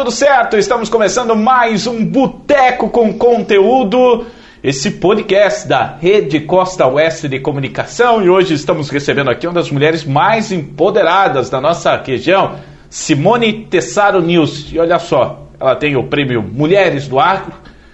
tudo 0.00 0.10
certo? 0.12 0.56
Estamos 0.56 0.88
começando 0.88 1.36
mais 1.36 1.86
um 1.86 2.02
Boteco 2.02 2.88
com 2.88 3.12
Conteúdo, 3.12 4.24
esse 4.64 4.92
podcast 4.92 5.68
da 5.68 5.98
Rede 6.00 6.40
Costa 6.40 6.86
Oeste 6.86 7.28
de 7.28 7.38
Comunicação. 7.38 8.24
E 8.24 8.30
hoje 8.30 8.54
estamos 8.54 8.88
recebendo 8.88 9.28
aqui 9.28 9.46
uma 9.46 9.52
das 9.52 9.70
mulheres 9.70 10.02
mais 10.02 10.50
empoderadas 10.50 11.50
da 11.50 11.60
nossa 11.60 11.98
região, 11.98 12.56
Simone 12.88 13.66
Tessaro 13.66 14.22
News. 14.22 14.72
E 14.72 14.78
olha 14.78 14.98
só, 14.98 15.46
ela 15.60 15.76
tem 15.76 15.94
o 15.96 16.04
prêmio 16.04 16.42
Mulheres 16.42 17.06
do 17.06 17.20
Agro, 17.20 17.52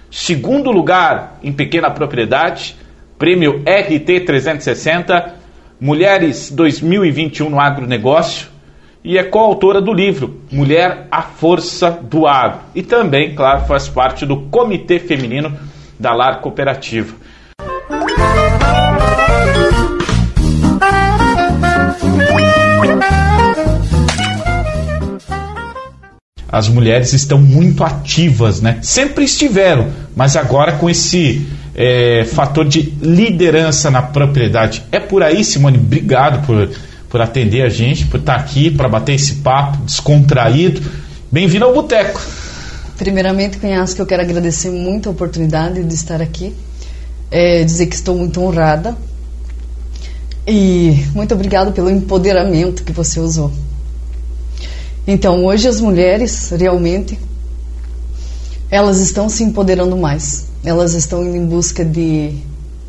segundo 0.09 0.71
lugar 0.71 1.41
em 1.43 1.53
pequena 1.53 1.91
propriedade, 1.91 2.77
prêmio 3.19 3.65
RT 3.67 4.25
360, 4.25 5.35
Mulheres 5.81 6.53
2021 6.53 7.51
no 7.51 7.59
agronegócio 7.59 8.56
e 9.07 9.17
é 9.17 9.23
coautora 9.23 9.81
do 9.81 9.95
livro 9.95 10.41
Mulher, 10.51 11.07
a 11.13 11.23
Força 11.23 11.93
do 11.93 12.27
Agro. 12.27 12.59
E 12.75 12.83
também, 12.83 13.37
claro, 13.37 13.65
faz 13.65 13.89
parte 13.89 14.27
do 14.27 14.37
Comitê 14.51 14.99
Feminino 14.99 15.57
da 15.99 16.13
Lar 16.13 16.41
Cooperativa. 16.41 17.15
As 26.49 26.69
mulheres 26.69 27.13
estão 27.13 27.39
muito 27.39 27.85
ativas, 27.85 28.61
né? 28.61 28.81
Sempre 28.83 29.25
estiveram, 29.25 29.89
mas 30.17 30.37
agora 30.37 30.73
com 30.73 30.91
esse 30.91 31.47
é, 31.77 32.25
fator 32.25 32.65
de 32.65 32.81
liderança 33.01 33.89
na 33.89 34.03
propriedade. 34.03 34.83
É 34.91 34.99
por 34.99 35.23
aí, 35.23 35.45
Simone. 35.45 35.79
Obrigado 35.79 36.45
por 36.45 36.69
por 37.09 37.21
atender 37.21 37.63
a 37.63 37.69
gente, 37.69 38.07
por 38.07 38.21
estar 38.21 38.37
aqui, 38.37 38.71
para 38.71 38.89
bater 38.89 39.15
esse 39.15 39.37
papo 39.37 39.79
descontraído. 39.85 40.83
Bem-vindo 41.31 41.65
ao 41.65 41.73
Boteco. 41.73 42.21
Primeiramente, 42.97 43.59
Cunhasco, 43.59 44.01
eu 44.01 44.07
quero 44.07 44.23
agradecer 44.23 44.71
muito 44.71 45.09
a 45.09 45.13
oportunidade 45.13 45.83
de 45.85 45.95
estar 45.95 46.23
aqui, 46.23 46.55
é, 47.31 47.63
dizer 47.63 47.87
que 47.87 47.95
estou 47.95 48.17
muito 48.17 48.41
honrada 48.41 48.97
e 50.47 51.05
muito 51.15 51.35
obrigado 51.35 51.73
pelo 51.73 51.91
empoderamento 51.91 52.85
que 52.85 52.93
você 52.93 53.21
usou. 53.21 53.53
Então, 55.07 55.45
hoje 55.45 55.69
as 55.69 55.81
mulheres 55.81 56.51
realmente 56.51 57.19
elas 58.71 58.99
estão 58.99 59.29
se 59.29 59.45
empoderando 59.45 59.97
mais, 59.97 60.47
elas 60.65 60.95
estão 60.95 61.25
indo 61.25 61.37
em 61.37 61.47
busca 61.47 61.85
de 61.85 62.33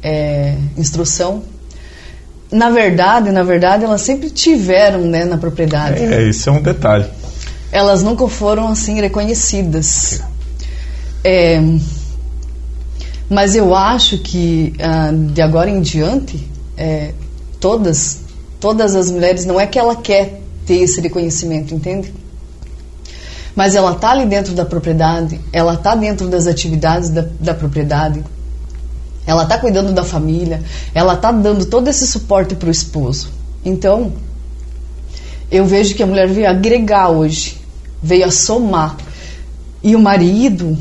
é, 0.01 0.55
instrução, 0.77 1.43
na 2.51 2.69
verdade, 2.69 3.31
na 3.31 3.43
verdade, 3.43 3.83
elas 3.83 4.01
sempre 4.01 4.29
tiveram, 4.29 5.01
né, 5.01 5.25
na 5.25 5.37
propriedade. 5.37 6.03
É, 6.03 6.23
isso 6.23 6.49
é 6.49 6.51
um 6.51 6.61
detalhe. 6.61 7.05
Elas 7.71 8.01
nunca 8.01 8.27
foram 8.27 8.69
assim 8.69 9.01
reconhecidas. 9.01 10.21
É, 11.23 11.61
mas 13.29 13.55
eu 13.55 13.75
acho 13.75 14.19
que 14.19 14.73
ah, 14.79 15.11
de 15.11 15.41
agora 15.41 15.69
em 15.69 15.81
diante, 15.81 16.49
é, 16.77 17.11
todas, 17.59 18.19
todas 18.59 18.95
as 18.95 19.11
mulheres, 19.11 19.45
não 19.45 19.59
é 19.59 19.67
que 19.67 19.77
ela 19.77 19.95
quer 19.95 20.41
ter 20.65 20.75
esse 20.75 21.01
reconhecimento, 21.01 21.73
entende? 21.73 22.13
Mas 23.53 23.75
ela 23.75 23.91
está 23.91 24.11
ali 24.11 24.25
dentro 24.25 24.53
da 24.53 24.63
propriedade, 24.63 25.41
ela 25.51 25.73
está 25.73 25.95
dentro 25.95 26.29
das 26.29 26.47
atividades 26.47 27.09
da, 27.09 27.25
da 27.39 27.53
propriedade 27.53 28.23
ela 29.27 29.43
está 29.43 29.59
cuidando 29.59 29.91
da 29.91 30.05
família, 30.05 30.63
ela 30.95 31.15
está 31.15 31.33
dando 31.33 31.65
todo 31.65 31.89
esse 31.89 32.07
suporte 32.07 32.55
para 32.55 32.69
o 32.69 32.71
esposo. 32.71 33.29
Então, 33.63 34.13
eu 35.51 35.65
vejo 35.65 35.93
que 35.93 36.01
a 36.01 36.07
mulher 36.07 36.29
veio 36.29 36.49
agregar 36.49 37.09
hoje, 37.09 37.57
veio 38.01 38.25
a 38.25 38.31
somar. 38.31 38.95
E 39.83 39.97
o 39.97 39.99
marido, 39.99 40.77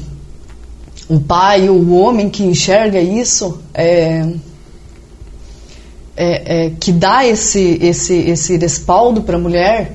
o 1.09 1.19
pai, 1.19 1.69
o 1.69 1.93
homem 1.95 2.31
que 2.31 2.45
enxerga 2.45 3.01
isso, 3.01 3.61
é, 3.75 4.33
é, 6.17 6.67
é, 6.67 6.71
que 6.79 6.93
dá 6.93 7.27
esse, 7.27 7.79
esse, 7.83 8.15
esse 8.15 8.57
respaldo 8.57 9.23
para 9.23 9.37
a 9.37 9.41
mulher, 9.41 9.93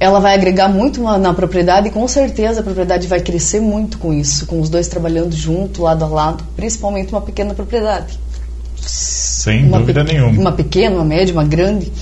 ela 0.00 0.18
vai 0.18 0.34
agregar 0.34 0.66
muito 0.66 1.02
na, 1.02 1.18
na, 1.18 1.34
propriedade 1.34 1.88
e 1.88 1.90
com 1.90 2.08
certeza 2.08 2.60
a 2.60 2.62
propriedade 2.62 3.06
vai 3.06 3.20
crescer 3.20 3.60
muito 3.60 3.98
com 3.98 4.14
isso, 4.14 4.46
com 4.46 4.58
os 4.58 4.70
dois 4.70 4.88
trabalhando 4.88 5.36
junto, 5.36 5.82
lado 5.82 6.02
a 6.02 6.08
lado, 6.08 6.42
principalmente 6.56 7.12
uma 7.12 7.20
pequena 7.20 7.52
propriedade. 7.52 8.18
Sem 8.76 9.66
uma 9.66 9.78
dúvida 9.78 10.02
nenhuma. 10.02 10.40
Uma 10.40 10.52
pequena, 10.52 10.96
uma 10.96 11.04
média, 11.04 11.34
uma 11.34 11.44
grande. 11.44 11.92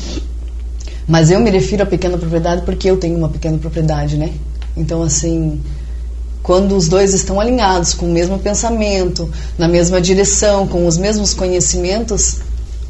Mas 1.08 1.32
eu 1.32 1.40
me 1.40 1.50
refiro 1.50 1.82
à 1.82 1.86
pequena 1.86 2.16
propriedade 2.16 2.62
porque 2.62 2.88
eu 2.88 2.96
tenho 2.98 3.18
uma 3.18 3.28
pequena 3.28 3.58
propriedade, 3.58 4.16
né? 4.16 4.30
Então, 4.76 5.02
assim, 5.02 5.60
quando 6.40 6.76
os 6.76 6.88
dois 6.88 7.14
estão 7.14 7.40
alinhados 7.40 7.94
com 7.94 8.06
o 8.06 8.12
mesmo 8.12 8.38
pensamento, 8.38 9.28
na 9.58 9.66
mesma 9.66 10.00
direção, 10.00 10.68
com 10.68 10.86
os 10.86 10.96
mesmos 10.96 11.34
conhecimentos, 11.34 12.36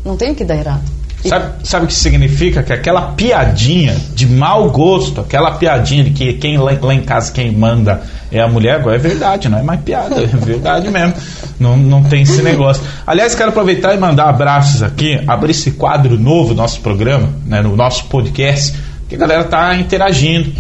não 0.05 0.19
tem 0.19 0.33
o 0.33 0.35
que 0.35 0.45
dar 0.45 0.57
errado. 0.57 0.98
Sabe, 1.27 1.67
sabe 1.67 1.85
o 1.85 1.89
que 1.89 1.95
significa? 1.95 2.63
Que 2.63 2.73
aquela 2.73 3.13
piadinha 3.13 3.97
de 4.15 4.27
mau 4.27 4.71
gosto, 4.71 5.21
aquela 5.21 5.53
piadinha 5.53 6.05
de 6.05 6.11
que 6.11 6.35
quem 6.35 6.57
lá, 6.57 6.71
lá 6.81 6.95
em 6.95 7.03
casa 7.03 7.33
quem 7.33 7.51
manda 7.51 8.03
é 8.31 8.41
a 8.41 8.47
mulher, 8.47 8.77
agora 8.77 8.97
é 8.97 8.99
verdade, 8.99 9.49
não 9.49 9.59
é 9.59 9.63
mais 9.63 9.81
piada, 9.81 10.23
é 10.23 10.27
verdade 10.27 10.89
mesmo. 10.91 11.15
Não, 11.59 11.77
não 11.77 12.05
tem 12.05 12.23
esse 12.23 12.41
negócio. 12.43 12.83
Aliás, 13.07 13.35
quero 13.35 13.51
aproveitar 13.51 13.95
e 13.95 13.99
mandar 13.99 14.29
abraços 14.29 14.83
aqui, 14.83 15.21
abrir 15.27 15.51
esse 15.51 15.73
quadro 15.73 16.19
novo 16.19 16.55
do 16.55 16.57
nosso 16.57 16.81
programa, 16.81 17.31
né, 17.45 17.63
no 17.63 17.75
nosso 17.75 18.05
podcast, 18.05 18.79
que 19.09 19.17
a 19.17 19.19
galera 19.19 19.45
tá 19.45 19.75
interagindo 19.75 20.53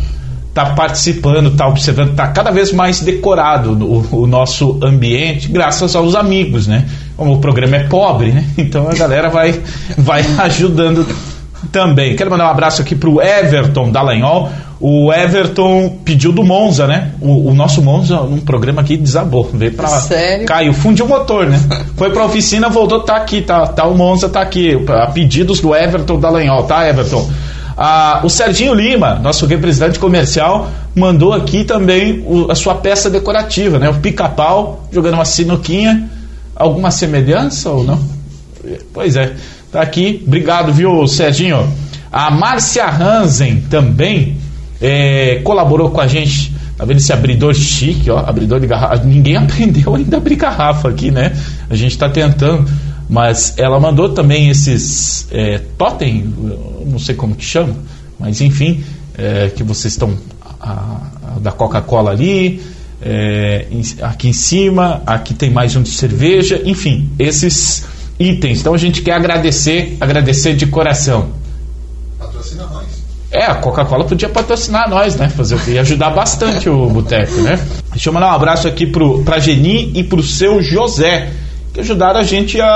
está 0.49 0.75
participando, 0.75 1.51
está 1.51 1.69
observando, 1.69 2.11
está 2.11 2.27
cada 2.29 2.51
vez 2.51 2.73
mais 2.73 3.01
decorado 3.01 3.73
o, 3.73 4.23
o, 4.23 4.27
nosso 4.27 4.79
ambiente, 4.83 5.47
graças 5.49 5.95
aos 5.95 6.17
amigos, 6.17 6.67
né? 6.67 6.85
Como 7.19 7.35
o 7.35 7.39
programa 7.41 7.77
é 7.77 7.85
pobre, 7.85 8.31
né? 8.31 8.47
Então 8.57 8.89
a 8.89 8.95
galera 8.95 9.29
vai, 9.29 9.61
vai 9.99 10.25
ajudando 10.39 11.05
também. 11.73 12.15
Quero 12.15 12.31
mandar 12.31 12.47
um 12.47 12.51
abraço 12.51 12.81
aqui 12.81 12.95
para 12.95 13.11
o 13.11 13.21
Everton 13.21 13.91
Dallagnol. 13.91 14.49
O 14.81 15.13
Everton 15.13 15.99
pediu 16.05 16.31
do 16.31 16.45
Monza, 16.45 16.87
né? 16.87 17.11
O, 17.21 17.51
o, 17.51 17.55
nosso 17.55 17.83
Monza, 17.83 18.21
num 18.21 18.39
programa 18.39 18.81
aqui, 18.81 18.97
desabou. 18.97 19.51
Veio 19.53 19.73
pra. 19.73 19.89
Sério? 19.89 20.47
Caiu, 20.47 20.73
fundiu 20.73 21.05
o 21.05 21.09
motor, 21.09 21.47
né? 21.47 21.61
Foi 21.97 22.11
pra 22.11 22.25
oficina, 22.25 22.69
voltou, 22.69 23.01
tá 23.01 23.17
aqui, 23.17 23.43
tá, 23.43 23.67
tá 23.67 23.85
o 23.85 23.97
Monza, 23.97 24.29
tá 24.29 24.41
aqui. 24.41 24.79
A 24.89 25.09
pedidos 25.09 25.61
do 25.61 25.75
Everton 25.75 26.21
Dallagnol, 26.21 26.63
tá, 26.63 26.89
Everton? 26.89 27.29
Ah, 27.77 28.21
o 28.23 28.29
Serginho 28.29 28.75
Lima, 28.75 29.17
nosso 29.17 29.47
representante 29.47 29.99
comercial, 29.99 30.69
mandou 30.95 31.33
aqui 31.33 31.65
também 31.65 32.25
o, 32.27 32.51
a 32.51 32.55
sua 32.55 32.77
peça 32.77 33.11
decorativa, 33.11 33.81
né? 33.81 33.89
O 33.89 33.95
pica-pau 33.95 34.87
jogando 34.93 35.15
uma 35.15 35.25
sinuquinha. 35.25 36.09
Alguma 36.59 36.91
semelhança 36.91 37.71
ou 37.71 37.85
não? 37.85 37.99
Pois 38.93 39.15
é, 39.15 39.35
tá 39.71 39.81
aqui. 39.81 40.23
Obrigado, 40.27 40.73
viu, 40.73 41.07
Serginho? 41.07 41.73
A 42.11 42.33
Márcia 42.33 42.89
Hansen 42.91 43.63
também 43.71 44.37
é, 44.81 45.41
colaborou 45.45 45.91
com 45.91 46.01
a 46.01 46.07
gente. 46.09 46.53
Tá 46.77 46.85
vendo 46.85 46.99
esse 46.99 47.13
abridor 47.13 47.55
chique, 47.55 48.11
ó? 48.11 48.19
Abridor 48.19 48.59
de 48.59 48.67
garrafa. 48.67 49.05
Ninguém 49.05 49.37
aprendeu 49.39 49.95
ainda 49.95 50.17
a 50.17 50.19
abrir 50.19 50.35
garrafa 50.35 50.89
aqui, 50.89 51.13
né? 51.13 51.33
A 51.71 51.77
gente 51.77 51.93
está 51.93 52.09
tentando. 52.09 52.69
Mas 53.09 53.55
ela 53.57 53.79
mandou 53.79 54.11
também 54.11 54.51
esses 54.51 55.29
é, 55.31 55.61
totem, 55.79 56.35
não 56.85 56.99
sei 56.99 57.15
como 57.15 57.35
que 57.35 57.45
chama, 57.45 57.75
mas 58.21 58.43
enfim, 58.43 58.85
é, 59.17 59.49
que 59.49 59.63
vocês 59.63 59.95
estão 59.95 60.15
a, 60.61 60.73
a 61.37 61.39
da 61.41 61.51
Coca-Cola 61.51 62.11
ali, 62.11 62.61
é, 63.03 63.67
em, 63.71 63.83
aqui 64.03 64.29
em 64.29 64.33
cima, 64.33 65.03
aqui 65.07 65.35
tem 65.35 65.51
mais 65.51 65.77
um 65.77 65.83
de 65.83 65.91
cerveja, 65.91 66.61
enfim, 66.65 67.11
esses 67.19 67.85
itens. 68.19 68.61
Então 68.61 68.75
a 68.75 68.79
gente 68.79 69.03
quer 69.03 69.13
agradecer, 69.13 69.97
agradecer 70.01 70.55
de 70.55 70.67
coração. 70.67 71.31
Patrocina 72.19 72.65
nós. 72.67 72.87
É, 73.31 73.45
a 73.45 73.57
Coca-Cola 73.57 74.05
podia 74.05 74.29
patrocinar 74.29 74.89
nós, 74.89 75.15
né? 75.17 75.29
Fazer 75.29 75.55
o 75.55 75.59
quê? 75.59 75.79
ajudar 75.79 76.11
bastante 76.11 76.69
o 76.69 76.89
Boteco, 76.89 77.41
né? 77.43 77.61
Deixa 77.91 78.09
eu 78.09 78.13
mandar 78.13 78.33
um 78.33 78.35
abraço 78.35 78.67
aqui 78.67 78.87
pro, 78.87 79.23
pra 79.23 79.39
Geni 79.39 79.93
e 79.95 80.03
pro 80.03 80.23
seu 80.23 80.63
José 80.63 81.31
que 81.73 81.81
ajudaram 81.81 82.19
a 82.19 82.25
gente 82.25 82.61
a, 82.61 82.67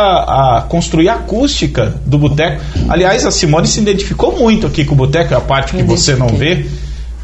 a 0.58 0.62
construir 0.68 1.08
a 1.08 1.14
acústica 1.14 2.00
do 2.06 2.18
boteco. 2.18 2.62
Aliás, 2.88 3.26
a 3.26 3.32
Simone 3.32 3.66
se 3.66 3.80
identificou 3.80 4.38
muito 4.38 4.66
aqui 4.66 4.84
com 4.84 4.94
o 4.94 4.96
boteco, 4.96 5.34
é 5.34 5.36
a 5.36 5.40
parte 5.40 5.74
que 5.74 5.82
você 5.82 6.14
não 6.14 6.28
vê, 6.28 6.66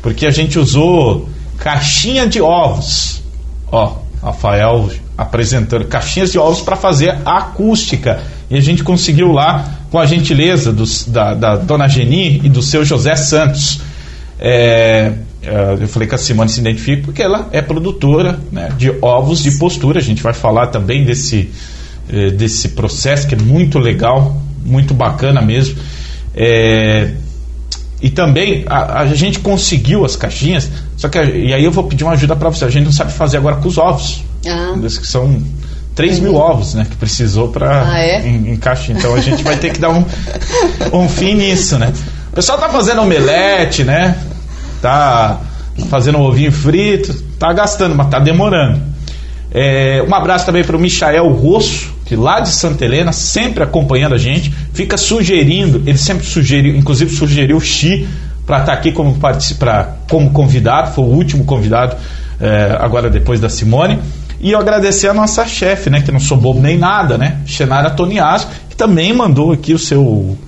porque 0.03 0.27
a 0.27 0.31
gente 0.31 0.59
usou 0.59 1.29
caixinha 1.59 2.27
de 2.27 2.41
ovos. 2.41 3.23
Ó, 3.71 3.97
Rafael 4.23 4.91
apresentando 5.17 5.85
caixinhas 5.87 6.31
de 6.31 6.39
ovos 6.39 6.61
para 6.61 6.77
fazer 6.77 7.17
a 7.25 7.39
acústica. 7.39 8.23
E 8.49 8.57
a 8.57 8.61
gente 8.61 8.85
conseguiu 8.85 9.33
lá, 9.33 9.79
com 9.91 9.99
a 9.99 10.07
gentileza 10.07 10.75
da, 11.09 11.35
da 11.35 11.57
dona 11.57 11.89
Geni 11.89 12.41
e 12.45 12.49
do 12.49 12.63
seu 12.63 12.85
José 12.85 13.17
Santos. 13.17 13.81
É, 14.39 15.13
é, 15.43 15.77
eu 15.81 15.89
falei 15.89 16.09
que 16.09 16.15
a 16.15 16.19
Simone 16.19 16.49
se 16.49 16.61
identifica 16.61 17.03
porque 17.05 17.23
ela 17.23 17.49
é 17.53 17.61
produtora 17.61 18.39
né, 18.53 18.71
de 18.77 18.93
ovos 19.03 19.43
de 19.43 19.53
postura. 19.59 19.99
A 19.99 20.03
gente 20.03 20.23
vai 20.23 20.33
falar 20.33 20.69
também 20.69 21.05
desse, 21.05 21.51
é, 22.09 22.31
desse 22.31 22.71
processo 22.71 23.27
que 23.27 23.35
é 23.35 23.39
muito 23.39 23.79
legal, 23.79 24.41
muito 24.65 24.95
bacana 24.95 25.43
mesmo. 25.43 25.77
É, 26.35 27.13
E 28.01 28.09
também 28.11 28.65
a, 28.69 29.01
a, 29.01 29.07
gente 29.07 29.41
conseguiu 29.41 30.05
as 30.05 30.15
caixinhas, 30.15 30.71
só 30.97 31.09
que 31.09 31.19
e 31.19 31.53
aí 31.53 31.65
eu 31.65 31.73
vou 31.73 31.85
pedir 31.85 32.05
uma 32.05 32.13
ajuda 32.13 32.37
para 32.37 32.49
você. 32.49 32.65
A 32.65 32.71
gente 32.71 32.85
não 32.85 32.93
sabe 32.93 33.13
fazer 33.13 33.39
agora 33.39 33.57
com 33.57 33.69
os 33.69 33.77
ovos. 33.77 34.23
Ah. 34.47 34.75
Que 34.81 35.07
são 35.07 35.43
3 35.97 36.21
mil 36.21 36.37
ovos, 36.37 36.75
né? 36.75 36.87
Que 36.89 36.95
precisou 36.95 37.49
para 37.49 37.91
ah, 37.91 37.99
é? 37.99 38.29
encaixar. 38.29 38.97
Então 38.97 39.15
a 39.17 39.21
gente 39.21 39.43
vai 39.43 39.57
ter 39.57 39.73
que 39.73 39.81
dar 39.81 39.91
um, 39.91 40.05
um 40.93 41.09
fim 41.09 41.35
nisso, 41.35 41.77
né? 41.77 41.93
O 42.31 42.37
pessoal 42.37 42.57
tá 42.57 42.69
fazendo 42.69 43.03
omelete, 43.03 43.83
né? 43.83 44.17
Tá 44.81 45.41
fazendo 45.91 46.19
um 46.19 46.23
ovinho 46.23 46.53
frito, 46.53 47.13
tá 47.37 47.53
gastando, 47.53 47.97
mas 47.97 48.09
tá 48.09 48.21
demorando. 48.21 48.81
É, 49.51 50.05
um 50.09 50.15
abraço 50.15 50.47
também 50.47 50.63
para 50.63 50.77
o 50.77 50.81
Michael 50.81 51.29
Rosso, 51.31 51.93
que 52.09 52.17
lá 52.17 52.41
de 52.41 52.49
Santa 52.49 52.87
Helena, 52.87 53.13
sempre 53.13 53.63
acompanhando 53.63 54.15
a 54.15 54.19
gente, 54.19 54.51
fica 54.73 54.97
sugerindo, 54.97 55.83
ele 55.87 55.99
sempre 55.99 56.25
sugeriu, 56.25 56.75
inclusive 56.75 57.15
sugeriu 57.15 57.59
o 57.59 57.61
Xi 57.61 58.09
para 58.47 58.61
estar 58.61 58.73
tá 58.73 58.79
aqui 58.79 58.93
como, 58.93 59.15
pra, 59.59 59.97
como 60.09 60.31
convidado, 60.31 60.95
foi 60.95 61.05
o 61.05 61.09
último 61.09 61.45
convidado 61.45 61.97
é, 62.41 62.79
agora 62.81 63.11
depois 63.11 63.39
da 63.41 63.51
Simone. 63.51 63.99
E 64.41 64.53
eu 64.53 64.59
agradecer 64.59 65.09
a 65.09 65.13
nossa 65.13 65.47
chefe, 65.47 65.91
né, 65.91 66.01
que 66.01 66.11
não 66.11 66.19
sou 66.19 66.39
bobo 66.39 66.61
nem 66.61 66.79
nada, 66.79 67.19
né, 67.19 67.41
Xenara 67.45 67.91
Toniaso, 67.91 68.49
que 68.71 68.77
também 68.77 69.13
mandou 69.13 69.53
aqui 69.53 69.75
o 69.75 69.79
seu 69.79 70.39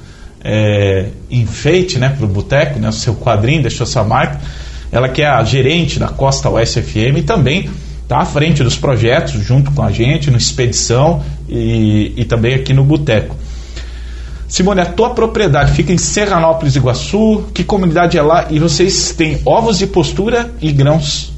é, 0.42 1.08
enfeite, 1.30 1.98
né, 1.98 2.08
para 2.08 2.24
o 2.24 2.28
boteco, 2.28 2.78
né, 2.78 2.88
o 2.88 2.92
seu 2.92 3.14
quadrinho, 3.14 3.60
deixou 3.60 3.86
sua 3.86 4.02
marca. 4.02 4.40
Ela 4.90 5.10
que 5.10 5.20
é 5.20 5.28
a 5.28 5.44
gerente 5.44 5.98
da 5.98 6.08
Costa 6.08 6.48
Oeste 6.48 6.80
FM 6.80 7.18
e 7.18 7.22
também 7.22 7.68
está 8.02 8.18
à 8.18 8.24
frente 8.24 8.64
dos 8.64 8.76
projetos, 8.76 9.34
junto 9.44 9.70
com 9.72 9.82
a 9.82 9.92
gente, 9.92 10.30
no 10.30 10.38
Expedição 10.38 11.22
e, 11.50 12.12
e 12.16 12.24
também 12.24 12.54
aqui 12.54 12.72
no 12.72 12.84
Boteco. 12.84 13.36
Simone, 14.48 14.80
a 14.80 14.86
tua 14.86 15.10
propriedade 15.10 15.72
fica 15.72 15.92
em 15.92 15.98
Serranópolis, 15.98 16.74
Iguaçu. 16.74 17.44
Que 17.54 17.62
comunidade 17.62 18.18
é 18.18 18.22
lá? 18.22 18.46
E 18.50 18.58
vocês 18.58 19.12
têm 19.12 19.40
ovos 19.44 19.78
de 19.78 19.86
postura 19.86 20.52
e 20.60 20.72
grãos 20.72 21.32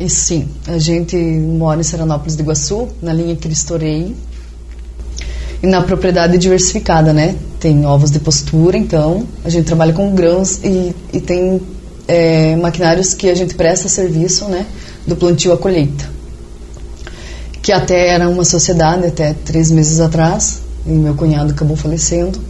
e 0.00 0.08
sim, 0.08 0.48
a 0.68 0.78
gente 0.78 1.16
mora 1.16 1.80
em 1.80 1.82
Seranópolis 1.82 2.36
do 2.36 2.42
Iguaçu, 2.42 2.88
na 3.02 3.12
linha 3.12 3.34
Cristorei. 3.34 4.14
E 5.60 5.66
na 5.66 5.82
propriedade 5.82 6.38
diversificada, 6.38 7.12
né? 7.12 7.34
Tem 7.58 7.84
ovos 7.84 8.12
de 8.12 8.20
postura, 8.20 8.78
então 8.78 9.26
a 9.44 9.50
gente 9.50 9.64
trabalha 9.64 9.92
com 9.92 10.14
grãos 10.14 10.60
e, 10.62 10.94
e 11.12 11.20
tem 11.20 11.60
é, 12.06 12.54
maquinários 12.54 13.12
que 13.12 13.28
a 13.28 13.34
gente 13.34 13.56
presta 13.56 13.88
serviço, 13.88 14.44
né? 14.44 14.66
Do 15.04 15.16
plantio 15.16 15.52
à 15.52 15.58
colheita. 15.58 16.08
Que 17.68 17.72
até 17.72 18.08
era 18.08 18.30
uma 18.30 18.46
sociedade, 18.46 19.04
até 19.04 19.34
três 19.34 19.70
meses 19.70 20.00
atrás, 20.00 20.62
e 20.86 20.90
meu 20.90 21.14
cunhado 21.14 21.52
acabou 21.52 21.76
falecendo. 21.76 22.40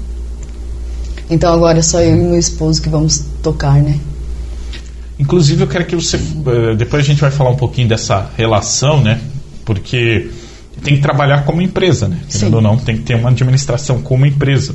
Então 1.28 1.52
agora 1.52 1.80
é 1.80 1.82
só 1.82 2.00
eu 2.00 2.14
e 2.14 2.20
meu 2.20 2.38
esposo 2.38 2.80
que 2.80 2.88
vamos 2.88 3.24
tocar, 3.42 3.82
né? 3.82 3.98
Inclusive, 5.18 5.64
eu 5.64 5.66
quero 5.66 5.86
que 5.86 5.96
você. 5.96 6.18
Eh, 6.18 6.76
depois 6.76 7.02
a 7.02 7.04
gente 7.04 7.20
vai 7.20 7.32
falar 7.32 7.50
um 7.50 7.56
pouquinho 7.56 7.88
dessa 7.88 8.30
relação, 8.36 9.02
né? 9.02 9.20
Porque 9.64 10.30
tem 10.84 10.94
que 10.94 11.02
trabalhar 11.02 11.44
como 11.44 11.60
empresa, 11.60 12.06
né? 12.06 12.20
Querendo 12.30 12.54
ou 12.54 12.62
não, 12.62 12.76
tem 12.76 12.98
que 12.98 13.02
ter 13.02 13.16
uma 13.16 13.30
administração 13.30 14.00
como 14.00 14.24
empresa. 14.24 14.72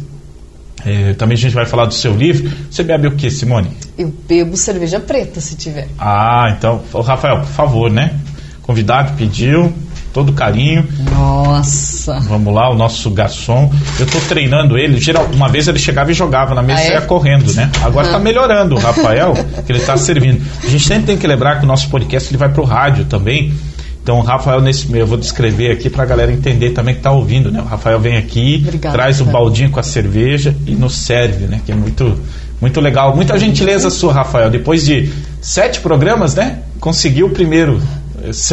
É, 0.85 1.13
também 1.13 1.35
a 1.35 1.39
gente 1.39 1.55
vai 1.55 1.65
falar 1.65 1.85
do 1.85 1.93
seu 1.93 2.13
livro. 2.13 2.51
Você 2.69 2.83
bebe 2.83 3.07
o 3.07 3.11
que, 3.11 3.29
Simone? 3.29 3.69
Eu 3.97 4.13
bebo 4.27 4.57
cerveja 4.57 4.99
preta, 4.99 5.39
se 5.39 5.55
tiver. 5.55 5.87
Ah, 5.97 6.53
então, 6.57 6.83
Rafael, 7.01 7.39
por 7.39 7.49
favor, 7.49 7.89
né? 7.89 8.19
Convidado 8.61 9.13
pediu, 9.15 9.73
todo 10.13 10.31
carinho. 10.31 10.87
Nossa. 11.11 12.19
Vamos 12.21 12.53
lá, 12.53 12.69
o 12.69 12.75
nosso 12.75 13.09
garçom. 13.09 13.71
Eu 13.99 14.05
estou 14.05 14.21
treinando 14.21 14.77
ele. 14.77 14.99
Geral, 14.99 15.27
uma 15.33 15.49
vez 15.49 15.67
ele 15.67 15.79
chegava 15.79 16.11
e 16.11 16.13
jogava 16.13 16.53
na 16.53 16.61
mesa 16.61 16.81
ah, 16.81 16.85
e 16.85 16.87
é? 16.89 16.93
ia 16.93 17.01
correndo, 17.01 17.51
né? 17.53 17.69
Agora 17.81 18.05
está 18.05 18.19
melhorando 18.19 18.75
o 18.75 18.79
Rafael, 18.79 19.33
que 19.65 19.71
ele 19.71 19.79
está 19.79 19.97
servindo. 19.97 20.41
A 20.63 20.69
gente 20.69 20.85
sempre 20.85 21.07
tem 21.07 21.17
que 21.17 21.25
lembrar 21.25 21.57
que 21.57 21.65
o 21.65 21.67
nosso 21.67 21.89
podcast 21.89 22.29
ele 22.29 22.37
vai 22.37 22.49
para 22.49 22.61
o 22.61 22.65
rádio 22.65 23.05
também. 23.05 23.51
Então, 24.03 24.19
o 24.19 24.21
Rafael, 24.21 24.61
nesse 24.61 24.93
eu 24.95 25.07
vou 25.07 25.17
descrever 25.17 25.71
aqui 25.71 25.89
para 25.89 26.03
a 26.03 26.05
galera 26.05 26.31
entender 26.31 26.71
também 26.71 26.93
que 26.93 26.99
está 26.99 27.11
ouvindo, 27.11 27.49
né? 27.49 27.61
O 27.61 27.65
Rafael 27.65 27.99
vem 27.99 28.17
aqui, 28.17 28.61
Obrigada, 28.61 28.93
traz 28.93 29.21
o 29.21 29.25
baldinho 29.25 29.71
com 29.71 29.79
a 29.79 29.83
cerveja 29.83 30.53
e 30.67 30.75
nos 30.75 30.93
serve, 30.93 31.45
né? 31.45 31.61
Que 31.65 31.71
é 31.71 31.75
muito, 31.75 32.19
muito 32.59 32.81
legal. 32.81 33.15
Muita 33.15 33.39
gentileza 33.39 33.89
sua, 33.89 34.13
Rafael. 34.13 34.49
Depois 34.49 34.85
de 34.85 35.09
sete 35.41 35.79
programas, 35.79 36.35
né? 36.35 36.59
Conseguiu 36.81 37.27
o 37.27 37.29
primeiro 37.29 37.81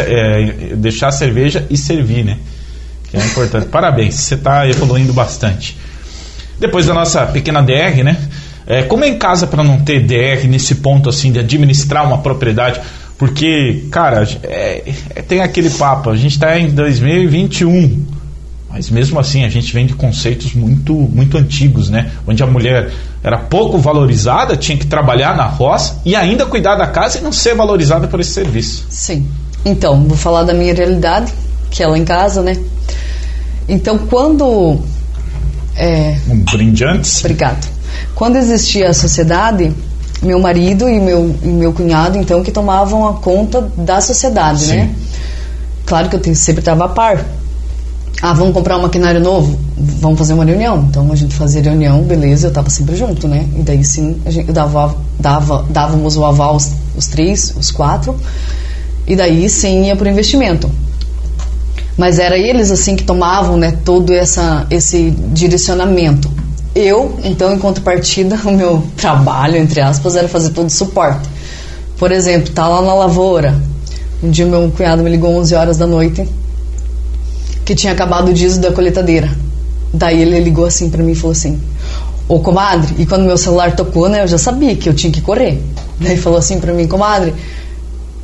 é, 0.00 0.74
deixar 0.76 1.08
a 1.08 1.12
cerveja 1.12 1.66
e 1.70 1.76
servir, 1.76 2.24
né? 2.24 2.38
Que 3.10 3.16
é 3.16 3.24
importante. 3.24 3.66
Parabéns, 3.72 4.14
você 4.14 4.34
está 4.34 4.68
evoluindo 4.68 5.12
bastante. 5.12 5.76
Depois 6.58 6.86
da 6.86 6.94
nossa 6.94 7.26
pequena 7.26 7.62
DR, 7.62 8.02
né? 8.04 8.16
É, 8.66 8.82
como 8.82 9.04
é 9.04 9.08
em 9.08 9.18
casa 9.18 9.46
para 9.46 9.64
não 9.64 9.80
ter 9.80 10.00
DR 10.00 10.46
nesse 10.46 10.76
ponto 10.76 11.08
assim 11.08 11.32
de 11.32 11.38
administrar 11.38 12.06
uma 12.06 12.18
propriedade? 12.18 12.80
Porque, 13.18 13.86
cara, 13.90 14.26
é, 14.42 14.94
é, 15.14 15.22
tem 15.22 15.40
aquele 15.40 15.68
papo, 15.70 16.08
a 16.08 16.16
gente 16.16 16.32
está 16.32 16.58
em 16.58 16.70
2021, 16.70 18.06
mas 18.70 18.88
mesmo 18.88 19.18
assim 19.18 19.44
a 19.44 19.48
gente 19.48 19.72
vem 19.74 19.84
de 19.84 19.94
conceitos 19.94 20.54
muito, 20.54 20.94
muito 20.94 21.36
antigos, 21.36 21.90
né? 21.90 22.12
Onde 22.26 22.42
a 22.42 22.46
mulher 22.46 22.90
era 23.22 23.36
pouco 23.36 23.76
valorizada, 23.76 24.56
tinha 24.56 24.78
que 24.78 24.86
trabalhar 24.86 25.36
na 25.36 25.44
roça 25.44 26.00
e 26.04 26.14
ainda 26.14 26.46
cuidar 26.46 26.76
da 26.76 26.86
casa 26.86 27.18
e 27.18 27.20
não 27.20 27.32
ser 27.32 27.54
valorizada 27.54 28.06
por 28.06 28.20
esse 28.20 28.30
serviço. 28.30 28.86
Sim. 28.88 29.28
Então, 29.64 30.02
vou 30.04 30.16
falar 30.16 30.44
da 30.44 30.54
minha 30.54 30.74
realidade, 30.74 31.32
que 31.70 31.82
é 31.82 31.86
lá 31.86 31.98
em 31.98 32.04
casa, 32.04 32.42
né? 32.42 32.56
Então, 33.68 33.98
quando. 33.98 34.78
É, 35.76 36.16
um 36.28 36.40
brinde 36.40 36.84
antes? 36.84 37.20
Obrigado. 37.20 37.66
Quando 38.14 38.36
existia 38.36 38.90
a 38.90 38.94
sociedade, 38.94 39.72
meu 40.22 40.40
marido 40.40 40.88
e 40.88 40.98
meu, 40.98 41.34
e 41.42 41.48
meu 41.48 41.72
cunhado, 41.72 42.18
então, 42.18 42.42
que 42.42 42.50
tomavam 42.50 43.06
a 43.06 43.14
conta 43.14 43.60
da 43.76 44.00
sociedade, 44.00 44.64
Sim. 44.64 44.76
né? 44.76 44.94
Claro 45.86 46.08
que 46.08 46.16
eu 46.16 46.34
sempre 46.34 46.60
estava 46.60 46.86
a 46.86 46.88
par. 46.88 47.24
Ah, 48.22 48.34
vamos 48.34 48.52
comprar 48.52 48.76
um 48.76 48.82
maquinário 48.82 49.20
novo? 49.20 49.58
Vamos 49.76 50.18
fazer 50.18 50.34
uma 50.34 50.44
reunião. 50.44 50.86
Então 50.90 51.10
a 51.10 51.16
gente 51.16 51.34
fazia 51.34 51.62
reunião, 51.62 52.02
beleza, 52.02 52.46
eu 52.46 52.50
estava 52.50 52.68
sempre 52.68 52.94
junto, 52.94 53.26
né? 53.26 53.48
E 53.56 53.62
daí 53.62 53.82
sim, 53.82 54.20
a 54.26 54.30
gente 54.30 54.52
dava, 54.52 54.94
dava, 55.18 55.64
dávamos 55.70 56.16
o 56.16 56.24
aval 56.24 56.56
os, 56.56 56.70
os 56.96 57.06
três, 57.06 57.54
os 57.58 57.70
quatro 57.70 58.14
e 59.06 59.16
daí 59.16 59.48
sim 59.48 59.86
ia 59.86 59.96
para 59.96 60.06
o 60.06 60.10
investimento. 60.10 60.70
Mas 61.96 62.18
era 62.18 62.38
eles 62.38 62.70
assim 62.70 62.96
que 62.96 63.04
tomavam 63.04 63.56
né, 63.56 63.76
todo 63.84 64.12
essa, 64.12 64.66
esse 64.70 65.10
direcionamento. 65.10 66.30
Eu, 66.74 67.18
então, 67.24 67.52
em 67.52 67.58
contrapartida, 67.58 68.36
o 68.46 68.52
meu 68.52 68.82
trabalho, 68.96 69.56
entre 69.56 69.80
aspas, 69.80 70.16
era 70.16 70.28
fazer 70.28 70.50
todo 70.50 70.68
o 70.68 70.70
suporte. 70.70 71.28
Por 71.98 72.12
exemplo, 72.12 72.52
tá 72.52 72.66
lá 72.66 72.80
na 72.80 72.94
lavoura. 72.94 73.60
Um 74.22 74.30
dia 74.30 74.46
meu 74.46 74.70
cunhado 74.70 75.02
me 75.02 75.10
ligou 75.10 75.34
11 75.36 75.54
horas 75.54 75.76
da 75.76 75.86
noite 75.86 76.26
que 77.64 77.74
tinha 77.74 77.92
acabado 77.92 78.30
o 78.30 78.34
diesel 78.34 78.60
da 78.60 78.72
coletadeira. 78.72 79.30
Daí 79.92 80.22
ele 80.22 80.40
ligou 80.40 80.64
assim 80.64 80.90
para 80.90 81.02
mim 81.02 81.12
e 81.12 81.14
falou 81.14 81.32
assim: 81.32 81.60
Ô 82.28 82.40
comadre, 82.40 82.94
e 82.98 83.06
quando 83.06 83.24
meu 83.24 83.38
celular 83.38 83.76
tocou, 83.76 84.08
né, 84.08 84.22
eu 84.22 84.26
já 84.26 84.38
sabia 84.38 84.74
que 84.74 84.88
eu 84.88 84.94
tinha 84.94 85.12
que 85.12 85.20
correr. 85.20 85.62
Daí 86.00 86.16
falou 86.16 86.38
assim 86.38 86.58
para 86.58 86.72
mim: 86.72 86.88
Comadre, 86.88 87.34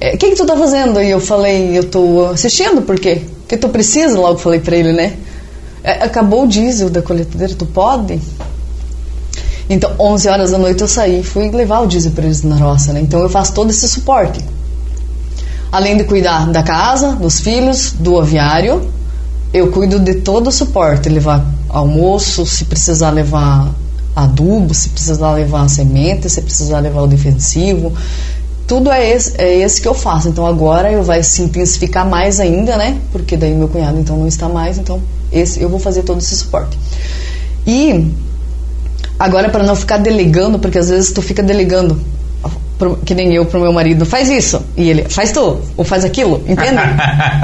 é, 0.00 0.14
o 0.14 0.18
que, 0.18 0.30
que 0.30 0.36
tu 0.36 0.44
tá 0.44 0.56
fazendo? 0.56 1.00
E 1.00 1.10
eu 1.10 1.20
falei, 1.20 1.76
eu 1.76 1.84
tô 1.84 2.26
assistindo, 2.26 2.82
por 2.82 2.98
quê? 2.98 3.22
Porque 3.40 3.56
tu 3.56 3.68
precisa, 3.68 4.18
logo 4.18 4.38
falei 4.38 4.60
pra 4.60 4.76
ele, 4.76 4.92
né? 4.92 5.14
É, 5.82 6.04
acabou 6.04 6.44
o 6.44 6.48
diesel 6.48 6.90
da 6.90 7.00
coletadeira, 7.00 7.54
tu 7.54 7.64
pode? 7.64 8.20
Então, 9.68 9.90
11 9.98 10.28
horas 10.28 10.50
da 10.50 10.58
noite 10.58 10.80
eu 10.80 10.88
saí, 10.88 11.22
fui 11.22 11.50
levar 11.50 11.80
o 11.80 11.86
diesel 11.86 12.12
para 12.12 12.24
eles 12.24 12.42
na 12.42 12.56
roça, 12.56 12.92
né? 12.92 13.00
Então 13.00 13.20
eu 13.20 13.28
faço 13.28 13.52
todo 13.52 13.70
esse 13.70 13.88
suporte. 13.88 14.44
Além 15.72 15.96
de 15.96 16.04
cuidar 16.04 16.46
da 16.50 16.62
casa, 16.62 17.12
dos 17.12 17.40
filhos, 17.40 17.92
do 17.92 18.18
aviário, 18.18 18.90
eu 19.52 19.70
cuido 19.70 19.98
de 19.98 20.16
todo 20.16 20.48
o 20.48 20.52
suporte, 20.52 21.08
levar 21.08 21.44
almoço, 21.68 22.46
se 22.46 22.64
precisar 22.64 23.10
levar 23.10 23.72
adubo, 24.14 24.72
se 24.72 24.88
precisar 24.90 25.32
levar 25.32 25.68
semente, 25.68 26.28
se 26.28 26.40
precisar 26.40 26.80
levar 26.80 27.02
o 27.02 27.06
defensivo, 27.06 27.92
tudo 28.66 28.90
é 28.90 29.10
esse, 29.10 29.40
é 29.40 29.58
esse 29.58 29.80
que 29.80 29.86
eu 29.86 29.94
faço. 29.94 30.28
Então 30.28 30.46
agora 30.46 30.90
eu 30.90 31.02
vai 31.02 31.22
se 31.22 31.42
intensificar 31.42 32.06
mais 32.08 32.40
ainda, 32.40 32.76
né? 32.76 32.98
Porque 33.12 33.36
daí 33.36 33.54
meu 33.54 33.68
cunhado 33.68 33.98
então 33.98 34.16
não 34.16 34.26
está 34.26 34.48
mais, 34.48 34.78
então 34.78 35.00
esse 35.30 35.60
eu 35.62 35.68
vou 35.68 35.78
fazer 35.78 36.02
todo 36.02 36.18
esse 36.18 36.34
suporte. 36.36 36.76
E 37.66 38.10
agora 39.18 39.48
para 39.48 39.64
não 39.64 39.76
ficar 39.76 39.98
delegando, 39.98 40.58
porque 40.58 40.78
às 40.78 40.88
vezes 40.88 41.12
tu 41.12 41.22
fica 41.22 41.42
delegando 41.42 42.00
pro, 42.78 42.96
que 42.96 43.14
nem 43.14 43.32
eu 43.34 43.44
pro 43.46 43.60
meu 43.60 43.72
marido, 43.72 44.04
faz 44.04 44.28
isso 44.28 44.60
e 44.76 44.88
ele 44.88 45.08
faz 45.08 45.30
tu 45.30 45.60
ou 45.76 45.84
faz 45.84 46.04
aquilo, 46.04 46.42
entende? 46.46 46.80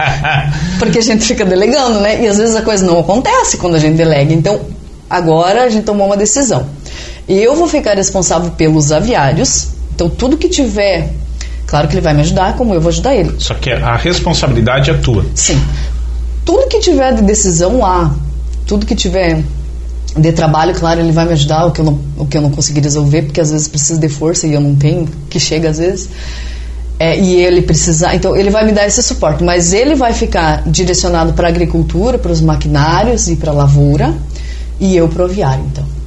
porque 0.79 0.99
a 0.99 1.03
gente 1.03 1.25
fica 1.25 1.45
delegando, 1.45 2.01
né? 2.01 2.23
E 2.23 2.27
às 2.27 2.39
vezes 2.39 2.57
a 2.57 2.63
coisa 2.63 2.85
não 2.85 2.99
acontece 2.99 3.57
quando 3.59 3.77
a 3.77 3.79
gente 3.79 3.97
delega. 3.97 4.33
Então 4.33 4.61
agora 5.09 5.63
a 5.63 5.69
gente 5.69 5.85
tomou 5.85 6.07
uma 6.07 6.17
decisão. 6.17 6.67
Eu 7.29 7.55
vou 7.55 7.69
ficar 7.69 7.97
responsável 7.97 8.51
pelos 8.51 8.91
aviários 8.91 9.69
então, 9.95 10.09
tudo 10.09 10.37
que 10.37 10.49
tiver, 10.49 11.13
claro 11.67 11.89
que 11.89 11.95
ele 11.95 12.01
vai 12.01 12.15
me 12.15 12.21
ajudar, 12.21 12.57
como 12.57 12.75
eu 12.75 12.81
vou 12.81 12.89
ajudar 12.89 13.15
ele. 13.15 13.35
Só 13.39 13.55
que 13.55 13.71
a 13.71 13.97
responsabilidade 13.97 14.91
é 14.91 14.95
tua. 14.95 15.25
Sim. 15.35 15.61
Tudo 16.45 16.67
que 16.69 16.81
tiver 16.81 17.15
de 17.15 17.23
decisão 17.23 17.79
lá, 17.79 18.15
tudo 18.67 18.87
que 18.87 18.95
tiver 18.95 19.43
de 20.17 20.33
trabalho, 20.33 20.75
claro, 20.75 21.01
ele 21.01 21.13
vai 21.13 21.25
me 21.25 21.33
ajudar 21.33 21.67
o 21.67 21.71
que 21.71 21.81
eu 21.81 21.85
não, 21.85 22.01
o 22.17 22.27
que 22.27 22.37
eu 22.37 22.43
não 22.43 22.51
consegui 22.51 22.81
resolver, 22.81 23.23
porque 23.23 23.41
às 23.41 23.51
vezes 23.51 23.69
precisa 23.69 23.99
de 23.99 24.09
força 24.09 24.47
e 24.47 24.55
eu 24.55 24.61
não 24.61 24.75
tenho, 24.75 25.09
que 25.31 25.39
chega 25.39 25.71
às 25.71 25.79
vezes. 25.79 26.09
É, 26.99 27.19
e 27.19 27.35
ele 27.35 27.63
precisar, 27.63 28.15
então 28.15 28.37
ele 28.37 28.51
vai 28.51 28.65
me 28.65 28.73
dar 28.73 28.87
esse 28.87 29.03
suporte, 29.03 29.43
mas 29.43 29.73
ele 29.73 29.95
vai 29.95 30.13
ficar 30.13 30.63
direcionado 30.67 31.33
para 31.33 31.49
a 31.49 31.51
agricultura, 31.51 32.19
para 32.19 32.31
os 32.31 32.41
maquinários 32.41 33.29
e 33.29 33.37
para 33.37 33.51
a 33.51 33.55
lavoura, 33.55 34.15
e 34.79 34.97
eu 34.97 35.09
para 35.09 35.23
o 35.23 35.25
aviário, 35.25 35.65
então. 35.71 36.02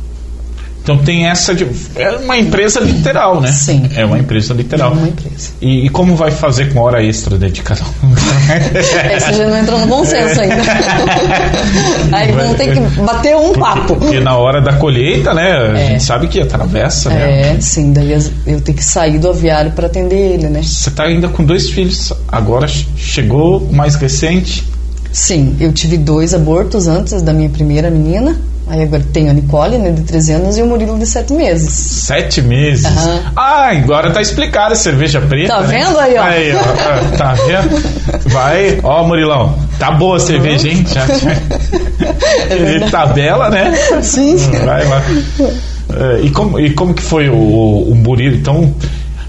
Então 0.85 0.99
tem 0.99 1.25
essa 1.27 1.55
de. 1.55 1.65
É 1.95 2.11
uma 2.11 2.37
empresa 2.37 2.79
literal, 2.79 3.41
né? 3.41 3.51
Sim. 3.51 3.89
É 3.95 4.05
uma 4.05 4.19
empresa 4.19 4.53
literal. 4.53 4.91
É 4.91 4.93
uma 4.93 5.07
empresa. 5.07 5.49
E, 5.59 5.87
e 5.87 5.89
como 5.89 6.15
vai 6.15 6.29
fazer 6.29 6.71
com 6.71 6.79
hora 6.79 7.03
extra 7.03 7.39
dedicada? 7.39 7.81
Essa 9.11 9.33
já 9.33 9.47
não 9.47 9.57
entrou 9.57 9.79
no 9.79 9.87
bom 9.87 10.05
senso 10.05 10.39
ainda. 10.41 10.57
Aí 12.15 12.31
vamos 12.31 12.55
ter 12.57 12.73
que 12.73 12.79
bater 13.01 13.35
um 13.35 13.45
porque, 13.45 13.59
papo. 13.59 13.95
Porque 13.95 14.19
na 14.19 14.37
hora 14.37 14.61
da 14.61 14.73
colheita, 14.73 15.33
né? 15.33 15.51
A 15.57 15.77
É. 15.79 15.87
gente 15.87 16.03
sabe 16.03 16.27
que 16.27 16.39
atravessa, 16.39 17.09
né? 17.09 17.55
É, 17.55 17.59
sim, 17.59 17.91
daí 17.91 18.11
eu 18.45 18.61
tenho 18.61 18.77
que 18.77 18.83
sair 18.85 19.17
do 19.17 19.29
aviário 19.29 19.71
para 19.71 19.87
atender 19.87 20.33
ele, 20.33 20.49
né? 20.49 20.61
Você 20.61 20.89
está 20.89 21.05
ainda 21.05 21.27
com 21.29 21.43
dois 21.43 21.67
filhos. 21.71 22.13
Agora 22.27 22.67
che- 22.67 22.85
chegou 22.95 23.57
o 23.57 23.73
mais 23.73 23.95
recente. 23.95 24.63
Sim, 25.11 25.55
eu 25.59 25.73
tive 25.73 25.97
dois 25.97 26.33
abortos 26.35 26.87
antes 26.87 27.23
da 27.23 27.33
minha 27.33 27.49
primeira 27.49 27.89
menina. 27.89 28.37
Aí 28.67 28.81
agora 28.81 29.03
tenho 29.13 29.29
a 29.29 29.33
Nicole, 29.33 29.77
né, 29.77 29.91
de 29.91 30.01
13 30.01 30.33
anos, 30.33 30.57
e 30.57 30.61
o 30.61 30.65
Murilo, 30.65 30.97
de 30.97 31.05
7 31.05 31.33
meses. 31.33 31.71
Sete 31.71 32.41
meses. 32.41 32.85
Aham. 32.85 33.21
Ah, 33.35 33.69
agora 33.69 34.11
tá 34.11 34.21
explicada 34.21 34.73
a 34.73 34.75
cerveja 34.75 35.21
preta. 35.21 35.53
Tá 35.53 35.61
né? 35.61 35.67
vendo 35.67 35.99
aí, 35.99 36.17
ó? 36.17 36.23
Aí, 36.23 36.51
ó. 36.55 37.17
Tá 37.17 37.33
vendo? 37.33 38.29
Vai. 38.29 38.79
Ó, 38.81 39.03
Murilão. 39.03 39.55
Tá 39.77 39.91
boa 39.91 40.17
a 40.17 40.19
cerveja, 40.19 40.67
hein? 40.67 40.83
Já, 40.87 41.05
já. 41.05 42.89
Tabela, 42.89 43.49
né? 43.49 43.71
Sim. 44.01 44.35
Vai 44.65 44.85
lá. 44.87 45.01
É, 45.93 46.21
e, 46.21 46.29
como, 46.31 46.59
e 46.59 46.71
como 46.71 46.93
que 46.93 47.03
foi 47.03 47.29
o, 47.29 47.35
o 47.35 47.95
Murilo? 47.95 48.35
Então, 48.35 48.73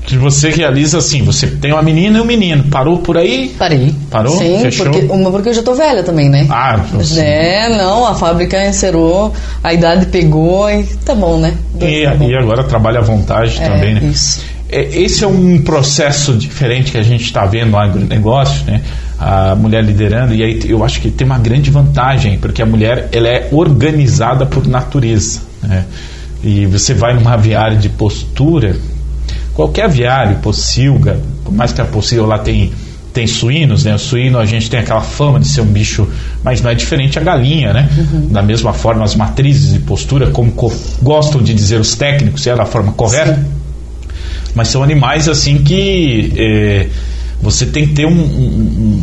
que 0.06 0.16
você 0.16 0.50
realiza 0.50 0.98
assim, 0.98 1.22
você 1.22 1.48
tem 1.48 1.72
uma 1.72 1.82
menina 1.82 2.18
e 2.18 2.20
um 2.20 2.25
menino. 2.25 2.64
Parou 2.70 2.98
por 2.98 3.16
aí? 3.18 3.54
Parei. 3.58 3.92
Parou? 4.10 4.38
Sim, 4.38 4.60
Fechou? 4.60 4.86
porque, 4.86 5.06
uma 5.12 5.30
porque 5.32 5.48
eu 5.48 5.54
já 5.54 5.62
tô 5.62 5.75
velha 5.75 6.02
também, 6.04 6.28
né? 6.28 6.46
Ah, 6.48 6.76
você- 6.92 7.20
É, 7.20 7.68
não, 7.76 8.06
a 8.06 8.14
fábrica 8.14 8.64
encerrou, 8.66 9.32
a 9.62 9.75
idade 9.75 10.06
pegou 10.06 10.70
e 10.70 10.84
tá 11.04 11.14
bom, 11.14 11.38
né? 11.38 11.54
E, 11.80 12.04
Tá 12.04 12.14
bom. 12.14 12.30
e 12.30 12.36
agora 12.36 12.62
trabalha 12.64 13.00
à 13.00 13.02
vontade 13.02 13.58
É, 13.60 13.68
também, 13.68 13.94
né? 13.94 14.00
isso. 14.04 14.40
É, 14.70 14.80
Esse 15.00 15.25
é 15.25 15.26
um 15.26 15.58
processo 15.62 16.32
diferente 16.34 16.92
que 16.92 16.98
a 16.98 17.02
gente 17.02 17.25
está 17.25 17.44
vendo 17.44 17.70
no 17.70 17.78
agronegócio, 17.78 18.64
né? 18.64 18.82
A 19.18 19.54
mulher 19.54 19.82
liderando, 19.82 20.34
e 20.34 20.42
aí 20.42 20.60
eu 20.68 20.84
acho 20.84 21.00
que 21.00 21.10
tem 21.10 21.26
uma 21.26 21.38
grande 21.38 21.70
vantagem, 21.70 22.36
porque 22.38 22.60
a 22.62 22.66
mulher 22.66 23.08
ela 23.12 23.28
é 23.28 23.48
organizada 23.50 24.44
por 24.46 24.66
natureza. 24.68 25.40
Né? 25.62 25.84
E 26.44 26.66
você 26.66 26.92
vai 26.94 27.14
numa 27.14 27.32
aviária 27.32 27.76
de 27.76 27.88
postura, 27.88 28.76
qualquer 29.56 29.86
aviário, 29.86 30.36
pocilga, 30.38 31.18
por 31.44 31.52
mais 31.52 31.72
que 31.72 31.80
a 31.80 31.84
pocilga 31.84 32.26
lá 32.28 32.38
tem, 32.38 32.70
tem 33.12 33.26
suínos, 33.26 33.84
né? 33.84 33.94
O 33.94 33.98
suíno 33.98 34.38
a 34.38 34.44
gente 34.44 34.68
tem 34.70 34.78
aquela 34.78 35.00
fama 35.00 35.40
de 35.40 35.48
ser 35.48 35.62
um 35.62 35.66
bicho, 35.66 36.06
mas 36.44 36.60
não 36.60 36.70
é 36.70 36.75
diferente 36.75 37.18
a 37.18 37.22
galinha, 37.22 37.72
né? 37.72 37.88
Da 38.30 38.42
mesma 38.42 38.72
forma, 38.72 39.02
as 39.04 39.14
matrizes 39.16 39.72
de 39.72 39.78
postura, 39.80 40.28
como 40.30 40.52
co- 40.52 40.72
gostam 41.02 41.42
de 41.42 41.54
dizer 41.54 41.80
os 41.80 41.94
técnicos, 41.96 42.46
é 42.46 42.54
da 42.54 42.66
forma 42.66 42.92
correta 42.92 43.42
mas 44.54 44.68
são 44.68 44.82
animais 44.82 45.28
assim 45.28 45.58
que 45.58 46.32
é, 46.34 46.86
você 47.42 47.66
tem 47.66 47.88
que 47.88 47.92
ter 47.92 48.06
um- 48.06 48.10
um- 48.12 49.02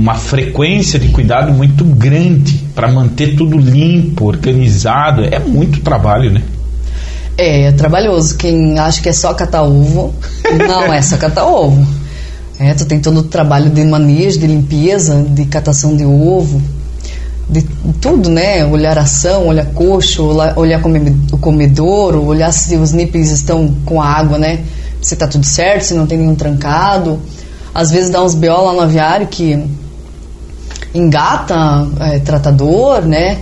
uma 0.00 0.14
frequência 0.14 0.96
de 0.96 1.08
cuidado 1.08 1.52
muito 1.52 1.84
grande 1.84 2.60
para 2.72 2.86
manter 2.90 3.34
tudo 3.34 3.58
limpo, 3.58 4.26
organizado. 4.26 5.24
É 5.24 5.40
muito 5.40 5.80
trabalho, 5.80 6.30
né? 6.30 6.40
É, 7.42 7.62
é 7.62 7.72
trabalhoso. 7.72 8.36
Quem 8.36 8.78
acha 8.78 9.02
que 9.02 9.08
é 9.08 9.12
só 9.12 9.34
catar 9.34 9.62
ovo, 9.62 10.14
não 10.68 10.92
é 10.92 11.02
só 11.02 11.16
catar 11.16 11.44
ovo. 11.44 11.84
É, 12.56 12.72
tu 12.72 12.84
tem 12.84 13.00
todo 13.00 13.18
o 13.18 13.22
trabalho 13.24 13.68
de 13.68 13.82
manejo, 13.82 14.38
de 14.38 14.46
limpeza, 14.46 15.20
de 15.28 15.44
catação 15.46 15.96
de 15.96 16.04
ovo, 16.04 16.62
de 17.48 17.62
tudo, 18.00 18.30
né? 18.30 18.64
Olhar 18.64 18.96
ação, 18.96 19.48
olhar 19.48 19.66
coxo, 19.66 20.24
olhar, 20.54 20.80
o 21.32 21.38
comedouro, 21.38 22.24
olhar 22.24 22.52
se 22.52 22.76
os 22.76 22.92
nípeis 22.92 23.32
estão 23.32 23.74
com 23.84 24.00
a 24.00 24.06
água, 24.06 24.38
né? 24.38 24.60
Se 25.00 25.16
tá 25.16 25.26
tudo 25.26 25.44
certo, 25.44 25.82
se 25.82 25.94
não 25.94 26.06
tem 26.06 26.18
nenhum 26.18 26.36
trancado. 26.36 27.18
Às 27.74 27.90
vezes 27.90 28.08
dá 28.08 28.22
uns 28.22 28.36
BO 28.36 28.46
lá 28.46 28.72
no 28.72 28.82
aviário 28.82 29.26
que 29.26 29.60
engata 30.94 31.88
é, 31.98 32.20
tratador, 32.20 33.02
né? 33.02 33.38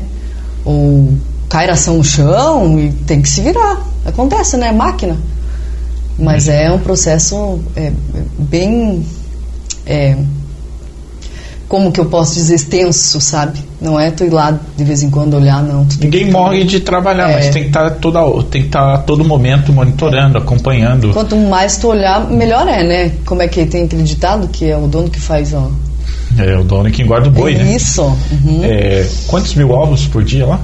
Ou 0.65 1.13
cai 1.51 1.67
ração 1.67 1.99
no 1.99 2.05
chão 2.05 2.81
e 2.81 2.91
tem 2.93 3.21
que 3.21 3.29
se 3.29 3.43
virar. 3.43 3.90
Acontece, 4.05 4.57
né? 4.57 4.73
Máquina. 4.73 5.17
Mas 6.19 6.49
é 6.49 6.71
um 6.71 6.79
processo 6.79 7.61
é, 7.77 7.93
bem. 8.39 9.05
é, 9.87 10.17
como 11.69 11.93
que 11.93 12.01
eu 12.01 12.07
posso 12.07 12.35
dizer? 12.35 12.57
Extenso, 12.57 13.21
sabe? 13.21 13.61
Não 13.81 13.99
é 13.99 14.11
tu 14.11 14.25
ir 14.25 14.31
lá 14.31 14.59
de 14.77 14.83
vez 14.85 15.03
em 15.05 15.09
quando 15.11 15.35
olhar, 15.35 15.63
não. 15.63 15.87
Ninguém 16.01 16.27
que- 16.27 16.31
morre 16.33 16.65
de 16.65 16.81
trabalhar, 16.81 17.31
É. 17.31 17.35
mas 17.37 17.49
tem 17.51 17.63
que 17.63 17.69
estar 17.69 17.89
toda 17.93 18.21
tem 18.51 18.63
que 18.63 18.69
estar 18.69 18.95
a 18.95 18.99
todo 18.99 19.25
momento 19.25 19.73
monitorando, 19.73 20.37
acompanhando. 20.37 21.13
Quanto 21.13 21.37
mais 21.37 21.77
tu 21.77 21.89
olhar, 21.89 22.29
melhor 22.29 22.67
é, 22.69 22.83
né? 22.83 23.13
Como 23.25 23.41
é 23.41 23.47
que 23.49 23.65
tem 23.67 23.85
aquele 23.85 24.03
ditado 24.03 24.49
que 24.49 24.69
é 24.69 24.77
o 24.77 24.89
dono 24.89 25.09
que 25.09 25.21
faz, 25.21 25.55
ó. 25.55 25.71
É 26.39 26.57
o 26.59 26.65
dono 26.65 26.91
que 26.91 27.03
engorda 27.03 27.29
o 27.29 27.31
boi, 27.33 27.55
né? 27.55 27.73
Isso. 27.75 28.03
uhum. 28.03 28.61
É, 28.65 29.07
quantos 29.29 29.55
mil 29.55 29.71
ovos 29.71 30.07
por 30.09 30.23
dia 30.25 30.47
lá? 30.47 30.61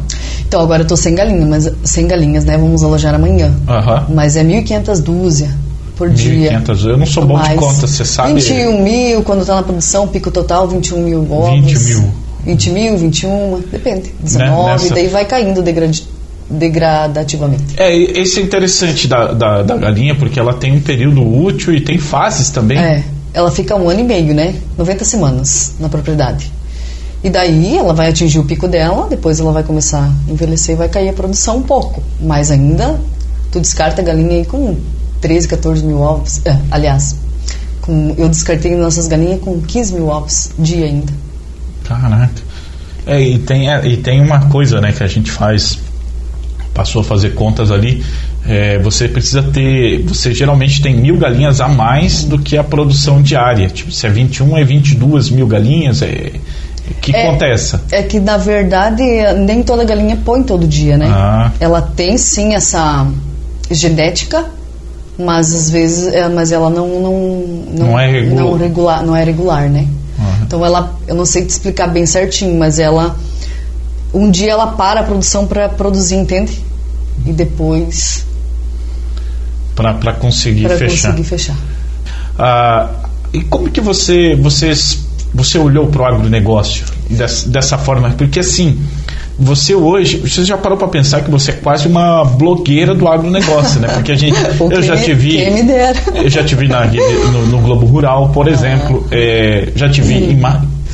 Então 0.47 0.61
agora 0.61 0.83
eu 0.83 0.87
tô 0.87 0.97
sem 0.97 1.15
galinha, 1.15 1.45
mas 1.47 1.71
sem 1.85 2.07
galinhas, 2.07 2.45
né? 2.45 2.57
Vamos 2.57 2.83
alojar 2.83 3.15
amanhã. 3.15 3.53
Aham. 3.69 4.07
Mas 4.15 4.37
é 4.37 4.45
1.500 4.45 5.01
dúzia 5.03 5.51
por 5.97 6.11
dia. 6.11 6.61
1.500. 6.61 6.85
Eu 6.87 6.97
não 6.99 7.07
sou 7.07 7.25
bom 7.25 7.37
de 7.41 7.49
Mais. 7.49 7.59
conta, 7.61 7.87
você 7.87 8.05
sabe? 8.05 8.35
21 8.35 8.83
mil, 8.83 9.23
quando 9.23 9.45
tá 9.45 9.55
na 9.57 9.63
produção, 9.63 10.07
pico 10.09 10.31
total, 10.31 10.69
21 10.69 10.99
mil 11.03 11.33
ovos. 11.33 11.51
20 11.51 11.79
mil. 11.79 12.13
20 12.45 12.71
mil, 12.71 12.97
21, 12.99 13.61
depende. 13.73 14.15
19, 14.21 14.71
nessa- 14.71 14.95
daí 14.95 15.09
vai 15.09 15.25
caindo 15.25 15.63
degradi- 15.63 16.07
degradativamente. 16.49 17.65
É, 17.77 17.95
esse 17.97 18.39
é 18.41 18.43
interessante 18.43 19.09
da, 19.09 19.33
da, 19.33 19.63
da 19.63 19.77
galinha, 19.77 20.15
porque 20.15 20.39
ela 20.39 20.55
tem 20.55 20.73
um 20.73 20.81
período 20.81 21.23
útil 21.27 21.75
e 21.75 21.81
tem 21.81 21.99
fases 21.99 22.51
também. 22.51 22.79
É, 22.79 23.03
ela 23.35 23.51
fica 23.51 23.75
um 23.75 23.89
ano 23.89 24.01
e 24.01 24.05
meio, 24.05 24.35
né? 24.35 24.55
90 24.79 25.05
semanas 25.05 25.73
na 25.81 25.89
propriedade. 25.89 26.51
E 27.27 27.31
daí 27.31 27.77
ela 27.77 27.93
vai 27.93 28.09
atingir 28.09 28.39
o 28.39 28.45
pico 28.45 28.69
dela, 28.69 29.09
depois 29.11 29.41
ela 29.41 29.51
vai 29.51 29.65
começar 29.65 30.05
a 30.05 30.31
envelhecer 30.31 30.77
e 30.77 30.79
vai 30.79 30.89
cair 30.89 31.09
a 31.09 31.13
produção 31.13 31.57
um 31.57 31.63
pouco. 31.63 32.01
Mas 32.21 32.53
ainda, 32.53 33.01
tu 33.51 33.59
descarta 33.59 34.01
a 34.01 34.05
galinha 34.05 34.37
aí 34.37 34.45
com 34.45 34.77
13, 35.21 35.49
14 35.49 35.85
mil 35.85 35.99
ovos. 36.01 36.41
É, 36.47 36.57
aliás, 36.71 37.17
com- 37.81 38.15
eu 38.17 38.29
descartei 38.29 38.77
nossas 38.77 39.09
galinhas 39.09 39.41
com 39.41 39.61
15 39.61 39.95
mil 39.95 40.07
ovos 40.07 40.51
dia 40.57 40.87
ainda. 40.87 41.13
Caraca. 41.83 42.31
É, 43.05 43.21
e 43.21 43.39
tem, 43.41 43.73
é, 43.73 43.85
e 43.85 43.97
tem 43.97 44.21
uma 44.23 44.43
coisa, 44.49 44.81
né, 44.81 44.93
que 44.93 45.03
a 45.03 45.09
gente 45.09 45.29
faz, 45.33 45.81
passou 46.73 47.01
a 47.01 47.05
fazer 47.05 47.35
contas 47.35 47.73
ali, 47.73 48.05
é, 48.47 48.79
você 48.79 49.09
precisa 49.09 49.43
ter, 49.43 50.01
você 50.05 50.33
geralmente 50.33 50.81
tem 50.81 50.97
mil 50.97 51.17
galinhas 51.19 51.61
a 51.61 51.67
mais 51.67 52.23
do 52.23 52.39
que 52.39 52.57
a 52.57 52.63
produção 52.63 53.21
diária. 53.21 53.69
Tipo, 53.69 53.91
se 53.91 54.07
é 54.07 54.11
21, 54.11 54.57
é 54.57 54.63
22 54.63 55.29
mil 55.31 55.49
galinhas, 55.49 56.03
é, 56.03 56.31
que 56.95 57.15
É. 57.15 57.27
conta 57.31 57.45
é 57.47 57.53
essa? 57.53 57.83
É 57.91 58.03
que 58.03 58.19
na 58.21 58.37
verdade 58.37 59.03
nem 59.45 59.63
toda 59.63 59.85
galinha 59.85 60.19
põe 60.25 60.43
todo 60.43 60.67
dia, 60.67 60.97
né? 60.97 61.07
Ah. 61.11 61.53
Ela 61.61 61.81
tem 61.83 62.17
sim 62.19 62.55
essa 62.55 63.07
genética, 63.71 64.45
mas 65.19 65.55
às 65.55 65.71
vezes, 65.71 66.13
é, 66.15 66.29
mas 66.29 66.53
ela 66.53 66.71
não 66.71 66.89
não 67.01 67.87
Não 67.87 67.99
é 67.99 68.11
regu- 68.11 68.35
não 68.35 68.57
regular, 68.57 69.03
não 69.05 69.15
é 69.17 69.25
regular, 69.25 69.69
né? 69.69 69.87
Aham. 70.19 70.39
Então 70.45 70.65
ela, 70.65 70.95
eu 71.07 71.15
não 71.15 71.27
sei 71.27 71.45
te 71.45 71.51
explicar 71.51 71.89
bem 71.89 72.07
certinho, 72.07 72.59
mas 72.59 72.79
ela 72.79 73.17
um 74.15 74.31
dia 74.31 74.53
ela 74.53 74.69
para 74.69 75.01
a 75.01 75.03
produção 75.03 75.47
para 75.47 75.69
produzir, 75.69 76.15
entende? 76.17 76.63
E 77.27 77.33
depois 77.33 78.25
Para 79.75 80.13
conseguir 80.15 80.67
para 80.69 80.77
fechar. 80.79 81.09
conseguir 81.11 81.25
fechar. 81.29 81.57
Ah, 82.39 82.89
e 83.33 83.43
como 83.43 83.69
que 83.71 83.81
você 83.81 84.35
vocês 84.37 85.01
você 85.37 85.59
olhou 85.59 85.87
para 85.89 86.03
o 86.03 86.07
agronegócio 86.07 86.87
dessa, 87.11 87.49
dessa 87.49 87.77
forma? 87.77 88.11
Porque 88.11 88.41
assim, 88.41 88.81
você 89.39 89.75
hoje, 89.75 90.17
você 90.17 90.45
já 90.45 90.57
parou 90.57 90.79
para 90.79 90.89
pensar 90.89 91.21
que 91.21 91.31
você 91.31 91.51
é 91.51 91.55
quase 91.55 91.87
uma 91.87 92.25
blogueira 92.25 92.95
do 92.95 93.07
agronegócio, 93.07 93.79
né? 93.81 93.89
Porque 93.89 94.13
a 94.13 94.15
gente, 94.17 94.37
eu 94.71 94.83
já 94.83 94.97
te 94.97 95.13
vi, 95.13 95.39
eu 96.15 96.31
já 96.31 96.43
te 96.43 96.55
vi 96.55 96.67
na, 96.67 96.87
no, 96.87 97.47
no 97.47 97.59
Globo 97.59 97.85
Rural, 97.85 98.31
por 98.31 98.49
exemplo, 98.49 99.07
é, 99.11 99.69
já 99.77 99.89
te 99.91 100.01
vi 100.01 100.15
em 100.15 100.41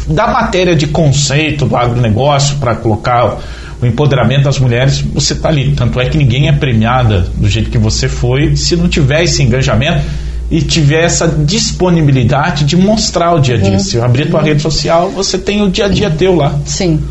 da 0.08 0.26
matéria 0.26 0.74
de 0.74 0.88
conceito 0.88 1.64
do 1.64 1.76
agronegócio 1.76 2.56
para 2.56 2.74
colocar 2.74 3.38
o 3.80 3.86
empoderamento 3.86 4.42
das 4.42 4.58
mulheres, 4.58 5.00
você 5.00 5.32
está 5.32 5.48
ali. 5.48 5.72
Tanto 5.76 6.00
é 6.00 6.06
que 6.06 6.18
ninguém 6.18 6.48
é 6.48 6.52
premiada 6.52 7.28
do 7.36 7.48
jeito 7.48 7.70
que 7.70 7.78
você 7.78 8.08
foi 8.08 8.56
se 8.56 8.74
não 8.74 8.88
tiver 8.88 9.22
esse 9.22 9.40
engajamento 9.40 10.04
e 10.52 10.60
tiver 10.60 11.04
essa 11.04 11.26
disponibilidade 11.26 12.66
de 12.66 12.76
mostrar 12.76 13.32
o 13.32 13.40
dia 13.40 13.54
a 13.54 13.58
dia. 13.58 13.78
Se 13.78 13.96
eu 13.96 14.04
abrir 14.04 14.30
tua 14.30 14.42
rede 14.42 14.60
social, 14.60 15.08
você 15.08 15.38
tem 15.38 15.62
o 15.62 15.70
dia 15.70 15.86
a 15.86 15.88
dia 15.88 16.10
teu 16.10 16.36
lá. 16.36 16.60
Sim. 16.66 17.02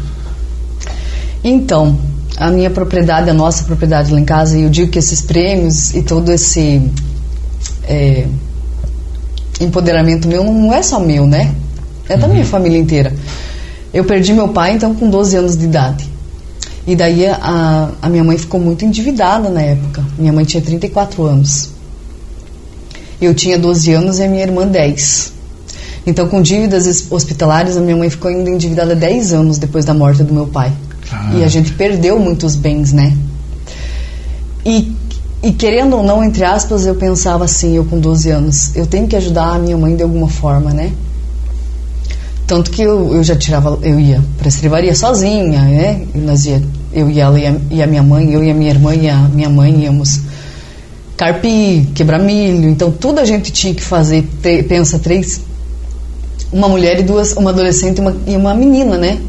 Então, 1.43 1.97
a 2.37 2.51
minha 2.51 2.69
propriedade, 2.69 3.31
a 3.31 3.33
nossa 3.33 3.63
propriedade 3.63 4.13
lá 4.13 4.19
em 4.19 4.25
casa, 4.25 4.59
e 4.59 4.61
eu 4.61 4.69
digo 4.69 4.91
que 4.91 4.99
esses 4.99 5.21
prêmios 5.21 5.91
e 5.95 6.03
todo 6.03 6.31
esse 6.31 6.83
é, 7.85 8.27
empoderamento 9.59 10.27
meu 10.27 10.43
não 10.43 10.71
é 10.71 10.83
só 10.83 10.99
meu, 10.99 11.25
né? 11.25 11.51
É 12.07 12.15
da 12.15 12.27
uhum. 12.27 12.33
minha 12.33 12.45
família 12.45 12.77
inteira. 12.77 13.11
Eu 13.91 14.03
perdi 14.03 14.33
meu 14.33 14.49
pai, 14.49 14.73
então, 14.73 14.93
com 14.93 15.09
12 15.09 15.35
anos 15.35 15.57
de 15.57 15.65
idade. 15.65 16.07
E 16.85 16.95
daí 16.95 17.25
a, 17.25 17.89
a 18.03 18.07
minha 18.07 18.23
mãe 18.23 18.37
ficou 18.37 18.59
muito 18.59 18.85
endividada 18.85 19.49
na 19.49 19.63
época. 19.63 20.05
Minha 20.15 20.31
mãe 20.31 20.45
tinha 20.45 20.61
34 20.61 21.25
anos. 21.25 21.80
Eu 23.21 23.35
tinha 23.35 23.57
12 23.57 23.93
anos 23.93 24.19
e 24.19 24.23
a 24.23 24.27
minha 24.27 24.43
irmã 24.43 24.65
10. 24.65 25.33
Então, 26.05 26.27
com 26.27 26.41
dívidas 26.41 27.11
hospitalares, 27.11 27.77
a 27.77 27.81
minha 27.81 27.95
mãe 27.95 28.09
ficou 28.09 28.31
ainda 28.31 28.49
endividada 28.49 28.95
10 28.95 29.33
anos 29.33 29.57
depois 29.59 29.85
da 29.85 29.93
morte 29.93 30.23
do 30.23 30.33
meu 30.33 30.47
pai. 30.47 30.71
Ah. 31.11 31.33
E 31.35 31.43
a 31.43 31.47
gente 31.47 31.73
perdeu 31.73 32.17
muitos 32.19 32.55
bens, 32.55 32.91
né? 32.91 33.15
E, 34.65 34.91
e 35.43 35.51
querendo 35.51 35.97
ou 35.97 36.03
não, 36.03 36.23
entre 36.23 36.43
aspas, 36.43 36.85
eu 36.85 36.95
pensava 36.95 37.45
assim, 37.45 37.75
eu 37.75 37.85
com 37.85 37.99
12 37.99 38.29
anos, 38.31 38.75
eu 38.75 38.87
tenho 38.87 39.07
que 39.07 39.15
ajudar 39.15 39.55
a 39.55 39.59
minha 39.59 39.77
mãe 39.77 39.95
de 39.95 40.01
alguma 40.01 40.27
forma, 40.27 40.71
né? 40.71 40.91
Tanto 42.47 42.69
que 42.69 42.81
eu, 42.81 43.15
eu 43.15 43.23
já 43.23 43.35
tirava, 43.35 43.79
eu 43.81 43.99
ia 43.99 44.21
para 44.37 44.47
a 44.47 44.49
escrivaria 44.49 44.95
sozinha, 44.95 45.61
né? 45.61 46.05
E 46.13 46.17
nós 46.17 46.45
ia, 46.45 46.61
eu 46.91 47.09
e 47.09 47.19
ela 47.19 47.39
e 47.39 47.45
a, 47.45 47.55
e 47.69 47.81
a, 47.81 47.87
minha 47.87 48.03
mãe, 48.03 48.31
eu 48.33 48.43
e 48.43 48.51
a 48.51 48.53
minha 48.53 48.71
irmã 48.71 48.93
e 48.93 49.09
a 49.09 49.17
minha 49.19 49.49
mãe 49.49 49.83
íamos 49.83 50.19
carpir, 51.21 51.85
quebrar 51.93 52.17
milho. 52.17 52.67
Então 52.67 52.91
tudo 52.91 53.19
a 53.19 53.25
gente 53.25 53.51
tinha 53.51 53.75
que 53.75 53.83
fazer. 53.83 54.27
pensa 54.67 54.97
três, 54.97 55.39
uma 56.51 56.67
mulher 56.67 56.99
e 56.99 57.03
duas, 57.03 57.33
uma 57.33 57.51
adolescente 57.51 57.99
e 57.99 58.01
uma, 58.01 58.17
e 58.25 58.35
uma 58.35 58.55
menina, 58.55 58.97
né? 58.97 59.21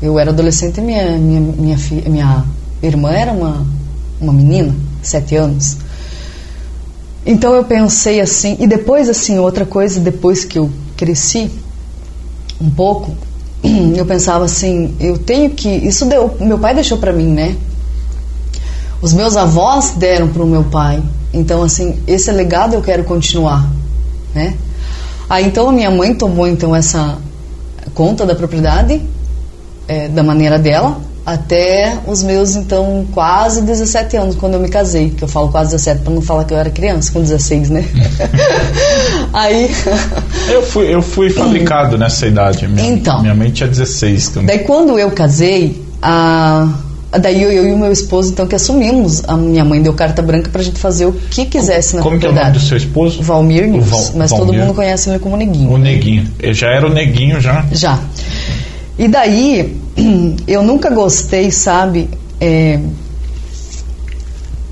Eu 0.00 0.20
era 0.20 0.30
adolescente 0.30 0.78
e 0.78 0.80
minha 0.80 1.18
minha 1.18 1.40
minha, 1.40 1.78
filha, 1.78 2.08
minha 2.08 2.44
irmã 2.80 3.10
era 3.10 3.32
uma 3.32 3.66
uma 4.20 4.32
menina, 4.32 4.72
sete 5.02 5.34
anos. 5.34 5.78
Então 7.26 7.52
eu 7.54 7.64
pensei 7.64 8.20
assim, 8.20 8.56
e 8.60 8.66
depois 8.68 9.08
assim 9.08 9.36
outra 9.40 9.66
coisa 9.66 9.98
depois 9.98 10.44
que 10.44 10.60
eu 10.60 10.70
cresci 10.96 11.50
um 12.60 12.70
pouco, 12.70 13.16
eu 13.96 14.06
pensava 14.06 14.44
assim, 14.44 14.94
eu 15.00 15.18
tenho 15.18 15.50
que. 15.50 15.68
Isso 15.68 16.04
deu, 16.04 16.36
meu 16.38 16.60
pai 16.60 16.72
deixou 16.72 16.98
para 16.98 17.12
mim, 17.12 17.26
né? 17.26 17.56
Os 19.00 19.12
meus 19.12 19.36
avós 19.36 19.94
deram 19.96 20.28
para 20.28 20.44
o 20.44 20.46
meu 20.46 20.62
pai. 20.62 21.02
Então, 21.32 21.62
assim, 21.62 21.98
esse 22.06 22.30
legado 22.30 22.74
eu 22.74 22.82
quero 22.82 23.04
continuar, 23.04 23.70
né? 24.34 24.54
Aí, 25.28 25.46
então, 25.46 25.68
a 25.68 25.72
minha 25.72 25.90
mãe 25.90 26.14
tomou, 26.14 26.46
então, 26.46 26.76
essa 26.76 27.16
conta 27.94 28.26
da 28.26 28.34
propriedade 28.34 29.00
é, 29.88 30.08
da 30.08 30.22
maneira 30.22 30.58
dela 30.58 31.00
até 31.24 31.98
os 32.06 32.22
meus, 32.22 32.56
então, 32.56 33.06
quase 33.12 33.62
17 33.62 34.16
anos, 34.16 34.34
quando 34.34 34.54
eu 34.54 34.60
me 34.60 34.68
casei. 34.68 35.10
Que 35.10 35.22
eu 35.22 35.28
falo 35.28 35.48
quase 35.50 35.70
17 35.70 36.02
para 36.02 36.12
não 36.12 36.20
falar 36.20 36.44
que 36.44 36.52
eu 36.52 36.58
era 36.58 36.68
criança, 36.68 37.12
com 37.12 37.20
16, 37.20 37.70
né? 37.70 37.84
Aí. 39.32 39.70
eu, 40.50 40.62
fui, 40.62 40.92
eu 40.92 41.00
fui 41.00 41.30
fabricado 41.30 41.96
nessa 41.96 42.26
idade. 42.26 42.66
Minha, 42.66 42.88
então. 42.88 43.22
Minha 43.22 43.34
mãe 43.34 43.50
tinha 43.50 43.68
16 43.68 44.28
também. 44.30 44.46
Daí, 44.48 44.64
quando 44.64 44.98
eu 44.98 45.10
casei, 45.12 45.82
a. 46.00 46.68
Daí 47.20 47.42
eu, 47.42 47.52
eu, 47.52 47.68
e 47.68 47.72
o 47.72 47.78
meu 47.78 47.92
esposo, 47.92 48.30
então, 48.30 48.46
que 48.46 48.54
assumimos. 48.54 49.22
A 49.28 49.36
minha 49.36 49.64
mãe 49.64 49.82
deu 49.82 49.92
carta 49.92 50.22
branca 50.22 50.48
pra 50.50 50.62
gente 50.62 50.78
fazer 50.78 51.04
o 51.04 51.12
que 51.12 51.44
quisesse 51.44 51.94
na 51.94 52.02
como 52.02 52.18
propriedade. 52.18 52.34
Como 52.34 52.38
é 52.38 52.42
o 52.42 52.52
nome 52.52 52.58
do 52.58 52.66
seu 52.66 52.76
esposo? 52.78 53.22
Valmir 53.22 53.68
News. 53.68 53.86
Val, 53.86 54.00
mas 54.16 54.30
Valmir. 54.30 54.46
todo 54.46 54.58
mundo 54.58 54.74
conhece 54.74 55.10
ele 55.10 55.18
como 55.18 55.36
Neguinho. 55.36 55.70
O 55.70 55.76
Neguinho. 55.76 56.26
Eu 56.40 56.54
já 56.54 56.68
era 56.68 56.86
o 56.86 56.90
Neguinho, 56.90 57.38
já? 57.38 57.66
Já. 57.70 58.00
E 58.98 59.08
daí, 59.08 59.76
eu 60.48 60.62
nunca 60.62 60.88
gostei, 60.88 61.50
sabe, 61.50 62.08
é, 62.40 62.80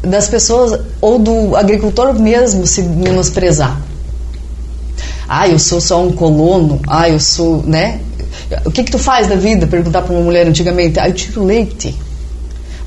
das 0.02 0.28
pessoas, 0.28 0.80
ou 0.99 1.18
do 1.18 1.54
agricultor 1.56 2.19
mesmo 2.19 2.67
se 2.67 2.80
menosprezar. 2.80 3.78
Ah, 5.28 5.47
eu 5.47 5.58
sou 5.58 5.80
só 5.80 6.02
um 6.02 6.10
colono, 6.10 6.80
ah, 6.88 7.08
eu 7.08 7.21
sou, 7.21 7.62
né? 7.62 8.00
O 8.65 8.71
que 8.71 8.82
que 8.82 8.91
tu 8.91 8.99
faz 8.99 9.28
da 9.28 9.36
vida? 9.36 9.67
Perguntar 9.67 10.02
para 10.02 10.12
uma 10.12 10.23
mulher 10.23 10.47
antigamente. 10.47 10.99
Ah, 10.99 11.08
eu 11.08 11.12
tiro 11.12 11.45
leite. 11.45 11.95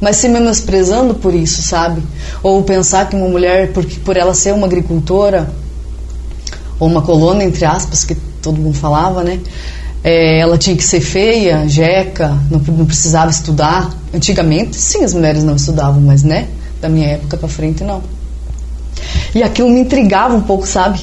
Mas 0.02 0.18
se 0.18 0.28
menosprezando 0.28 1.16
por 1.16 1.34
isso, 1.34 1.62
sabe? 1.62 2.02
Ou 2.42 2.62
pensar 2.64 3.10
que 3.10 3.16
uma 3.16 3.28
mulher, 3.28 3.72
porque, 3.72 4.00
por 4.00 4.18
ela 4.18 4.34
ser 4.34 4.54
uma 4.54 4.68
agricultora, 4.68 5.50
ou 6.80 6.88
uma 6.88 7.02
colona, 7.02 7.44
entre 7.44 7.66
aspas, 7.66 8.04
que 8.04 8.16
todo 8.42 8.60
mundo 8.60 8.76
falava, 8.76 9.24
né? 9.24 9.40
É, 10.04 10.40
ela 10.40 10.58
tinha 10.58 10.76
que 10.76 10.84
ser 10.84 11.00
feia, 11.00 11.68
jeca, 11.68 12.38
não, 12.52 12.60
não, 12.60 12.86
precisava 12.86 13.32
estudar. 13.32 13.90
Antigamente, 14.14 14.76
sim, 14.76 15.04
as 15.04 15.14
mulheres 15.14 15.44
não 15.44 15.56
estudavam, 15.56 16.02
mas 16.02 16.24
né, 16.24 16.50
da 16.82 16.90
minha 16.90 17.08
época 17.08 17.38
para 17.38 17.48
frente 17.48 17.84
não. 17.84 18.04
E 19.34 19.42
aquilo 19.42 19.70
me 19.70 19.80
intrigava 19.80 20.36
um 20.36 20.42
pouco, 20.42 20.68
sabe? 20.68 21.00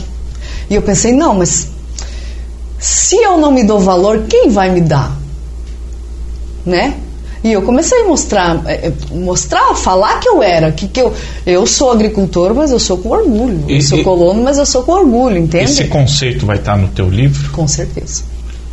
E 0.69 0.75
eu 0.75 0.83
pensei, 0.83 1.13
não, 1.13 1.35
mas 1.35 1.69
se 2.79 3.17
eu 3.17 3.39
não 3.39 3.51
me 3.51 3.65
dou 3.65 3.81
valor, 3.81 4.25
quem 4.29 4.51
vai 4.51 4.71
me 4.71 4.81
dar? 4.81 5.17
Né? 6.65 6.95
E 7.43 7.53
eu 7.53 7.63
comecei 7.63 8.03
a 8.03 8.05
mostrar, 8.05 8.63
é, 8.67 8.89
é, 8.89 8.93
mostrar, 9.13 9.75
falar 9.75 10.21
que 10.21 10.29
eu 10.29 10.43
era, 10.43 10.71
que, 10.73 10.87
que 10.87 11.01
eu, 11.01 11.13
eu 11.47 11.67
sou 11.67 11.91
agricultor, 11.91 12.55
mas 12.55 12.71
eu 12.71 12.79
sou 12.79 12.99
com 12.99 13.09
orgulho. 13.09 13.65
E, 13.67 13.77
eu 13.77 13.83
sou 13.83 14.03
colono, 14.03 14.43
mas 14.43 14.59
eu 14.59 14.67
sou 14.67 14.83
com 14.83 14.93
orgulho, 14.93 15.39
entende? 15.39 15.65
Esse 15.65 15.85
conceito 15.85 16.45
vai 16.45 16.57
estar 16.57 16.77
no 16.77 16.89
teu 16.89 17.09
livro? 17.09 17.51
Com 17.51 17.67
certeza. 17.67 18.25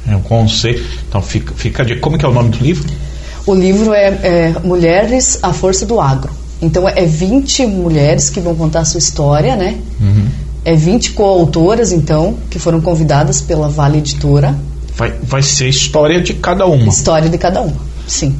É 0.06 0.16
um 0.16 0.22
conceito. 0.22 0.84
Então 1.08 1.22
fica, 1.22 1.54
fica 1.56 1.86
de. 1.86 1.96
Como 1.98 2.18
que 2.18 2.26
é 2.26 2.28
o 2.28 2.34
nome 2.34 2.50
do 2.50 2.64
livro? 2.64 2.86
O 3.46 3.56
livro 3.56 3.94
é, 3.94 4.08
é 4.08 4.56
Mulheres, 4.64 5.40
a 5.42 5.54
Força 5.54 5.86
do 5.86 6.02
Agro. 6.02 6.32
Então 6.62 6.88
é 6.90 7.06
20 7.06 7.66
mulheres 7.68 8.30
que 8.30 8.40
vão 8.40 8.56
contar 8.56 8.82
a 8.82 8.86
sua 8.86 8.98
história, 8.98 9.56
né? 9.56 9.78
Uhum. 10.00 10.28
É 10.66 10.76
20 10.76 11.12
coautoras, 11.12 11.94
então, 11.94 12.36
que 12.50 12.60
foram 12.60 12.82
convidadas 12.82 13.42
pela 13.42 13.70
Vale 13.70 14.00
Editora. 14.00 14.58
Vai, 14.96 15.14
vai 15.24 15.42
ser 15.42 15.70
história 15.70 16.22
de 16.22 16.34
cada 16.34 16.66
uma. 16.66 16.88
História 16.88 17.30
de 17.30 17.38
cada 17.38 17.62
uma, 17.62 17.78
sim. 18.08 18.36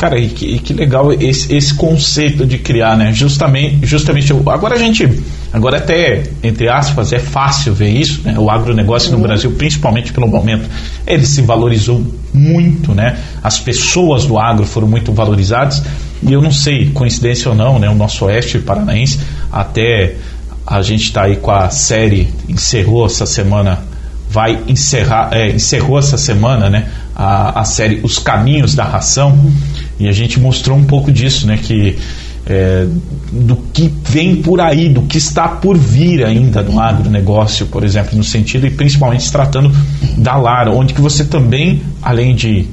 Cara, 0.00 0.18
e 0.18 0.28
que, 0.28 0.46
e 0.46 0.58
que 0.58 0.72
legal 0.72 1.12
esse, 1.12 1.54
esse, 1.54 1.74
conceito 1.74 2.46
de 2.46 2.56
criar, 2.56 2.96
né? 2.96 3.12
Justamente, 3.12 3.84
justamente 3.84 4.32
agora 4.32 4.74
a 4.74 4.78
gente, 4.78 5.06
agora 5.52 5.76
até, 5.76 6.22
entre 6.42 6.70
aspas, 6.70 7.12
é 7.12 7.18
fácil 7.18 7.74
ver 7.74 7.90
isso, 7.90 8.22
né? 8.24 8.34
O 8.38 8.50
agronegócio 8.50 9.10
uhum. 9.10 9.18
no 9.18 9.22
Brasil, 9.22 9.50
principalmente 9.52 10.10
pelo 10.10 10.26
momento, 10.26 10.66
ele 11.06 11.26
se 11.26 11.42
valorizou 11.42 12.02
muito, 12.32 12.94
né? 12.94 13.18
As 13.42 13.58
pessoas 13.58 14.24
do 14.24 14.38
agro 14.38 14.64
foram 14.64 14.88
muito 14.88 15.12
valorizadas 15.12 15.82
e 16.22 16.32
eu 16.32 16.40
não 16.40 16.50
sei, 16.50 16.88
coincidência 16.92 17.50
ou 17.50 17.54
não, 17.54 17.78
né? 17.78 17.90
O 17.90 17.94
nosso 17.94 18.24
oeste 18.24 18.58
paranaense, 18.58 19.20
até 19.52 20.14
a 20.66 20.80
gente 20.80 21.02
está 21.02 21.24
aí 21.24 21.36
com 21.36 21.50
a 21.50 21.68
série, 21.68 22.32
encerrou 22.48 23.04
essa 23.04 23.26
semana 23.26 23.90
vai 24.30 24.62
encerrar, 24.68 25.30
é, 25.32 25.50
encerrou 25.50 25.98
essa 25.98 26.16
semana, 26.16 26.70
né, 26.70 26.88
a, 27.20 27.60
a 27.60 27.64
série 27.64 28.00
Os 28.02 28.18
Caminhos 28.18 28.74
da 28.74 28.82
Ração, 28.82 29.52
e 29.98 30.08
a 30.08 30.12
gente 30.12 30.40
mostrou 30.40 30.78
um 30.78 30.84
pouco 30.84 31.12
disso, 31.12 31.46
né? 31.46 31.58
Que 31.62 31.98
é, 32.46 32.86
do 33.30 33.56
que 33.74 33.92
vem 34.08 34.36
por 34.36 34.58
aí, 34.58 34.88
do 34.88 35.02
que 35.02 35.18
está 35.18 35.46
por 35.46 35.76
vir 35.76 36.24
ainda 36.24 36.62
no 36.62 36.80
agronegócio, 36.80 37.66
por 37.66 37.84
exemplo, 37.84 38.16
no 38.16 38.24
sentido 38.24 38.66
e 38.66 38.70
principalmente 38.70 39.24
se 39.24 39.30
tratando 39.30 39.70
da 40.16 40.34
Lara, 40.36 40.72
onde 40.72 40.94
que 40.94 41.00
você 41.02 41.22
também, 41.22 41.82
além 42.00 42.34
de 42.34 42.66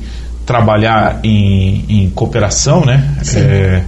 trabalhar 0.45 1.19
em, 1.25 1.83
em 1.89 2.09
cooperação, 2.09 2.85
né, 2.85 3.17
é, 3.35 3.83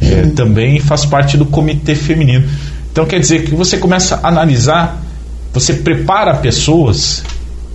é, 0.00 0.22
também 0.28 0.78
faz 0.78 1.04
parte 1.04 1.36
do 1.36 1.44
comitê 1.44 1.96
feminino. 1.96 2.48
Então 2.92 3.04
quer 3.04 3.18
dizer 3.18 3.44
que 3.44 3.54
você 3.54 3.76
começa 3.78 4.20
a 4.22 4.28
analisar, 4.28 5.02
você 5.52 5.74
prepara 5.74 6.34
pessoas 6.34 7.24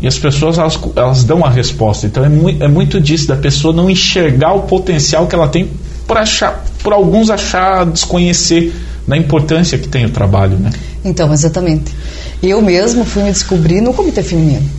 e 0.04 0.08
as 0.08 0.20
pessoas 0.20 0.58
elas, 0.58 0.78
elas 0.98 1.24
dão 1.24 1.46
a 1.46 1.50
resposta. 1.50 2.06
Então 2.06 2.26
é, 2.26 2.30
mu 2.30 2.50
é 2.50 2.68
muito 2.68 3.00
disso, 3.00 3.26
da 3.26 3.38
pessoa 3.38 3.74
não 3.74 3.90
enxergar 3.90 4.54
o 4.54 4.64
potencial 4.64 5.26
que 5.28 5.34
ela 5.34 5.48
tem 5.48 5.70
por, 6.06 6.18
achar, 6.18 6.62
por 6.84 6.92
alguns 6.92 7.30
achar, 7.30 7.86
desconhecer 7.86 8.76
da 9.08 9.16
importância 9.16 9.78
que 9.78 9.88
tem 9.88 10.06
o 10.06 10.10
trabalho. 10.10 10.58
Né? 10.58 10.72
Então, 11.06 11.32
exatamente. 11.32 11.96
Eu 12.42 12.62
mesmo 12.62 13.06
fui 13.06 13.24
me 13.24 13.32
descobrir 13.32 13.80
no 13.80 13.94
Comitê 13.94 14.22
Feminino. 14.22 14.70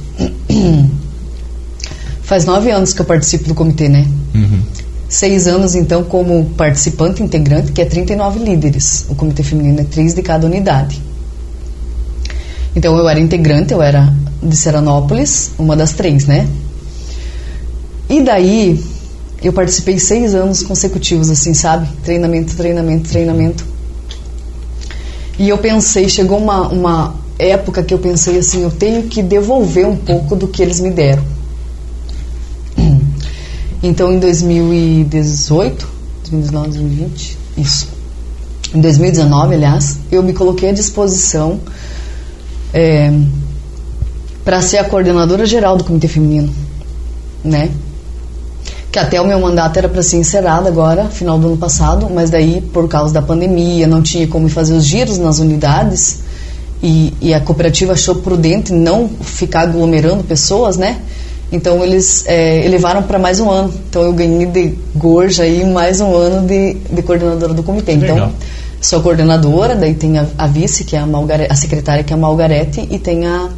Faz 2.22 2.44
nove 2.44 2.70
anos 2.70 2.92
que 2.92 3.00
eu 3.00 3.06
participo 3.06 3.48
do 3.48 3.54
comitê, 3.54 3.88
né? 3.88 4.06
Uhum. 4.34 4.60
Seis 5.08 5.46
anos, 5.46 5.74
então, 5.74 6.04
como 6.04 6.46
participante 6.56 7.22
integrante, 7.22 7.72
que 7.72 7.82
é 7.82 7.84
39 7.84 8.38
líderes. 8.38 9.06
O 9.10 9.14
Comitê 9.14 9.42
Feminino 9.42 9.80
é 9.80 9.84
três 9.84 10.14
de 10.14 10.22
cada 10.22 10.46
unidade. 10.46 11.00
Então, 12.74 12.96
eu 12.96 13.06
era 13.06 13.20
integrante, 13.20 13.74
eu 13.74 13.82
era 13.82 14.10
de 14.44 14.56
Seranópolis, 14.56 15.52
uma 15.58 15.74
das 15.74 15.92
três, 15.92 16.26
né? 16.26 16.46
E 18.08 18.22
daí 18.22 18.82
eu 19.42 19.52
participei 19.52 19.98
seis 19.98 20.34
anos 20.34 20.62
consecutivos, 20.62 21.30
assim, 21.30 21.54
sabe? 21.54 21.88
Treinamento, 22.04 22.54
treinamento, 22.54 23.08
treinamento. 23.08 23.64
E 25.38 25.48
eu 25.48 25.58
pensei, 25.58 26.08
chegou 26.08 26.38
uma, 26.38 26.68
uma 26.68 27.14
época 27.38 27.82
que 27.82 27.92
eu 27.92 27.98
pensei 27.98 28.38
assim, 28.38 28.62
eu 28.62 28.70
tenho 28.70 29.04
que 29.04 29.22
devolver 29.22 29.86
um 29.86 29.96
pouco 29.96 30.36
do 30.36 30.46
que 30.46 30.62
eles 30.62 30.80
me 30.80 30.90
deram. 30.90 31.24
Então, 33.82 34.10
em 34.10 34.18
2018, 34.18 35.86
2019, 36.30 36.68
2020, 36.68 37.38
isso. 37.58 37.88
Em 38.74 38.80
2019, 38.80 39.54
aliás, 39.54 39.98
eu 40.10 40.22
me 40.22 40.32
coloquei 40.32 40.70
à 40.70 40.72
disposição 40.72 41.60
é, 42.72 43.12
para 44.44 44.60
ser 44.60 44.78
a 44.78 44.84
coordenadora 44.84 45.46
geral 45.46 45.76
do 45.76 45.84
Comitê 45.84 46.06
Feminino, 46.06 46.52
né? 47.42 47.70
Que 48.92 48.98
até 48.98 49.20
o 49.20 49.26
meu 49.26 49.40
mandato 49.40 49.76
era 49.78 49.88
para 49.88 50.02
ser 50.02 50.18
encerrado 50.18 50.68
agora, 50.68 51.06
final 51.06 51.38
do 51.38 51.48
ano 51.48 51.56
passado, 51.56 52.08
mas 52.08 52.30
daí, 52.30 52.60
por 52.60 52.88
causa 52.88 53.12
da 53.12 53.22
pandemia, 53.22 53.86
não 53.86 54.02
tinha 54.02 54.28
como 54.28 54.48
fazer 54.48 54.74
os 54.74 54.84
giros 54.84 55.18
nas 55.18 55.38
unidades 55.38 56.20
e, 56.82 57.12
e 57.20 57.34
a 57.34 57.40
cooperativa 57.40 57.94
achou 57.94 58.16
prudente 58.16 58.72
não 58.72 59.08
ficar 59.08 59.62
aglomerando 59.62 60.22
pessoas, 60.22 60.76
né? 60.76 61.00
Então 61.50 61.82
eles 61.82 62.24
é, 62.26 62.64
elevaram 62.64 63.02
para 63.02 63.18
mais 63.18 63.40
um 63.40 63.50
ano. 63.50 63.72
Então 63.88 64.02
eu 64.02 64.12
ganhei 64.12 64.46
de 64.46 64.76
gorja 64.94 65.44
aí 65.44 65.64
mais 65.64 66.00
um 66.00 66.14
ano 66.14 66.46
de, 66.46 66.74
de 66.74 67.02
coordenadora 67.02 67.54
do 67.54 67.62
comitê. 67.62 67.92
Então 67.92 68.32
sou 68.80 69.00
coordenadora, 69.00 69.74
daí 69.74 69.94
tem 69.94 70.18
a, 70.18 70.26
a 70.36 70.46
vice 70.46 70.84
que 70.84 70.94
é 70.94 70.98
a, 70.98 71.06
Malgarete, 71.06 71.50
a 71.50 71.56
secretária 71.56 72.04
que 72.04 72.12
é 72.12 72.16
a 72.16 72.18
Malgarete 72.18 72.86
e 72.90 72.98
tem 72.98 73.26
a 73.26 73.48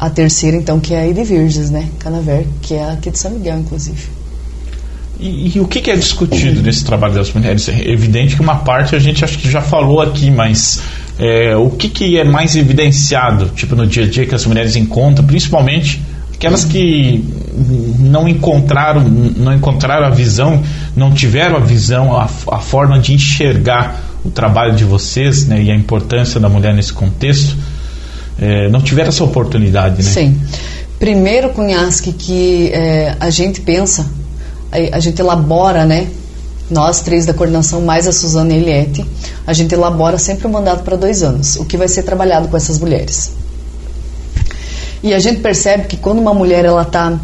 a 0.00 0.08
terceira, 0.08 0.56
então, 0.56 0.80
que 0.80 0.94
é 0.94 1.02
a 1.02 1.06
Ide 1.06 1.22
Virges, 1.22 1.68
né? 1.70 1.86
Canaver, 1.98 2.46
que 2.62 2.72
é 2.72 2.90
aqui 2.90 3.10
de 3.10 3.18
São 3.18 3.32
Miguel, 3.32 3.58
inclusive. 3.58 4.08
E, 5.20 5.54
e, 5.54 5.60
o 5.60 5.68
que, 5.68 5.82
que, 5.82 5.90
é 5.90 5.96
discutido 5.96 6.62
nesse 6.62 6.82
trabalho 6.82 7.12
das 7.12 7.30
mulheres? 7.34 7.68
É 7.68 7.90
evidente 7.90 8.34
que 8.34 8.40
uma 8.40 8.56
parte 8.56 8.96
a 8.96 8.98
gente 8.98 9.22
acho 9.22 9.36
que 9.36 9.50
já 9.50 9.60
falou 9.60 10.00
aqui, 10.00 10.30
mas 10.30 10.80
é, 11.18 11.54
o 11.54 11.68
que, 11.68 11.90
que 11.90 12.18
é 12.18 12.24
mais 12.24 12.56
evidenciado, 12.56 13.50
tipo, 13.54 13.76
no 13.76 13.86
dia 13.86 14.04
a 14.04 14.08
dia 14.08 14.24
que 14.24 14.34
as 14.34 14.46
mulheres 14.46 14.74
encontram, 14.74 15.26
principalmente 15.26 16.00
aquelas 16.32 16.64
que 16.64 17.22
não 17.98 18.26
encontraram, 18.26 19.02
não 19.02 19.52
encontraram 19.52 20.06
a 20.06 20.10
visão, 20.10 20.62
não 20.96 21.12
tiveram 21.12 21.56
a 21.56 21.60
visão, 21.60 22.16
a, 22.16 22.24
a 22.24 22.58
forma 22.58 22.98
de 22.98 23.12
enxergar 23.12 24.02
o 24.24 24.30
trabalho 24.30 24.74
de 24.74 24.84
vocês 24.84 25.46
né, 25.46 25.62
e 25.62 25.70
a 25.70 25.74
importância 25.74 26.40
da 26.40 26.48
mulher 26.48 26.72
nesse 26.72 26.94
contexto 26.94 27.54
é, 28.40 28.68
não 28.68 28.80
tiveram 28.80 29.10
essa 29.10 29.22
oportunidade, 29.22 30.02
né? 30.02 30.10
Sim. 30.10 30.40
Primeiro, 30.98 31.50
Cunhasque, 31.50 32.12
que 32.12 32.70
é, 32.72 33.14
a 33.20 33.30
gente 33.30 33.60
pensa, 33.60 34.06
a, 34.72 34.96
a, 34.96 35.00
gente 35.00 35.20
elabora, 35.20 35.84
né? 35.84 36.08
Nós 36.70 37.00
três 37.00 37.26
da 37.26 37.34
coordenação, 37.34 37.82
mais 37.82 38.06
a 38.06 38.12
Suzana 38.12 38.52
e 38.52 38.56
a 38.56 38.58
Eliette, 38.58 39.06
a 39.46 39.52
gente 39.52 39.74
elabora 39.74 40.18
sempre 40.18 40.46
um 40.46 40.50
mandato 40.50 40.82
para 40.84 40.96
dois 40.96 41.22
anos, 41.22 41.56
o 41.56 41.64
que 41.64 41.76
vai 41.76 41.88
ser 41.88 42.02
trabalhado 42.04 42.48
com 42.48 42.56
essas 42.56 42.78
mulheres. 42.78 43.32
E 45.02 45.12
a 45.12 45.18
gente 45.18 45.40
percebe 45.40 45.84
que 45.84 45.96
quando 45.96 46.18
uma 46.18 46.32
mulher 46.32 46.64
ela 46.64 46.82
está 46.82 47.18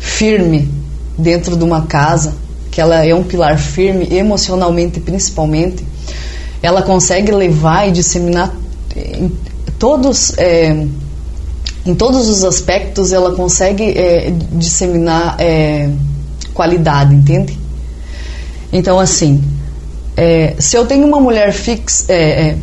firme 0.00 0.68
dentro 1.16 1.56
de 1.56 1.62
uma 1.62 1.82
casa, 1.82 2.34
que 2.70 2.80
ela 2.80 3.06
é 3.06 3.14
um 3.14 3.22
pilar 3.22 3.58
firme 3.58 4.08
emocionalmente 4.10 4.98
principalmente, 4.98 5.84
ela 6.62 6.82
consegue 6.82 7.30
levar 7.30 7.88
e 7.88 7.92
disseminar 7.92 8.52
todos 9.82 10.38
é, 10.38 10.86
em 11.84 11.94
todos 11.96 12.28
os 12.28 12.44
aspectos 12.44 13.12
ela 13.12 13.34
consegue 13.34 13.82
é, 13.82 14.32
disseminar 14.52 15.34
é, 15.40 15.90
qualidade, 16.54 17.12
entende? 17.12 17.58
Então 18.72 19.00
assim, 19.00 19.42
é, 20.16 20.54
se 20.56 20.76
eu 20.76 20.86
tenho 20.86 21.04
uma 21.04 21.18
mulher 21.18 21.52
fixa, 21.52 22.04
é, 22.12 22.50
é, 22.50 22.56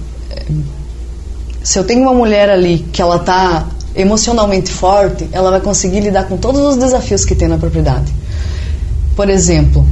se 1.61 1.77
eu 1.77 1.83
tenho 1.83 2.03
uma 2.03 2.13
mulher 2.13 2.49
ali 2.49 2.87
que 2.93 3.01
ela 3.01 3.17
está 3.17 3.67
emocionalmente 3.93 4.71
forte, 4.71 5.27
ela 5.33 5.51
vai 5.51 5.59
conseguir 5.59 5.99
lidar 5.99 6.23
com 6.23 6.37
todos 6.37 6.61
os 6.61 6.77
desafios 6.77 7.25
que 7.25 7.35
tem 7.35 7.49
na 7.49 7.57
propriedade. 7.57 8.13
Por 9.13 9.29
exemplo, 9.29 9.85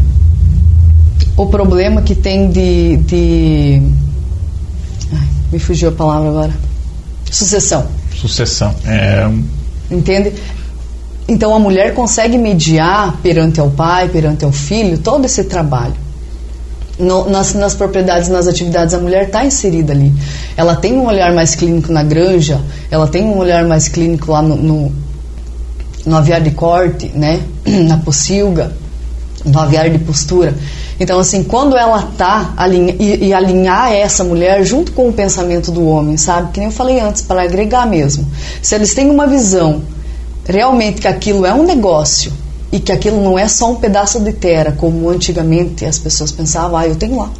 o 1.35 1.45
problema 1.47 2.01
que 2.01 2.15
tem 2.15 2.49
de, 2.49 2.95
de... 2.95 3.81
Ai, 5.11 5.27
me 5.51 5.59
fugiu 5.59 5.89
a 5.89 5.91
palavra 5.91 6.29
agora 6.29 6.67
Sucessão. 7.31 7.87
Sucessão. 8.15 8.73
É... 8.85 9.29
Entende? 9.89 10.33
Então 11.27 11.53
a 11.53 11.59
mulher 11.59 11.93
consegue 11.93 12.37
mediar 12.37 13.17
perante 13.21 13.59
ao 13.59 13.69
pai, 13.69 14.07
perante 14.07 14.45
ao 14.45 14.51
filho, 14.51 14.97
todo 14.97 15.25
esse 15.25 15.43
trabalho. 15.43 15.95
No, 16.97 17.29
nas, 17.29 17.53
nas, 17.53 17.75
propriedades, 17.75 18.27
nas 18.27 18.47
atividades, 18.47 18.93
a 18.93 18.97
mulher 18.97 19.25
está 19.25 19.45
inserida 19.45 19.93
ali. 19.93 20.11
Ela 20.55 20.75
tem 20.75 20.93
um 20.93 21.05
olhar 21.05 21.31
mais 21.33 21.53
clínico 21.53 21.91
na 21.91 22.01
granja, 22.01 22.59
ela 22.89 23.07
tem 23.07 23.23
um 23.23 23.37
olhar 23.37 23.65
mais 23.65 23.87
clínico 23.87 24.31
lá 24.31 24.41
no, 24.41 24.55
no, 24.55 24.91
no 26.05 26.15
aviário 26.15 26.45
de 26.45 26.51
corte, 26.51 27.11
né? 27.13 27.41
na 27.67 27.97
pocilga, 27.97 28.71
no 29.45 29.59
aviário 29.59 29.91
de 29.91 29.99
postura. 29.99 30.55
Então, 30.99 31.19
assim, 31.19 31.43
quando 31.43 31.77
ela 31.77 32.01
tá 32.17 32.53
alinha, 32.57 32.95
e, 32.99 33.27
e, 33.27 33.33
alinhar 33.33 33.91
essa 33.91 34.23
mulher 34.23 34.63
junto 34.63 34.91
com 34.91 35.07
o 35.07 35.13
pensamento 35.13 35.71
do 35.71 35.85
homem, 35.85 36.17
sabe? 36.17 36.51
Que 36.51 36.59
nem 36.59 36.69
eu 36.69 36.73
falei 36.73 36.99
antes, 36.99 37.21
para 37.21 37.43
agregar 37.43 37.85
mesmo. 37.85 38.25
Se 38.61 38.73
eles 38.73 38.93
têm 38.93 39.09
uma 39.09 39.27
visão 39.27 39.83
realmente 40.45 41.01
que 41.01 41.07
aquilo 41.07 41.45
é 41.45 41.53
um 41.53 41.63
negócio 41.63 42.31
e 42.71 42.79
que 42.79 42.91
aquilo 42.91 43.21
não 43.21 43.37
é 43.37 43.47
só 43.47 43.71
um 43.71 43.75
pedaço 43.75 44.19
de 44.19 44.33
terra, 44.33 44.73
como 44.75 45.07
antigamente 45.09 45.85
as 45.85 45.99
pessoas 45.99 46.31
pensavam, 46.31 46.77
ah, 46.77 46.87
eu 46.87 46.95
tenho 46.95 47.17
lá 47.17 47.31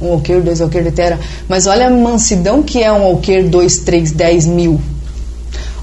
um 0.00 0.12
alqueire, 0.12 0.42
dois 0.42 0.60
alqueires 0.60 0.90
de 0.90 0.96
terra. 0.96 1.18
Mas 1.48 1.66
olha 1.66 1.86
a 1.86 1.90
mansidão 1.90 2.62
que 2.62 2.82
é 2.82 2.92
um 2.92 3.02
alqueire, 3.02 3.48
dois, 3.48 3.78
três, 3.78 4.12
dez 4.12 4.44
mil. 4.44 4.80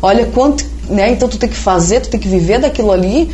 Olha 0.02 0.26
quanto, 0.28 0.66
né? 0.90 1.12
Então 1.12 1.28
tu 1.28 1.38
tem 1.38 1.50
que 1.50 1.56
fazer, 1.56 2.02
tu 2.02 2.10
tem 2.10 2.20
que 2.20 2.28
viver 2.28 2.60
daquilo 2.60 2.92
ali 2.92 3.32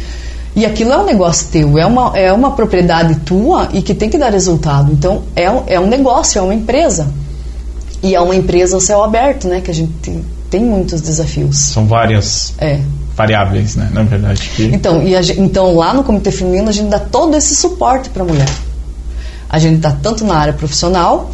e 0.60 0.66
aquilo 0.66 0.92
é 0.92 0.98
um 0.98 1.06
negócio 1.06 1.48
teu, 1.48 1.78
é 1.78 1.86
uma, 1.86 2.18
é 2.18 2.34
uma 2.34 2.52
propriedade 2.52 3.16
tua 3.22 3.70
e 3.72 3.82
que 3.82 3.94
tem 3.94 4.10
que 4.10 4.18
dar 4.18 4.30
resultado. 4.30 4.92
Então, 4.92 5.24
é, 5.34 5.50
um, 5.50 5.64
é 5.68 5.80
um 5.80 5.88
negócio, 5.88 6.38
é 6.38 6.42
uma 6.42 6.54
empresa. 6.54 7.08
E 8.04 8.14
é 8.14 8.20
uma 8.20 8.36
empresa 8.36 8.76
ao 8.76 8.82
céu 8.82 9.02
aberto, 9.02 9.48
né? 9.48 9.62
Que 9.62 9.72
a 9.72 9.74
gente 9.74 9.94
tem, 10.02 10.26
tem 10.50 10.62
muitos 10.62 11.00
desafios. 11.00 11.58
São 11.58 11.88
várias 11.88 12.54
é. 12.58 12.82
variáveis, 13.16 13.78
né? 13.78 13.90
Na 13.94 14.04
verdade. 14.04 14.50
Que... 14.54 14.66
Então, 14.66 15.02
e 15.02 15.16
a, 15.16 15.22
então, 15.22 15.76
lá 15.76 15.94
no 15.94 16.04
Comitê 16.04 16.30
Feminino, 16.30 16.68
a 16.68 16.74
gente 16.74 16.90
dá 16.90 17.00
todo 17.00 17.38
esse 17.38 17.56
suporte 17.56 18.10
para 18.10 18.24
a 18.24 18.26
mulher. 18.26 18.50
A 19.50 19.60
gente 19.60 19.78
dá 19.78 19.92
tanto 19.92 20.26
na 20.26 20.36
área 20.36 20.52
profissional 20.52 21.32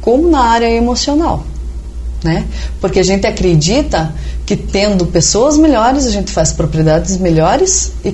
como 0.00 0.28
na 0.28 0.40
área 0.40 0.68
emocional. 0.68 1.44
Né? 2.24 2.44
Porque 2.80 2.98
a 2.98 3.04
gente 3.04 3.24
acredita 3.24 4.12
que 4.44 4.56
tendo 4.56 5.06
pessoas 5.06 5.56
melhores, 5.56 6.06
a 6.06 6.10
gente 6.10 6.32
faz 6.32 6.52
propriedades 6.52 7.18
melhores 7.18 7.92
e 8.04 8.10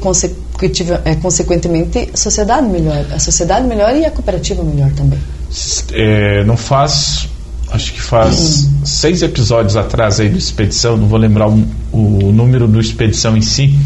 é, 1.05 1.14
consequentemente 1.16 2.11
sociedade 2.14 2.66
melhor. 2.66 3.05
A 3.12 3.18
sociedade 3.18 3.66
melhor 3.66 3.94
e 3.94 4.05
a 4.05 4.11
cooperativa 4.11 4.62
melhor 4.62 4.90
também. 4.92 5.18
É, 5.92 6.44
não 6.44 6.57
faz, 6.57 7.29
acho 7.73 7.92
que 7.92 8.01
faz 8.01 8.68
seis 8.85 9.23
episódios 9.23 9.77
atrás 9.77 10.20
aí 10.20 10.29
do 10.29 10.38
Expedição, 10.38 10.96
não 10.96 11.07
vou 11.07 11.18
lembrar 11.18 11.49
o, 11.49 11.66
o 11.92 12.33
número 12.33 12.68
do 12.68 12.81
Expedição 12.81 13.37
em 13.37 13.42
si, 13.42 13.77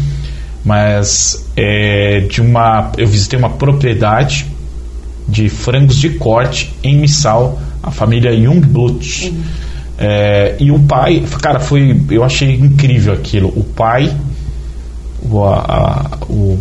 mas 0.63 1.45
é, 1.55 2.21
de 2.29 2.41
uma, 2.41 2.91
eu 2.97 3.07
visitei 3.07 3.37
uma 3.37 3.49
propriedade 3.49 4.47
de 5.27 5.49
frangos 5.49 5.97
de 5.97 6.09
corte 6.11 6.73
em 6.83 6.97
Missal, 6.97 7.59
a 7.81 7.91
família 7.91 8.35
Jungblut. 8.35 9.29
Hum. 9.29 9.43
É, 9.97 10.55
e 10.59 10.71
o 10.71 10.79
pai, 10.79 11.23
cara, 11.41 11.59
foi, 11.59 11.99
eu 12.11 12.23
achei 12.23 12.53
incrível 12.53 13.13
aquilo. 13.13 13.47
O 13.55 13.63
pai, 13.63 14.13
o, 15.23 15.43
a, 15.43 16.17
o, 16.29 16.59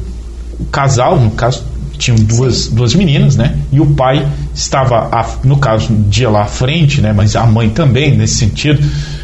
o 0.59 0.65
casal, 0.71 1.19
no 1.19 1.31
caso, 1.33 1.65
tinham 1.99 2.17
duas, 2.17 2.69
duas 2.69 2.95
meninas, 2.95 3.37
né? 3.37 3.57
E 3.73 3.81
o 3.81 3.87
pai 3.95 4.27
estava, 4.55 5.09
a, 5.13 5.27
no 5.45 5.57
caso, 5.59 5.93
um 5.93 6.03
dia 6.03 6.29
lá 6.29 6.43
à 6.43 6.47
frente, 6.47 7.01
né? 7.01 7.13
Mas 7.13 7.37
a 7.37 7.47
mãe 7.47 7.71
também, 7.71 8.17
nesse 8.17 8.35
sentido. 8.35 8.83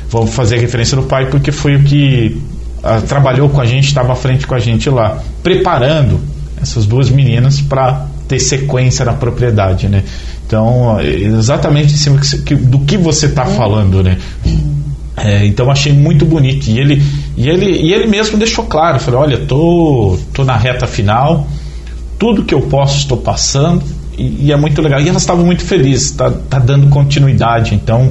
Vou 0.08 0.26
fazer 0.26 0.58
referência 0.58 0.96
do 0.96 1.04
pai 1.04 1.26
porque 1.26 1.52
foi 1.52 1.76
o 1.76 1.84
que 1.84 2.40
a, 2.82 3.00
trabalhou 3.00 3.48
com 3.48 3.60
a 3.60 3.66
gente, 3.66 3.86
estava 3.86 4.12
à 4.12 4.16
frente 4.16 4.46
com 4.46 4.54
a 4.54 4.58
gente 4.58 4.88
lá, 4.90 5.18
preparando 5.42 6.20
essas 6.60 6.86
duas 6.86 7.08
meninas 7.10 7.60
para 7.60 8.06
ter 8.28 8.38
sequência 8.38 9.04
na 9.04 9.12
propriedade, 9.12 9.88
né? 9.88 10.04
Então, 10.46 11.00
exatamente 11.00 11.94
em 11.94 11.96
cima 11.96 12.20
do 12.62 12.80
que 12.80 12.96
você 12.96 13.26
está 13.26 13.44
falando, 13.44 14.02
né? 14.02 14.18
É, 15.24 15.44
então 15.46 15.70
achei 15.70 15.92
muito 15.92 16.24
bonito 16.24 16.68
e 16.68 16.78
ele 16.78 17.02
e 17.36 17.48
ele 17.48 17.66
e 17.66 17.92
ele 17.92 18.06
mesmo 18.06 18.38
deixou 18.38 18.64
claro, 18.64 18.98
falou, 18.98 19.20
olha, 19.20 19.38
tô 19.38 20.18
tô 20.32 20.44
na 20.44 20.56
reta 20.56 20.86
final, 20.86 21.46
tudo 22.18 22.44
que 22.44 22.54
eu 22.54 22.62
posso 22.62 22.98
estou 22.98 23.18
passando 23.18 23.82
e, 24.16 24.46
e 24.46 24.52
é 24.52 24.56
muito 24.56 24.80
legal. 24.82 25.00
E 25.00 25.08
elas 25.08 25.22
estavam 25.22 25.44
muito 25.44 25.64
felizes, 25.64 26.12
tá, 26.12 26.30
tá 26.30 26.58
dando 26.58 26.88
continuidade. 26.88 27.74
Então 27.74 28.10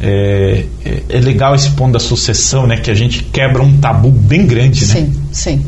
é, 0.00 0.64
é, 0.84 1.02
é, 1.08 1.20
legal 1.20 1.54
esse 1.54 1.70
ponto 1.70 1.92
da 1.92 2.00
sucessão, 2.00 2.66
né? 2.66 2.76
Que 2.76 2.90
a 2.90 2.94
gente 2.94 3.22
quebra 3.24 3.62
um 3.62 3.78
tabu 3.78 4.10
bem 4.10 4.46
grande, 4.46 4.84
né? 4.86 4.94
Sim, 4.94 5.14
sim. 5.32 5.66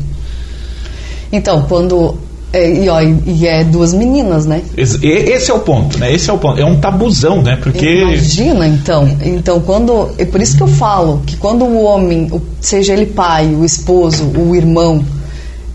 Então, 1.31 1.63
quando 1.63 2.17
é, 2.51 2.83
e, 2.83 2.89
ó, 2.89 2.99
e 2.99 3.45
é 3.45 3.63
duas 3.63 3.93
meninas, 3.93 4.45
né? 4.45 4.63
Esse, 4.75 5.05
esse, 5.05 5.51
é 5.51 5.53
o 5.53 5.59
ponto, 5.59 5.99
né? 5.99 6.11
Esse 6.11 6.29
é 6.31 6.33
o 6.33 6.37
ponto. 6.37 6.59
É 6.59 6.65
um 6.65 6.79
tabuzão, 6.79 7.43
né? 7.43 7.55
Porque. 7.61 8.01
Imagina, 8.01 8.67
então. 8.67 9.07
Então, 9.21 9.59
quando. 9.61 10.09
É 10.17 10.25
por 10.25 10.41
isso 10.41 10.57
que 10.57 10.63
eu 10.63 10.67
falo 10.67 11.21
que 11.25 11.37
quando 11.37 11.63
o 11.63 11.83
homem, 11.83 12.31
seja 12.59 12.93
ele 12.93 13.05
pai, 13.05 13.53
o 13.53 13.63
esposo, 13.63 14.25
o 14.35 14.55
irmão, 14.55 15.05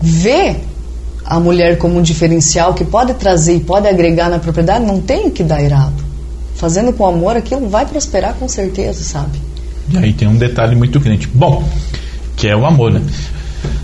vê 0.01 0.57
a 1.25 1.39
mulher 1.39 1.77
como 1.77 1.97
um 1.97 2.01
diferencial 2.01 2.73
que 2.73 2.83
pode 2.83 3.13
trazer 3.13 3.55
e 3.55 3.59
pode 3.61 3.87
agregar 3.87 4.29
na 4.29 4.37
propriedade, 4.37 4.85
não 4.85 4.99
tem 4.99 5.29
que 5.29 5.43
dar 5.43 5.63
errado. 5.63 6.03
Fazendo 6.55 6.91
com 6.91 7.05
amor, 7.05 7.37
aquilo 7.37 7.69
vai 7.69 7.85
prosperar 7.85 8.33
com 8.35 8.47
certeza, 8.47 9.01
sabe? 9.01 9.39
E 9.89 9.97
aí 9.97 10.13
tem 10.13 10.27
um 10.27 10.35
detalhe 10.35 10.75
muito 10.75 10.99
grande. 10.99 11.27
Bom, 11.33 11.63
que 12.35 12.47
é 12.47 12.55
o 12.55 12.65
amor, 12.65 12.91
né? 12.91 13.01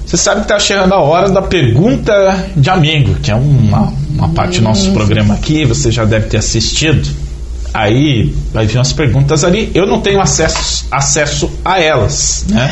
Você 0.06 0.18
sabe 0.18 0.42
que 0.42 0.46
está 0.46 0.60
chegando 0.60 0.94
a 0.94 1.00
hora 1.00 1.30
da 1.30 1.42
pergunta 1.42 2.48
de 2.56 2.70
amigo, 2.70 3.16
que 3.16 3.32
é 3.32 3.36
uma, 3.36 3.94
uma 4.10 4.30
parte 4.30 4.58
do 4.60 4.64
nosso 4.64 4.92
programa 4.92 5.36
aqui, 5.36 5.64
você 5.64 5.90
já 5.90 6.04
deve 6.04 6.28
ter 6.28 6.38
assistido. 6.38 7.08
Aí 7.74 8.36
vai 8.54 8.66
vir 8.66 8.78
umas 8.78 8.92
perguntas 8.92 9.46
ali, 9.46 9.72
eu 9.74 9.88
não 9.88 10.02
tenho 10.02 10.20
acesso, 10.20 10.86
acesso 10.92 11.50
a 11.64 11.80
elas, 11.80 12.46
né? 12.50 12.70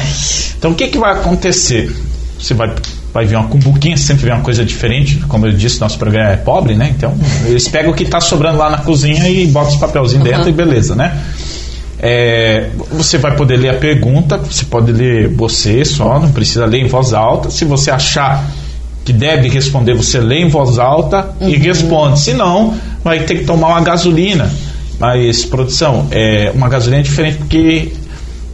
Então 0.58 0.72
o 0.72 0.76
que, 0.76 0.90
que 0.90 0.98
vai 0.98 1.14
acontecer? 1.14 1.96
Você 2.38 2.54
vai, 2.54 2.76
vai 3.14 3.26
vir 3.26 3.38
uma 3.38 3.48
cumbuquinha, 3.48 3.96
sempre 3.96 4.26
vem 4.26 4.34
uma 4.34 4.44
coisa 4.44 4.66
diferente, 4.66 5.16
como 5.30 5.48
eu 5.48 5.54
disse, 5.54 5.80
nosso 5.80 5.98
programa 5.98 6.32
é 6.32 6.36
pobre, 6.36 6.76
né? 6.76 6.94
Então 6.98 7.18
eles 7.46 7.70
pegam 7.70 7.92
o 7.92 7.96
que 7.96 8.04
está 8.04 8.20
sobrando 8.20 8.58
lá 8.58 8.70
na 8.70 8.80
cozinha 8.80 9.30
e 9.30 9.48
botam 9.48 9.72
os 9.72 9.78
papelzinhos 9.78 10.26
uhum. 10.26 10.34
dentro 10.34 10.50
e 10.50 10.52
beleza, 10.52 10.94
né? 10.94 11.18
É, 12.02 12.70
você 12.92 13.18
vai 13.18 13.36
poder 13.36 13.58
ler 13.58 13.70
a 13.70 13.74
pergunta, 13.74 14.38
você 14.38 14.64
pode 14.66 14.92
ler 14.92 15.28
você 15.28 15.84
só, 15.84 16.20
não 16.20 16.32
precisa 16.32 16.66
ler 16.66 16.80
em 16.80 16.88
voz 16.88 17.14
alta. 17.14 17.50
Se 17.50 17.66
você 17.66 17.92
achar 17.92 18.46
que 19.04 19.12
deve 19.12 19.50
responder, 19.50 19.94
você 19.94 20.20
lê 20.20 20.40
em 20.40 20.50
voz 20.50 20.80
alta 20.80 21.36
uhum. 21.42 21.50
e 21.50 21.58
responde. 21.58 22.20
Se 22.20 22.34
não, 22.34 22.76
vai 23.04 23.22
ter 23.22 23.40
que 23.40 23.44
tomar 23.44 23.70
uma 23.70 23.82
gasolina. 23.82 24.50
Mas, 25.00 25.46
produção, 25.46 26.08
é, 26.12 26.52
uma 26.54 26.70
gasolina 26.70 27.02
é 27.02 27.04
diferente 27.04 27.38
porque 27.38 27.94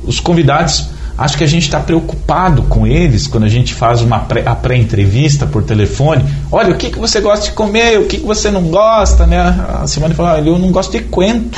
os 0.04 0.20
convidados, 0.20 0.90
acho 1.18 1.38
que 1.38 1.44
a 1.44 1.48
gente 1.48 1.64
está 1.64 1.80
preocupado 1.80 2.64
com 2.64 2.86
eles 2.86 3.28
quando 3.28 3.46
a 3.46 3.50
gente 3.50 3.74
faz 3.74 4.02
uma 4.02 4.20
pré, 4.20 4.44
a 4.46 4.56
pré-entrevista 4.56 5.46
por 5.46 5.64
telefone. 5.64 6.24
Olha, 6.52 6.74
o 6.74 6.78
que, 6.78 6.90
que 6.90 7.00
você 7.00 7.20
gosta 7.20 7.46
de 7.46 7.52
comer, 7.52 8.00
o 8.00 8.06
que, 8.06 8.18
que 8.20 8.26
você 8.26 8.50
não 8.50 8.64
gosta, 8.64 9.26
né? 9.26 9.40
A 9.82 9.88
Simone 9.88 10.14
falou, 10.14 10.38
eu 10.38 10.60
não 10.60 10.72
gosto 10.72 10.92
de 10.92 11.04
quento. 11.04 11.58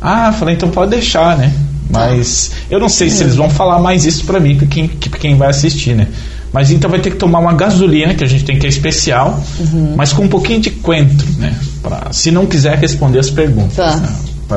Ah, 0.00 0.32
falei, 0.32 0.54
então 0.54 0.70
pode 0.70 0.90
deixar, 0.90 1.36
né? 1.36 1.52
Mas 1.90 2.52
eu 2.70 2.78
não 2.78 2.88
sei 2.88 3.10
se 3.10 3.22
eles 3.24 3.34
vão 3.34 3.50
falar 3.50 3.80
mais 3.80 4.04
isso 4.04 4.24
para 4.24 4.38
mim, 4.38 4.56
para 4.56 4.66
quem, 4.66 4.88
quem 4.88 5.36
vai 5.36 5.50
assistir, 5.50 5.94
né? 5.94 6.06
Mas 6.52 6.70
então 6.70 6.90
vai 6.90 7.00
ter 7.00 7.10
que 7.10 7.16
tomar 7.16 7.38
uma 7.38 7.52
gasolina, 7.52 8.14
que 8.14 8.24
a 8.24 8.26
gente 8.26 8.44
tem 8.44 8.58
que 8.58 8.66
é 8.66 8.68
especial, 8.68 9.42
uhum. 9.58 9.94
mas 9.96 10.12
com 10.12 10.22
um 10.22 10.28
pouquinho 10.28 10.60
de 10.60 10.70
coentro, 10.70 11.26
né? 11.36 11.54
Pra, 11.82 12.12
se 12.12 12.30
não 12.30 12.46
quiser 12.46 12.76
responder 12.78 13.18
as 13.18 13.30
perguntas. 13.30 13.76
Tá. 13.76 13.96
Né? 13.96 14.08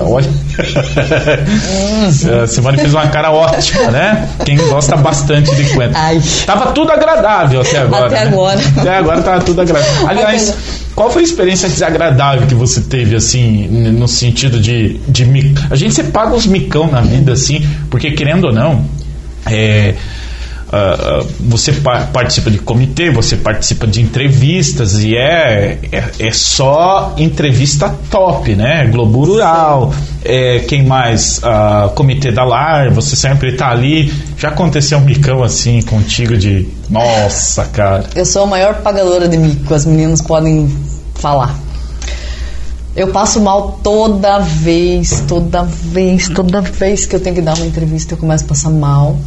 Olha. 0.02 0.30
a 2.44 2.48
Simone 2.48 2.78
fez 2.78 2.94
uma 2.94 3.08
cara 3.08 3.32
ótima, 3.32 3.92
né? 3.92 4.30
Quem 4.46 4.58
gosta 4.58 4.96
bastante 4.96 5.54
de 5.56 5.66
coentro. 5.74 5.98
Ai. 5.98 6.22
Tava 6.46 6.72
tudo 6.72 6.92
agradável 6.92 7.62
até 7.62 7.78
agora. 7.78 8.06
Até 8.08 8.16
né? 8.16 8.28
agora. 8.28 8.62
Até 8.78 8.98
agora 8.98 9.22
tava 9.22 9.42
tudo 9.42 9.62
agradável. 9.62 10.08
Aliás, 10.08 10.56
qual 10.96 11.10
foi 11.10 11.22
a 11.22 11.26
experiência 11.26 11.70
desagradável 11.70 12.48
que 12.48 12.56
você 12.56 12.82
teve, 12.82 13.16
assim, 13.16 13.68
no 13.68 14.08
sentido 14.08 14.60
de, 14.60 15.00
de 15.08 15.26
mic... 15.26 15.56
A 15.70 15.76
gente 15.76 15.94
você 15.94 16.04
paga 16.04 16.36
uns 16.36 16.46
micão 16.46 16.88
na 16.88 17.02
vida, 17.02 17.34
assim, 17.34 17.66
porque 17.90 18.12
querendo 18.12 18.46
ou 18.46 18.54
não, 18.54 18.86
é, 19.46 19.96
uh, 20.74 21.28
você 21.40 21.72
pa 21.72 22.08
participa 22.12 22.50
de 22.50 22.58
comitê, 22.58 23.12
você 23.12 23.38
participa 23.38 23.86
de 23.86 24.02
entrevistas 24.02 25.00
e 25.00 25.16
é, 25.16 25.80
é, 25.92 26.04
é 26.20 26.32
só 26.32 27.14
entrevista 27.18 27.96
top, 28.10 28.56
né? 28.56 28.88
Globo 28.88 29.24
Rural, 29.24 29.94
é, 30.26 30.60
quem 30.60 30.84
mais? 30.84 31.40
Uh, 31.40 31.90
comitê 31.92 32.32
da 32.32 32.44
LAR, 32.44 32.92
você 32.92 33.16
sempre 33.16 33.52
está 33.52 33.70
ali. 33.70 34.12
Já 34.38 34.50
aconteceu 34.50 34.98
um 34.98 35.02
micão 35.02 35.44
assim 35.44 35.82
contigo 35.84 36.36
de 36.36 36.68
nossa, 36.90 37.66
cara. 37.66 38.06
Eu 38.16 38.26
sou 38.26 38.44
a 38.44 38.48
maior 38.48 38.82
pagadora 38.82 39.28
de 39.28 39.38
mico, 39.38 39.74
as 39.74 39.86
meninas 39.86 40.22
podem 40.22 40.74
falar. 41.16 41.56
Eu 42.96 43.08
passo 43.08 43.42
mal 43.42 43.80
toda 43.84 44.40
vez, 44.40 45.24
toda 45.28 45.64
vez, 45.64 46.30
toda 46.30 46.62
vez 46.62 47.08
que 47.08 47.16
eu 47.16 47.20
tenho 47.20 47.36
que 47.36 47.42
dar 47.42 47.58
uma 47.58 47.66
entrevista, 47.66 48.14
eu 48.14 48.18
começo 48.20 48.46
a 48.46 48.48
passar 48.48 48.70
mal. 48.70 49.18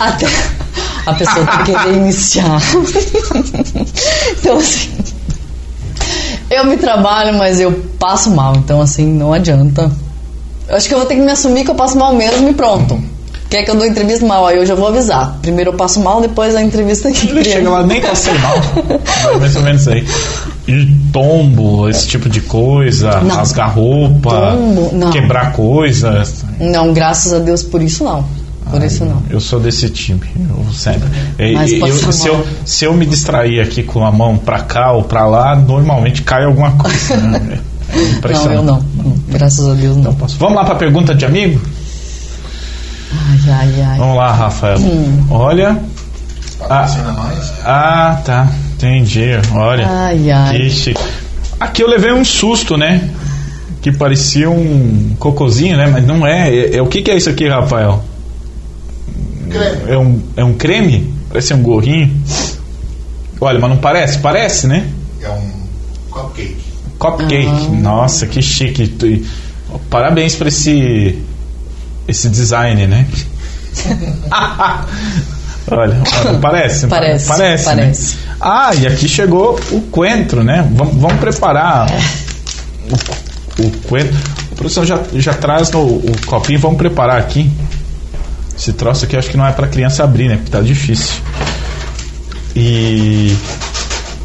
Até 0.00 0.26
a 1.06 1.14
pessoa 1.14 1.46
que 1.46 1.72
querer 1.72 1.94
iniciar. 1.94 2.60
então, 4.38 4.56
assim. 4.56 4.90
Eu 6.50 6.66
me 6.66 6.76
trabalho, 6.76 7.36
mas 7.36 7.60
eu 7.60 7.72
passo 7.98 8.30
mal. 8.30 8.54
Então, 8.56 8.80
assim, 8.80 9.06
não 9.06 9.32
adianta. 9.32 9.90
Eu 10.68 10.76
acho 10.76 10.88
que 10.88 10.94
eu 10.94 10.98
vou 10.98 11.06
ter 11.06 11.16
que 11.16 11.20
me 11.20 11.30
assumir 11.30 11.64
que 11.64 11.70
eu 11.70 11.74
passo 11.74 11.98
mal 11.98 12.14
mesmo 12.14 12.48
e 12.48 12.54
pronto. 12.54 13.02
Quer 13.50 13.62
que 13.62 13.70
eu 13.70 13.76
dou 13.76 13.86
entrevista 13.86 14.26
mal? 14.26 14.46
Aí 14.46 14.56
eu 14.56 14.66
já 14.66 14.74
vou 14.74 14.88
avisar. 14.88 15.38
Primeiro 15.40 15.70
eu 15.70 15.74
passo 15.74 16.00
mal, 16.00 16.20
depois 16.20 16.56
a 16.56 16.62
entrevista 16.62 17.08
aqui. 17.08 17.28
Ele 17.28 17.44
chega 17.44 17.70
lá, 17.70 17.82
nem 17.84 18.00
passei 18.00 18.32
mal. 18.38 18.56
Vai 19.24 19.38
mais 19.38 19.56
ou 19.56 19.62
menos 19.62 19.86
aí. 19.86 20.06
E 20.66 20.86
tombo, 21.12 21.88
esse 21.88 22.08
tipo 22.08 22.28
de 22.28 22.40
coisa, 22.40 23.20
não. 23.20 23.36
rasgar 23.36 23.72
roupa, 23.74 24.56
tombo, 24.56 25.10
quebrar 25.10 25.52
coisas. 25.52 26.44
Não, 26.58 26.92
graças 26.92 27.32
a 27.32 27.38
Deus 27.38 27.62
por 27.62 27.82
isso 27.82 28.02
não. 28.02 28.24
Por 28.74 28.84
isso 28.84 29.04
não. 29.04 29.22
Eu 29.30 29.40
sou 29.40 29.60
desse 29.60 29.88
time. 29.88 30.20
Eu 30.36 30.72
sempre. 30.72 31.08
Mas 31.54 31.72
eu, 31.72 31.86
eu, 31.86 32.12
se, 32.12 32.28
eu, 32.28 32.46
se 32.64 32.84
eu 32.84 32.94
me 32.94 33.06
distrair 33.06 33.60
aqui 33.60 33.82
com 33.82 34.04
a 34.04 34.10
mão 34.10 34.36
pra 34.36 34.60
cá 34.60 34.92
ou 34.92 35.04
pra 35.04 35.26
lá, 35.26 35.54
normalmente 35.56 36.22
cai 36.22 36.44
alguma 36.44 36.72
coisa. 36.72 37.16
Né? 37.16 37.60
É 37.94 38.32
não, 38.32 38.52
eu 38.52 38.62
não. 38.62 38.82
Graças 39.28 39.68
a 39.68 39.74
Deus 39.74 39.94
não. 39.94 40.00
Então, 40.00 40.14
posso. 40.14 40.36
Vamos 40.38 40.56
lá 40.56 40.64
pra 40.64 40.74
pergunta 40.74 41.14
de 41.14 41.24
amigo? 41.24 41.60
Ai, 43.12 43.50
ai, 43.52 43.82
ai. 43.82 43.98
Vamos 43.98 44.16
lá, 44.16 44.32
Rafael. 44.32 44.78
Hum. 44.78 45.26
Olha. 45.30 45.78
Ah, 46.62 46.86
ah, 47.64 48.20
tá. 48.24 48.48
Entendi. 48.74 49.26
Olha. 49.52 49.86
Ai, 49.86 50.30
ai. 50.30 50.58
Que 50.58 50.94
Aqui 51.60 51.82
eu 51.82 51.88
levei 51.88 52.12
um 52.12 52.24
susto, 52.24 52.76
né? 52.76 53.10
Que 53.80 53.92
parecia 53.92 54.50
um 54.50 55.14
cocôzinho, 55.18 55.76
né? 55.76 55.86
Mas 55.86 56.04
não 56.06 56.26
é. 56.26 56.52
é, 56.52 56.76
é 56.76 56.82
o 56.82 56.86
que, 56.86 57.02
que 57.02 57.10
é 57.10 57.16
isso 57.16 57.28
aqui, 57.28 57.48
Rafael? 57.48 58.02
Creme. 59.54 59.92
É 59.92 59.98
um, 59.98 60.22
é 60.36 60.44
um 60.44 60.54
creme? 60.54 61.14
Parece 61.28 61.54
um 61.54 61.62
gorrinho. 61.62 62.12
Olha, 63.40 63.58
mas 63.60 63.70
não 63.70 63.76
parece? 63.76 64.18
Parece, 64.18 64.66
né? 64.66 64.88
É 65.22 65.30
um 65.30 65.50
cupcake. 66.10 66.56
Cupcake. 66.98 67.46
Ah. 67.46 67.68
Nossa, 67.70 68.26
que 68.26 68.42
chique. 68.42 69.24
Parabéns 69.88 70.34
para 70.34 70.48
esse 70.48 71.18
esse 72.06 72.28
design, 72.28 72.86
né? 72.86 73.06
Olha, 75.70 75.96
parece, 76.42 76.86
parece, 76.86 77.26
parece, 77.26 77.64
parece. 77.64 78.16
Né? 78.16 78.22
Ah, 78.38 78.70
e 78.74 78.86
aqui 78.86 79.08
chegou 79.08 79.58
o 79.72 79.80
coentro, 79.82 80.44
né? 80.44 80.68
Vamos, 80.72 80.96
vamos 80.96 81.18
preparar 81.18 81.86
o, 82.90 83.62
o 83.62 83.70
coentro. 83.88 84.14
A 84.52 84.54
produção 84.54 84.84
já, 84.84 85.00
já 85.14 85.32
traz 85.32 85.70
no, 85.70 85.80
o 85.80 86.12
copinho, 86.26 86.58
vamos 86.58 86.76
preparar 86.76 87.18
aqui. 87.18 87.50
Esse 88.56 88.72
troço 88.72 89.04
aqui 89.04 89.16
acho 89.16 89.30
que 89.30 89.36
não 89.36 89.46
é 89.46 89.52
para 89.52 89.66
criança 89.66 90.04
abrir, 90.04 90.28
né? 90.28 90.36
Porque 90.36 90.50
tá 90.50 90.60
difícil. 90.60 91.20
E 92.54 93.36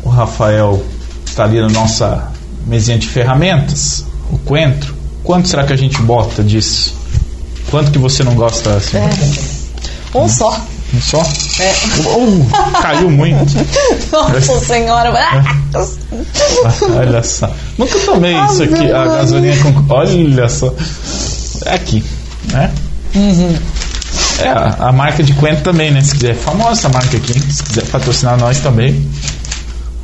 o 0.03 0.09
Rafael 0.09 0.83
está 1.25 1.43
ali 1.43 1.59
na 1.59 1.69
nossa 1.69 2.31
mesinha 2.65 2.97
de 2.97 3.07
ferramentas, 3.07 4.05
o 4.31 4.37
coentro. 4.39 4.95
Quanto 5.23 5.47
será 5.47 5.63
que 5.63 5.73
a 5.73 5.75
gente 5.75 6.01
bota 6.01 6.43
disso? 6.43 6.95
Quanto 7.69 7.91
que 7.91 7.97
você 7.97 8.23
não 8.23 8.35
gosta 8.35 8.75
assim? 8.75 8.97
É. 8.97 9.09
Um 10.17 10.27
só. 10.27 10.59
Um 10.93 11.01
só? 11.01 11.21
É. 11.59 11.73
Uh, 12.17 12.47
caiu 12.81 13.09
muito. 13.11 13.53
Nossa 14.11 14.59
senhora. 14.59 15.09
É. 15.09 16.97
Olha 16.97 17.23
só. 17.23 17.51
Nunca 17.77 17.99
tomei 17.99 18.35
ah, 18.35 18.47
isso 18.49 18.63
aqui, 18.63 18.91
a 18.91 19.05
gasolina 19.05 19.55
com. 19.63 19.93
Olha 19.93 20.49
só. 20.49 20.73
É 21.65 21.75
aqui, 21.75 22.03
né? 22.51 22.71
Uhum. 23.15 23.55
É, 24.39 24.49
a, 24.49 24.91
marca 24.91 25.21
de 25.21 25.33
Quento 25.33 25.61
também, 25.63 25.91
né? 25.91 26.01
Se 26.01 26.13
quiser, 26.13 26.31
é 26.31 26.33
famosa 26.33 26.71
essa 26.71 26.89
marca 26.89 27.17
aqui. 27.17 27.39
Se 27.39 27.63
quiser 27.63 27.85
patrocinar 27.85 28.37
nós 28.37 28.59
também. 28.59 29.05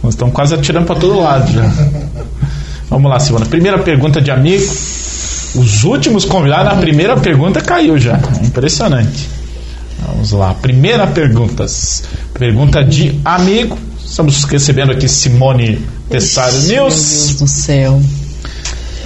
Nós 0.03 0.13
estamos 0.13 0.33
quase 0.33 0.53
atirando 0.53 0.85
para 0.85 0.99
todo 0.99 1.19
lado 1.19 1.51
já. 1.51 1.63
Vamos 2.89 3.09
lá, 3.09 3.19
Simona. 3.19 3.45
Primeira 3.45 3.79
pergunta 3.79 4.21
de 4.21 4.31
amigo. 4.31 4.63
Os 5.55 5.83
últimos 5.85 6.25
convidados, 6.25 6.65
na 6.65 6.79
primeira 6.79 7.15
pergunta 7.17 7.61
caiu 7.61 7.97
já. 7.97 8.19
Impressionante. 8.41 9.29
Vamos 10.05 10.31
lá. 10.31 10.53
Primeira 10.53 11.07
pergunta. 11.07 11.65
Pergunta 12.33 12.83
de 12.83 13.19
amigo. 13.23 13.77
Estamos 14.03 14.43
recebendo 14.43 14.91
aqui 14.91 15.07
Simone 15.07 15.81
Tessaro 16.09 16.53
News. 16.53 16.67
Meu 16.67 16.81
Deus 16.89 17.35
do 17.35 17.47
céu. 17.47 18.01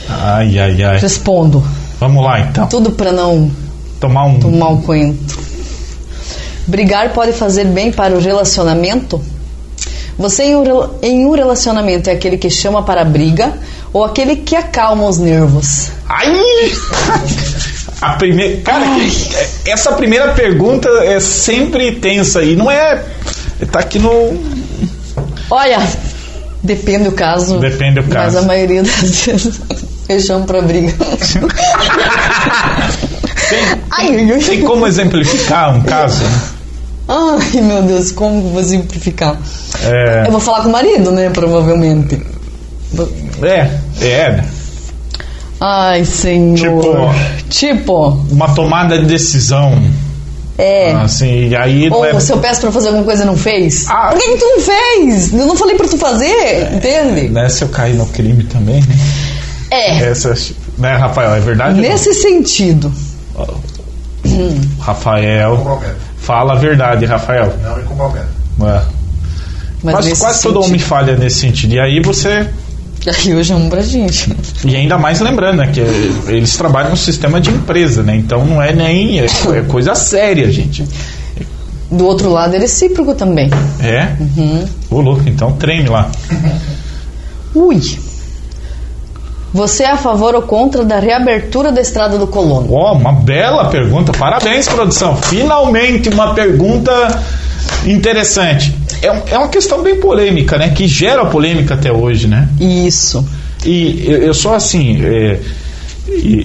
Ai, 0.10 0.58
ai, 0.58 0.84
ai. 0.84 1.00
Respondo. 1.00 1.64
Vamos 2.00 2.24
lá 2.24 2.40
então. 2.40 2.68
Tudo 2.68 2.92
para 2.92 3.12
não 3.12 3.50
tomar 4.00 4.26
um 4.26 4.40
tomar 4.40 4.70
um 4.70 4.82
coentro. 4.82 5.40
Brigar 6.68 7.14
pode 7.14 7.34
fazer 7.34 7.66
bem 7.66 7.92
para 7.92 8.16
o 8.16 8.20
relacionamento? 8.20 9.22
Você 10.18 10.44
em 11.02 11.26
um, 11.26 11.32
relacionamento 11.32 12.10
é 12.10 12.14
aquele 12.14 12.38
que 12.38 12.50
chama 12.50 12.84
para 12.84 13.02
a 13.02 13.06
briga 13.06 13.54
ou 13.94 14.04
aquele 14.04 14.36
que 14.36 14.56
acalma 14.56 15.08
os 15.08 15.18
nervos? 15.18 15.90
Ai! 16.08 16.36
A 18.02 18.14
primeira, 18.14 18.62
cara, 18.62 18.86
Ai. 18.86 19.12
essa 19.66 19.94
primeira 19.94 20.34
pergunta 20.34 20.88
é 21.04 21.20
sempre 21.20 21.94
tensa 21.94 22.44
e 22.44 22.56
não 22.56 22.70
é 22.70 23.04
tá 23.72 23.80
aqui 23.80 24.00
no. 24.00 24.38
Olha, 25.50 25.80
depende 26.64 27.06
do 27.06 27.12
caso. 27.14 27.58
Depende 27.60 28.02
do 28.02 28.04
Mas 28.04 28.14
caso. 28.14 28.38
a 28.40 28.42
maioria 28.44 28.84
das 28.84 29.26
vezes 29.26 29.62
eu 30.08 30.20
chamo 30.20 30.46
pra 30.46 30.62
briga. 30.62 30.94
Tem, 33.50 33.60
Ai, 33.92 34.40
tem 34.46 34.62
como 34.64 34.86
exemplificar 34.88 35.76
um 35.76 35.82
caso? 35.84 36.24
Ai, 37.08 37.62
meu 37.62 37.82
Deus, 37.82 38.12
como 38.12 38.50
vou 38.52 38.64
simplificar? 38.64 39.36
É, 39.84 40.26
Eu 40.28 40.32
vou 40.32 40.40
falar 40.40 40.62
com 40.62 40.70
o 40.70 40.72
marido, 40.72 41.12
né? 41.12 41.30
Provavelmente. 41.32 42.22
é, 43.42 44.06
é? 44.06 44.44
Ai, 45.60 46.06
senhor. 46.06 47.14
Tipo, 47.50 48.10
uma 48.32 48.50
tomada 48.54 48.98
de 49.00 49.06
decisão. 49.06 49.74
é. 50.58 50.92
Assim, 50.92 51.54
aí 51.56 51.90
Ou 51.90 52.06
é. 52.06 52.20
se 52.20 52.32
eu 52.32 52.38
peço 52.38 52.62
pra 52.62 52.72
fazer 52.72 52.88
alguma 52.90 53.06
coisa 53.06 53.24
e 53.24 53.26
não 53.26 53.36
fez? 53.36 53.86
Ah. 53.90 54.10
Por 54.12 54.20
que, 54.20 54.30
que 54.30 54.38
tu 54.38 54.46
não 54.46 54.60
fez? 54.62 55.34
Eu 55.34 55.46
não 55.48 55.56
falei 55.58 55.76
pra 55.76 55.88
tu 55.88 55.98
fazer, 55.98 56.70
entende? 56.74 57.30
Né, 57.30 57.50
se 57.50 57.64
eu 57.64 57.70
cair 57.70 57.96
no 57.96 58.06
crime 58.06 58.44
também, 58.44 58.82
né? 58.82 58.96
É, 59.72 60.10
Essa, 60.10 60.34
né, 60.78 60.96
Rafael, 60.96 61.34
é 61.34 61.40
verdade? 61.40 61.80
nesse 61.82 62.14
sentido. 62.14 62.92
Rafael, 64.80 65.56
Compromete. 65.58 65.96
fala 66.18 66.54
a 66.54 66.56
verdade, 66.56 67.06
Rafael. 67.06 67.54
Não 67.64 67.78
me 67.78 67.84
compromete. 67.84 68.26
É. 68.62 68.82
Mas 69.82 69.96
Quase, 69.96 70.16
quase 70.20 70.44
todo 70.44 70.62
homem 70.62 70.80
falha 70.80 71.16
nesse 71.16 71.40
sentido. 71.40 71.74
E 71.74 71.80
aí 71.80 72.02
você. 72.02 72.48
Aí 73.08 73.30
eu 73.32 73.44
chamo 73.44 73.70
pra 73.70 73.82
gente. 73.82 74.36
E 74.66 74.76
ainda 74.76 74.98
mais 74.98 75.22
lembrando, 75.22 75.58
né? 75.60 75.72
Que 75.72 75.80
eles 76.28 76.56
trabalham 76.58 76.90
no 76.90 76.98
sistema 76.98 77.40
de 77.40 77.50
empresa, 77.50 78.04
né? 78.04 78.16
Então 78.18 78.46
não 78.46 78.62
é 78.62 78.74
nem. 78.74 79.22
É, 79.22 79.26
é 79.26 79.62
coisa 79.68 79.96
séria, 79.96 80.52
gente. 80.52 80.86
Do 81.90 82.06
outro 82.06 82.30
lado 82.30 82.54
é 82.56 82.60
recíproco 82.60 83.16
também. 83.16 83.50
É? 83.80 84.16
Uhum. 84.20 84.68
Ô, 84.92 85.02
louco, 85.02 85.24
então 85.28 85.54
treme 85.54 85.88
lá. 85.88 86.12
Ui. 87.56 87.82
Você 89.54 89.84
é 89.84 89.92
a 89.92 89.98
favor 89.98 90.36
ou 90.36 90.42
contra 90.44 90.84
da 90.86 91.00
reabertura 91.00 91.72
da 91.72 91.82
estrada 91.82 92.18
do 92.18 92.28
Colono? 92.28 92.72
Ó, 92.74 92.94
uma 92.94 93.12
bela 93.12 93.66
pergunta. 93.70 94.12
Parabéns, 94.12 94.68
produção. 94.68 95.16
Finalmente 95.16 96.10
uma 96.10 96.34
pergunta 96.36 96.92
interessante. 97.86 98.76
É, 99.02 99.12
um- 99.12 99.22
é 99.28 99.38
uma 99.38 99.48
questão 99.50 99.82
bem 99.82 100.00
polêmica, 100.00 100.58
né? 100.58 100.70
Que 100.70 100.88
gera 100.88 101.26
polêmica 101.26 101.74
até 101.74 101.92
hoje, 101.92 102.28
né? 102.28 102.48
Isso. 102.60 103.26
E 103.66 104.04
eu, 104.06 104.18
eu 104.24 104.34
sou 104.34 104.54
assim, 104.54 105.00
é, 105.04 105.40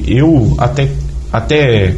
eu 0.07 0.55
até, 0.59 0.89
até 1.33 1.95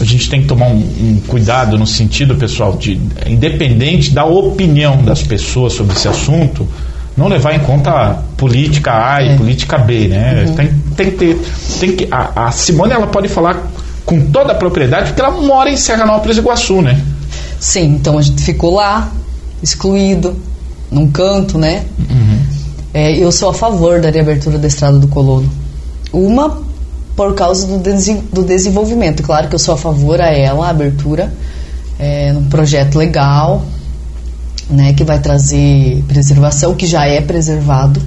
a 0.00 0.04
gente 0.04 0.28
tem 0.28 0.42
que 0.42 0.48
tomar 0.48 0.66
um, 0.66 0.76
um 0.78 1.22
cuidado 1.26 1.78
no 1.78 1.86
sentido, 1.86 2.34
pessoal, 2.36 2.74
de 2.76 3.00
independente 3.26 4.10
da 4.10 4.24
opinião 4.24 5.02
das 5.02 5.22
pessoas 5.22 5.72
sobre 5.72 5.94
esse 5.96 6.06
assunto, 6.08 6.66
não 7.16 7.28
levar 7.28 7.54
em 7.54 7.60
conta 7.60 7.90
a 7.90 8.14
política 8.36 8.92
A 9.14 9.22
e 9.22 9.28
É. 9.30 9.36
política 9.36 9.78
B, 9.78 10.08
né? 10.08 10.52
Tem, 10.56 10.68
tem 10.96 11.10
que 11.10 11.16
ter, 11.16 11.40
tem 11.80 11.92
que 11.96 12.08
a, 12.10 12.46
a 12.46 12.50
Simone 12.52 12.92
ela 12.92 13.06
pode 13.06 13.28
falar 13.28 13.62
com 14.04 14.20
toda 14.30 14.52
a 14.52 14.54
propriedade 14.54 15.08
porque 15.08 15.20
ela 15.22 15.30
mora 15.40 15.70
em 15.70 15.76
Serranópolis 15.76 16.36
Iguaçu, 16.36 16.82
né? 16.82 17.00
Sim, 17.58 17.94
então 17.94 18.18
a 18.18 18.22
gente 18.22 18.42
ficou 18.42 18.74
lá, 18.74 19.10
excluído, 19.62 20.36
num 20.90 21.10
canto, 21.10 21.56
né? 21.58 21.84
É, 22.94 23.12
eu 23.16 23.30
sou 23.32 23.48
a 23.50 23.54
favor 23.54 24.00
da 24.00 24.10
reabertura 24.10 24.58
da 24.58 24.68
estrada 24.68 24.98
do 24.98 25.08
Colono. 25.08 25.50
Uma, 26.12 26.62
por 27.16 27.34
causa 27.34 27.66
do, 27.66 27.78
desi- 27.78 28.22
do 28.32 28.42
desenvolvimento. 28.42 29.22
Claro 29.22 29.48
que 29.48 29.54
eu 29.54 29.58
sou 29.58 29.74
a 29.74 29.78
favor 29.78 30.20
a 30.20 30.28
ela, 30.28 30.66
a 30.66 30.70
abertura. 30.70 31.32
É 31.98 32.32
um 32.36 32.44
projeto 32.44 32.96
legal, 32.96 33.62
né? 34.68 34.92
Que 34.92 35.04
vai 35.04 35.18
trazer 35.20 36.02
preservação, 36.08 36.74
que 36.74 36.86
já 36.86 37.06
é 37.06 37.20
preservado. 37.20 38.00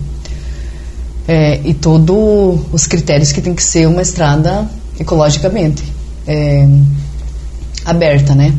É, 1.27 1.61
e 1.63 1.73
todos 1.73 2.61
os 2.71 2.87
critérios 2.87 3.31
que 3.31 3.41
tem 3.41 3.53
que 3.53 3.61
ser 3.61 3.87
uma 3.87 4.01
estrada 4.01 4.67
ecologicamente 4.99 5.83
é, 6.27 6.67
aberta, 7.85 8.33
né? 8.33 8.53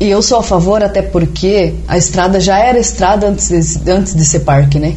E 0.00 0.08
eu 0.08 0.22
sou 0.22 0.38
a 0.38 0.42
favor 0.42 0.82
até 0.82 1.00
porque 1.02 1.74
a 1.86 1.96
estrada 1.96 2.40
já 2.40 2.58
era 2.58 2.78
estrada 2.78 3.28
antes 3.28 3.48
de, 3.48 3.90
antes 3.90 4.14
de 4.14 4.24
ser 4.24 4.40
parque, 4.40 4.78
né? 4.78 4.96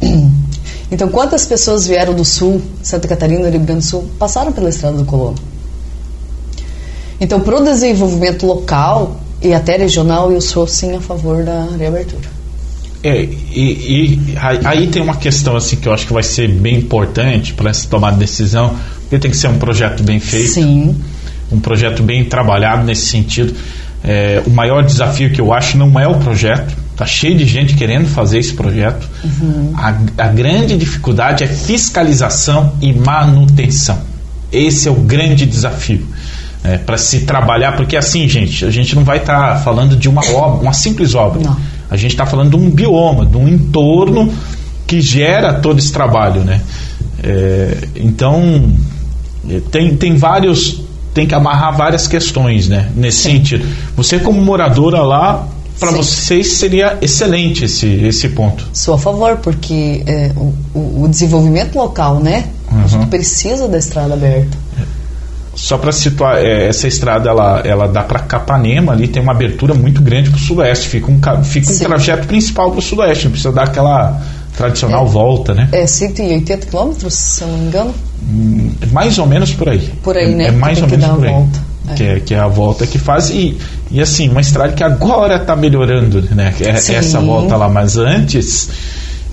Então, 0.88 1.08
quantas 1.08 1.44
pessoas 1.44 1.84
vieram 1.84 2.14
do 2.14 2.24
sul, 2.24 2.62
Santa 2.80 3.08
Catarina, 3.08 3.50
Rio 3.50 3.58
Grande 3.58 3.80
do 3.80 3.82
Sul, 3.84 4.08
passaram 4.20 4.52
pela 4.52 4.68
estrada 4.68 4.96
do 4.96 5.04
Colono? 5.04 5.34
Então, 7.20 7.40
para 7.40 7.56
o 7.60 7.64
desenvolvimento 7.64 8.46
local 8.46 9.16
e 9.46 9.54
até 9.54 9.76
regional, 9.76 10.30
eu 10.32 10.40
sou 10.40 10.66
sim 10.66 10.96
a 10.96 11.00
favor 11.00 11.44
da 11.44 11.66
reabertura. 11.78 12.28
É, 13.02 13.22
e, 13.22 14.18
e 14.34 14.36
aí- 14.64 14.88
tem 14.88 15.00
uma 15.02 15.16
questão 15.16 15.54
assim 15.56 15.76
que 15.76 15.86
eu 15.86 15.92
acho 15.92 16.06
que 16.06 16.12
vai 16.12 16.22
ser 16.22 16.48
bem 16.48 16.76
importante 16.78 17.52
para 17.52 17.70
essa 17.70 17.86
tomada 17.88 18.14
de 18.14 18.20
decisão, 18.20 18.74
porque 19.02 19.18
tem 19.18 19.30
que 19.30 19.36
ser 19.36 19.48
um 19.48 19.58
projeto 19.58 20.02
bem 20.02 20.18
feito, 20.18 20.54
Sim, 20.54 20.96
um 21.52 21.60
projeto 21.60 22.02
bem 22.02 22.24
trabalhado 22.24 22.84
nesse 22.84 23.06
sentido. 23.06 23.54
É, 24.02 24.42
o 24.46 24.50
maior 24.50 24.84
desafio 24.84 25.30
que 25.30 25.40
eu 25.40 25.52
acho 25.52 25.76
não 25.78 25.98
é 26.00 26.06
o 26.08 26.16
projeto, 26.16 26.74
tá 26.96 27.06
cheio 27.06 27.36
de 27.36 27.44
gente 27.44 27.74
querendo 27.74 28.06
fazer 28.08 28.38
esse 28.38 28.54
projeto. 28.54 29.06
A, 29.76 30.24
a 30.24 30.28
grande 30.28 30.76
dificuldade 30.76 31.44
é 31.44 31.46
fiscalização 31.46 32.74
e 32.80 32.92
manutenção. 32.92 33.98
Esse 34.50 34.88
é 34.88 34.90
o 34.90 34.94
grande 34.94 35.44
desafio. 35.46 36.06
Para 36.84 36.96
se 36.98 37.20
trabalhar, 37.20 37.76
porque 37.76 37.96
assim, 37.96 38.28
gente, 38.28 38.64
a 38.64 38.70
gente 38.70 38.94
não 38.94 39.04
vai 39.04 39.18
estar 39.18 39.62
falando 39.62 39.96
de 39.96 40.08
uma 40.08 40.22
obra, 40.32 40.62
uma 40.62 40.72
simples 40.72 41.14
obra. 41.14 41.40
Não. 41.42 41.56
A 41.90 41.96
gente 41.96 42.12
está 42.12 42.26
falando 42.26 42.50
de 42.50 42.56
um 42.56 42.68
bioma, 42.70 43.24
de 43.24 43.36
um 43.36 43.46
entorno 43.48 44.32
que 44.86 45.00
gera 45.00 45.54
todo 45.54 45.78
esse 45.78 45.92
trabalho, 45.92 46.42
né? 46.42 46.60
É, 47.22 47.76
então 47.96 48.70
é, 49.48 49.60
tem, 49.70 49.96
tem 49.96 50.16
vários, 50.16 50.82
tem 51.14 51.26
que 51.26 51.34
amarrar 51.34 51.76
várias 51.76 52.06
questões, 52.06 52.68
né? 52.68 52.90
Nesse 52.94 53.18
sentido. 53.22 53.64
Você 53.96 54.18
como 54.18 54.40
moradora 54.42 55.00
lá, 55.02 55.46
para 55.78 55.90
Sim. 55.90 55.96
vocês 55.96 56.52
seria 56.54 56.98
excelente 57.02 57.64
esse, 57.66 57.86
esse 57.86 58.28
ponto. 58.30 58.66
sou 58.72 58.94
a 58.94 58.98
favor, 58.98 59.36
porque 59.36 60.02
é, 60.06 60.32
o, 60.36 60.54
o- 61.02 61.08
desenvolvimento 61.08 61.76
local, 61.76 62.18
né? 62.20 62.46
A 62.70 62.74
Uhum. 62.74 62.88
gente 62.88 63.06
precisa 63.06 63.68
da 63.68 63.78
estrada 63.78 64.14
aberta. 64.14 64.56
Só 65.56 65.78
para 65.78 65.90
situar, 65.90 66.36
é, 66.36 66.68
essa 66.68 66.86
estrada 66.86 67.30
ela, 67.30 67.60
ela 67.64 67.88
dá 67.88 68.02
para 68.02 68.18
Capanema, 68.20 68.92
ali 68.92 69.08
tem 69.08 69.22
uma 69.22 69.32
abertura 69.32 69.72
muito 69.74 70.02
grande 70.02 70.28
para 70.30 70.36
o 70.36 70.40
sudoeste. 70.40 70.86
Fica 70.86 71.10
um, 71.10 71.18
ca- 71.18 71.42
fica 71.42 71.68
um 71.70 71.72
Sim. 71.74 71.84
trajeto 71.86 72.26
principal 72.28 72.70
para 72.70 72.78
o 72.78 72.82
sudoeste, 72.82 73.24
não 73.24 73.30
precisa 73.32 73.52
dar 73.52 73.64
aquela 73.64 74.20
tradicional 74.54 75.06
volta, 75.06 75.54
né? 75.54 75.68
É 75.72 75.86
180 75.86 76.66
quilômetros, 76.66 77.14
se 77.14 77.42
eu 77.42 77.48
não 77.48 77.58
me 77.58 77.66
engano. 77.68 77.94
Hum, 78.22 78.70
mais 78.92 79.18
ou 79.18 79.26
menos 79.26 79.52
por 79.54 79.68
aí. 79.70 79.90
Por 80.02 80.16
aí, 80.16 80.32
é, 80.32 80.36
né? 80.36 80.46
É 80.48 80.50
mais 80.50 80.80
ou 80.82 80.88
menos 80.88 81.06
por 81.06 81.24
aí. 81.26 81.30
volta. 81.32 81.58
É. 81.88 81.94
Que, 81.94 82.02
é, 82.04 82.20
que 82.20 82.34
é 82.34 82.38
a 82.38 82.48
volta 82.48 82.86
que 82.86 82.98
faz. 82.98 83.30
E, 83.30 83.56
e 83.90 84.00
assim, 84.00 84.28
uma 84.28 84.40
estrada 84.42 84.72
que 84.74 84.82
agora 84.84 85.36
está 85.36 85.56
melhorando, 85.56 86.20
né? 86.34 86.52
É- 86.60 86.74
Sim. 86.76 86.94
Essa 86.96 87.18
volta 87.20 87.56
lá, 87.56 87.68
mas 87.68 87.96
antes. 87.96 88.68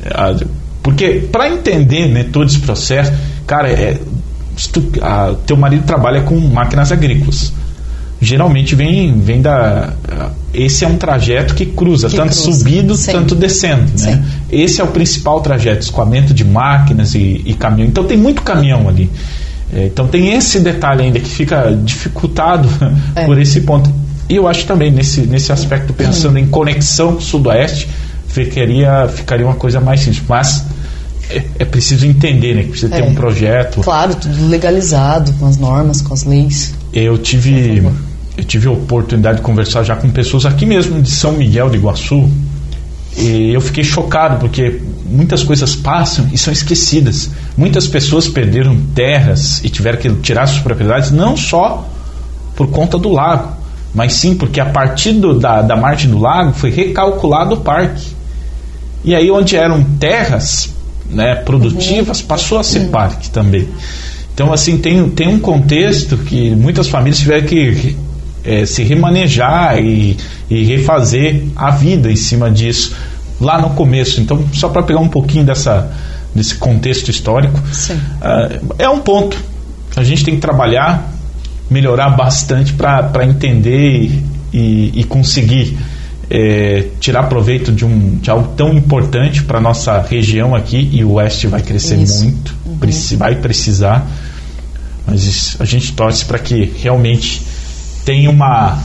a- 0.10 0.36
porque 0.82 1.28
para 1.32 1.50
entender 1.50 2.08
né, 2.08 2.26
todo 2.32 2.46
esse 2.48 2.60
processo, 2.60 3.12
cara, 3.48 3.70
é, 3.70 3.98
se 4.58 4.70
tu, 4.70 4.84
a- 5.02 5.36
teu 5.46 5.58
marido 5.58 5.84
trabalha 5.86 6.22
com 6.22 6.38
máquinas 6.40 6.92
agrícolas. 6.92 7.52
Geralmente 8.22 8.74
vem, 8.74 9.20
vem 9.20 9.42
da. 9.42 9.94
Esse 10.54 10.86
é 10.86 10.88
um 10.88 10.96
trajeto 10.98 11.54
que 11.56 11.66
cruza, 11.66 12.08
Que 12.08 12.16
tanto 12.16 12.32
cruza, 12.34 12.52
subido, 12.54 12.96
sim. 12.96 13.12
tanto 13.12 13.36
descendo. 13.36 13.84
Né? 14.02 14.24
Esse 14.50 14.80
é 14.80 14.84
o 14.84 14.88
principal 14.88 15.42
trajeto, 15.42 15.82
escoamento 15.82 16.34
de 16.34 16.46
máquinas 16.46 17.16
e, 17.16 17.42
e 17.46 17.54
caminhão. 17.54 17.90
Então 17.90 18.04
tem 18.06 18.16
muito 18.18 18.42
caminhão 18.42 18.88
ali. 18.88 19.10
É, 19.74 19.88
então 19.88 20.08
tem 20.08 20.34
esse 20.36 20.60
detalhe 20.60 21.02
ainda 21.04 21.20
que 21.20 21.30
fica 21.30 21.78
dificultado 21.84 22.70
É. 23.16 23.26
por 23.26 23.38
esse 23.42 23.62
ponto. 23.62 23.92
E 24.30 24.36
eu 24.38 24.48
acho 24.48 24.66
também 24.66 24.90
nesse, 24.90 25.22
nesse 25.22 25.52
aspecto, 25.52 25.92
pensando 25.92 26.38
em 26.40 26.46
conexão 26.48 27.14
com 27.14 27.18
o 27.18 27.22
sudoeste, 27.22 27.90
ficaria, 28.28 29.08
ficaria 29.10 29.46
uma 29.46 29.56
coisa 29.56 29.82
mais 29.82 30.00
simples. 30.00 30.24
Mas 30.30 30.64
é, 31.38 31.46
é 31.60 31.66
preciso 31.66 32.06
entender, 32.06 32.56
né? 32.56 32.64
Que 32.64 32.70
precisa 32.70 32.92
ter 32.92 33.02
É. 33.02 33.04
um 33.04 33.14
projeto. 33.16 33.82
Claro, 33.82 34.16
tudo 34.16 34.48
legalizado, 34.48 35.34
com 35.34 35.46
as 35.48 35.58
normas, 35.58 36.02
com 36.02 36.14
as 36.14 36.24
leis. 36.24 36.74
Eu 36.94 37.18
tive, 37.18 37.84
eu 38.38 38.44
tive 38.44 38.68
a 38.68 38.72
oportunidade 38.72 39.38
de 39.38 39.44
conversar 39.44 39.84
já 39.84 39.96
com 39.96 40.10
pessoas 40.10 40.46
aqui 40.46 40.66
mesmo 40.66 41.02
de 41.02 41.10
São 41.12 41.34
Miguel 41.34 41.70
de 41.70 41.78
Iguaçu. 41.78 42.30
E 43.18 43.52
eu 43.54 43.62
fiquei 43.62 43.84
chocado 43.84 44.40
porque 44.40 44.82
muitas 45.06 45.44
coisas 45.44 45.76
passam 45.76 46.28
e 46.34 46.38
são 46.38 46.52
esquecidas. 46.52 47.30
Muitas 47.56 47.88
pessoas 47.88 48.28
perderam 48.28 48.76
terras 48.96 49.64
e 49.64 49.70
tiveram 49.70 50.00
que 50.00 50.10
tirar 50.16 50.48
suas 50.48 50.62
propriedades 50.64 51.12
não 51.12 51.38
só 51.38 51.88
por 52.56 52.68
conta 52.72 52.98
do 52.98 53.10
lago, 53.10 53.54
mas 53.94 54.14
sim 54.14 54.34
porque 54.36 54.60
a 54.60 54.66
partir 54.66 55.14
do- 55.14 55.40
da, 55.40 55.62
da 55.62 55.76
margem 55.76 56.10
do 56.10 56.18
lago 56.20 56.54
foi 56.54 56.72
recalculado 56.72 57.54
o 57.56 57.58
parque. 57.62 58.08
E 59.06 59.14
aí 59.14 59.30
onde 59.30 59.56
eram 59.56 59.84
terras 60.00 60.70
né, 61.14 61.36
produtivas 61.36 62.22
passou 62.22 62.60
a 62.60 62.64
ser 62.64 62.88
parque 62.90 63.30
também. 63.30 63.68
Então 64.34 64.52
assim 64.52 64.78
tem, 64.78 65.10
tem 65.10 65.28
um 65.28 65.40
contexto 65.40 66.18
que 66.18 66.52
muitas 66.52 66.88
famílias 66.88 67.20
tiveram 67.20 67.46
que 67.48 67.96
é, 68.44 68.66
se 68.66 68.84
remanejar 68.84 69.78
e, 69.80 70.18
e 70.50 70.64
refazer 70.66 71.44
a 71.56 71.72
vida 71.72 72.12
em 72.12 72.16
cima 72.16 72.52
disso 72.52 72.96
lá 73.40 73.62
no 73.62 73.72
começo. 73.72 74.20
Então, 74.22 74.46
só 74.54 74.70
para 74.70 74.84
pegar 74.84 75.00
um 75.00 75.08
pouquinho 75.08 75.46
dessa, 75.46 75.92
desse 76.36 76.56
contexto 76.56 77.10
histórico, 77.10 77.58
uh, 77.58 78.76
é 78.78 78.90
um 78.90 79.00
ponto 79.00 79.38
a 79.96 80.04
gente 80.04 80.24
tem 80.24 80.36
que 80.36 80.42
trabalhar, 80.42 81.12
melhorar 81.70 82.10
bastante 82.12 82.74
para 82.74 83.26
entender 83.26 84.04
e, 84.04 84.24
e, 84.54 85.02
e 85.02 85.04
conseguir 85.04 85.78
é, 86.30 86.88
tirar 87.00 87.24
proveito 87.24 87.72
de, 87.72 87.86
um, 87.86 88.18
de 88.18 88.30
algo 88.30 88.54
tão 88.56 88.74
importante 88.74 89.44
para 89.44 89.60
nossa 89.60 90.02
região 90.02 90.56
aqui 90.56 90.90
e 90.92 91.04
o 91.04 91.14
oeste 91.14 91.48
vai 91.48 91.62
crescer 91.62 91.98
Isso. 91.98 92.24
muito, 92.24 92.56
uhum. 92.66 92.78
preci, 92.78 93.16
vai 93.16 93.36
precisar, 93.36 94.08
mas 95.06 95.58
a 95.60 95.66
gente 95.66 95.94
torce 95.94 96.26
para 96.26 96.40
que 96.40 96.72
realmente 96.78 97.42
tenha 98.06 98.30
uma 98.30 98.78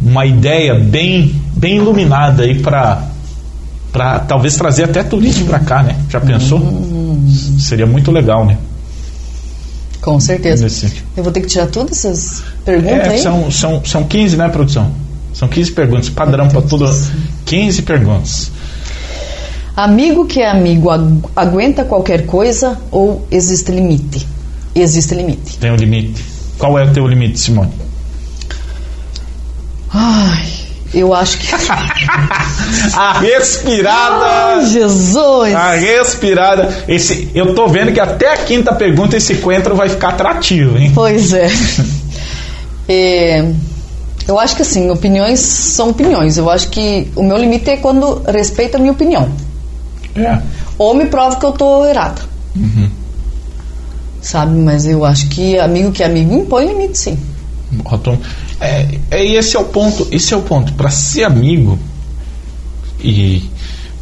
uma 0.00 0.26
ideia 0.26 0.74
bem 0.74 1.34
bem 1.56 1.76
iluminada 1.76 2.42
aí 2.42 2.60
para 2.60 3.08
para 3.90 4.18
talvez 4.18 4.56
trazer 4.56 4.84
até 4.84 5.02
turismo 5.02 5.46
para 5.46 5.58
cá, 5.58 5.82
né? 5.82 5.96
Já 6.10 6.20
pensou? 6.20 6.58
Uhum. 6.58 7.26
Seria 7.58 7.86
muito 7.86 8.12
legal, 8.12 8.44
né? 8.44 8.58
Com 10.02 10.20
certeza. 10.20 10.64
Nesse... 10.64 10.92
Eu 11.16 11.24
vou 11.24 11.32
ter 11.32 11.40
que 11.40 11.46
tirar 11.46 11.66
todas 11.66 12.04
essas 12.04 12.42
perguntas 12.62 13.06
é, 13.06 13.08
aí? 13.08 13.18
São, 13.18 13.50
são, 13.50 13.82
são 13.86 14.04
15, 14.04 14.36
né, 14.36 14.48
produção? 14.50 14.92
São 15.36 15.46
15 15.46 15.72
perguntas, 15.72 16.08
padrão 16.08 16.48
para 16.48 16.62
tudo. 16.62 16.90
15 17.44 17.82
perguntas. 17.82 18.50
Amigo 19.76 20.24
que 20.24 20.40
é 20.40 20.50
amigo 20.50 20.88
aguenta 21.36 21.84
qualquer 21.84 22.24
coisa 22.24 22.80
ou 22.90 23.28
existe 23.30 23.70
limite? 23.70 24.26
Existe 24.74 25.14
limite. 25.14 25.58
Tem 25.58 25.70
um 25.70 25.76
limite. 25.76 26.24
Qual 26.56 26.78
é 26.78 26.84
o 26.84 26.90
teu 26.90 27.06
limite, 27.06 27.38
Simone? 27.38 27.70
Ai, 29.92 30.48
eu 30.94 31.12
acho 31.12 31.36
que. 31.36 31.48
a 32.96 33.18
respirada. 33.20 34.24
Ai, 34.56 34.64
Jesus! 34.64 35.54
A 35.54 35.74
respirada. 35.74 36.84
Esse, 36.88 37.30
eu 37.34 37.54
tô 37.54 37.68
vendo 37.68 37.92
que 37.92 38.00
até 38.00 38.32
a 38.32 38.38
quinta 38.38 38.74
pergunta 38.74 39.18
esse 39.18 39.34
coentro 39.34 39.76
vai 39.76 39.90
ficar 39.90 40.08
atrativo, 40.08 40.78
hein? 40.78 40.92
Pois 40.94 41.34
é. 41.34 41.50
é 42.88 43.52
eu 44.26 44.38
acho 44.38 44.56
que 44.56 44.62
assim, 44.62 44.90
opiniões 44.90 45.40
são 45.40 45.90
opiniões. 45.90 46.36
Eu 46.36 46.50
acho 46.50 46.68
que 46.68 47.10
o 47.14 47.22
meu 47.22 47.36
limite 47.36 47.70
é 47.70 47.76
quando 47.76 48.22
respeita 48.22 48.76
a 48.76 48.80
minha 48.80 48.92
opinião. 48.92 49.30
É. 50.14 50.40
Ou 50.78 50.94
me 50.94 51.06
prova 51.06 51.36
que 51.36 51.46
eu 51.46 51.52
tô 51.52 51.86
errada. 51.86 52.22
Uhum. 52.54 52.90
Sabe? 54.20 54.58
Mas 54.58 54.86
eu 54.86 55.04
acho 55.04 55.28
que 55.28 55.58
amigo 55.58 55.92
que 55.92 56.02
é 56.02 56.06
amigo 56.06 56.34
impõe 56.34 56.66
limite, 56.66 56.98
sim. 56.98 57.18
Ótimo. 57.84 58.20
É, 58.60 58.86
é, 59.10 59.24
esse 59.24 59.56
é 59.56 59.60
o 59.60 59.64
ponto. 59.64 60.08
Esse 60.10 60.34
é 60.34 60.36
o 60.36 60.42
ponto. 60.42 60.72
Para 60.72 60.90
ser 60.90 61.24
amigo 61.24 61.78
e 62.98 63.48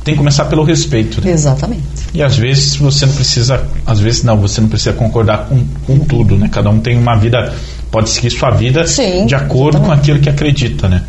tem 0.04 0.14
que 0.14 0.18
começar 0.18 0.46
pelo 0.46 0.64
respeito. 0.64 1.20
Né? 1.20 1.32
Exatamente. 1.32 1.82
E 2.12 2.22
às 2.22 2.36
vezes 2.36 2.76
você 2.76 3.06
não 3.06 3.14
precisa, 3.14 3.66
às 3.84 4.00
vezes 4.00 4.22
não, 4.22 4.36
você 4.38 4.60
não 4.60 4.68
precisa 4.68 4.92
concordar 4.92 5.48
com, 5.48 5.64
com 5.86 5.98
tudo, 5.98 6.36
né? 6.36 6.48
Cada 6.50 6.70
um 6.70 6.78
tem 6.78 6.96
uma 6.96 7.16
vida 7.16 7.54
pode 7.94 8.10
seguir 8.10 8.30
sua 8.30 8.50
vida 8.50 8.84
Sim, 8.88 9.24
de 9.24 9.36
acordo 9.36 9.78
exatamente. 9.78 9.86
com 9.86 9.92
aquilo 9.92 10.18
que 10.18 10.28
acredita, 10.28 10.88
né? 10.88 11.02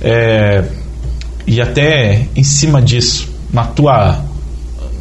É, 0.00 0.64
e 1.46 1.60
até 1.60 2.28
em 2.34 2.42
cima 2.42 2.80
disso, 2.80 3.28
na 3.52 3.64
tua, 3.64 4.20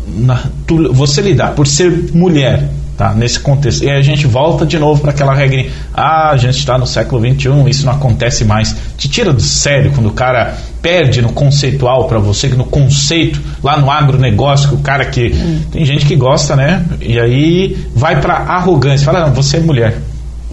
na, 0.05 0.43
tu, 0.67 0.91
você 0.93 1.21
lidar 1.21 1.53
por 1.53 1.65
ser 1.65 2.09
mulher, 2.13 2.67
tá? 2.97 3.13
Nesse 3.13 3.39
contexto, 3.39 3.85
e 3.85 3.89
aí 3.89 3.99
a 3.99 4.01
gente 4.01 4.27
volta 4.27 4.65
de 4.65 4.77
novo 4.77 5.01
para 5.01 5.11
aquela 5.11 5.33
regra, 5.33 5.65
ah, 5.93 6.31
a 6.31 6.35
gente 6.35 6.57
está 6.57 6.77
no 6.77 6.85
século 6.85 7.21
21, 7.21 7.69
isso 7.69 7.85
não 7.85 7.93
acontece 7.93 8.43
mais. 8.43 8.75
Te 8.97 9.07
tira 9.07 9.31
do 9.31 9.41
sério 9.41 9.93
quando 9.93 10.07
o 10.07 10.13
cara 10.13 10.57
perde 10.81 11.21
no 11.21 11.31
conceitual 11.31 12.05
para 12.05 12.19
você, 12.19 12.49
no 12.49 12.65
conceito 12.65 13.39
lá 13.63 13.79
no 13.79 13.89
agronegócio, 13.89 14.67
que 14.67 14.75
o 14.75 14.79
cara 14.79 15.05
que 15.05 15.27
hum. 15.33 15.61
tem 15.71 15.85
gente 15.85 16.05
que 16.05 16.17
gosta, 16.17 16.53
né? 16.53 16.85
E 16.99 17.17
aí 17.17 17.77
vai 17.95 18.19
para 18.19 18.33
arrogância, 18.33 19.05
fala, 19.05 19.27
não, 19.27 19.33
você 19.33 19.55
é 19.55 19.61
mulher. 19.61 20.10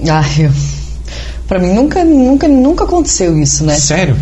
Ah, 0.08 0.24
eu. 0.38 0.50
Pra 1.46 1.58
mim 1.58 1.72
nunca, 1.72 2.04
nunca, 2.04 2.46
nunca 2.46 2.84
aconteceu 2.84 3.38
isso, 3.38 3.64
né? 3.64 3.74
Sério? 3.74 4.16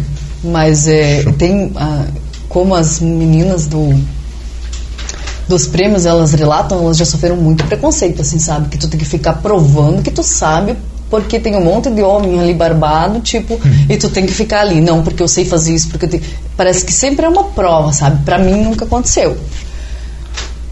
Mas 0.44 0.86
é, 0.86 1.24
tem. 1.32 1.72
Ah, 1.74 2.06
como 2.48 2.74
as 2.74 3.00
meninas 3.00 3.66
do 3.66 3.98
dos 5.48 5.66
prêmios 5.66 6.06
elas 6.06 6.32
relatam, 6.32 6.82
elas 6.82 6.96
já 6.96 7.04
sofreram 7.04 7.36
muito 7.36 7.64
preconceito, 7.64 8.20
assim, 8.22 8.38
sabe? 8.38 8.68
Que 8.68 8.78
tu 8.78 8.88
tem 8.88 8.98
que 8.98 9.06
ficar 9.06 9.34
provando 9.34 10.02
que 10.02 10.10
tu 10.10 10.22
sabe, 10.22 10.76
porque 11.08 11.38
tem 11.38 11.54
um 11.54 11.64
monte 11.64 11.88
de 11.88 12.02
homem 12.02 12.40
ali 12.40 12.52
barbado, 12.52 13.20
tipo, 13.20 13.54
hum. 13.54 13.86
e 13.88 13.96
tu 13.96 14.08
tem 14.08 14.26
que 14.26 14.32
ficar 14.32 14.60
ali. 14.60 14.80
Não, 14.80 15.02
porque 15.02 15.22
eu 15.22 15.28
sei 15.28 15.44
fazer 15.44 15.74
isso, 15.74 15.88
porque 15.88 16.06
eu 16.06 16.10
tenho... 16.10 16.22
Parece 16.56 16.84
que 16.84 16.92
sempre 16.92 17.26
é 17.26 17.28
uma 17.28 17.44
prova, 17.44 17.92
sabe? 17.92 18.24
Pra 18.24 18.38
mim 18.38 18.62
nunca 18.64 18.84
aconteceu. 18.84 19.36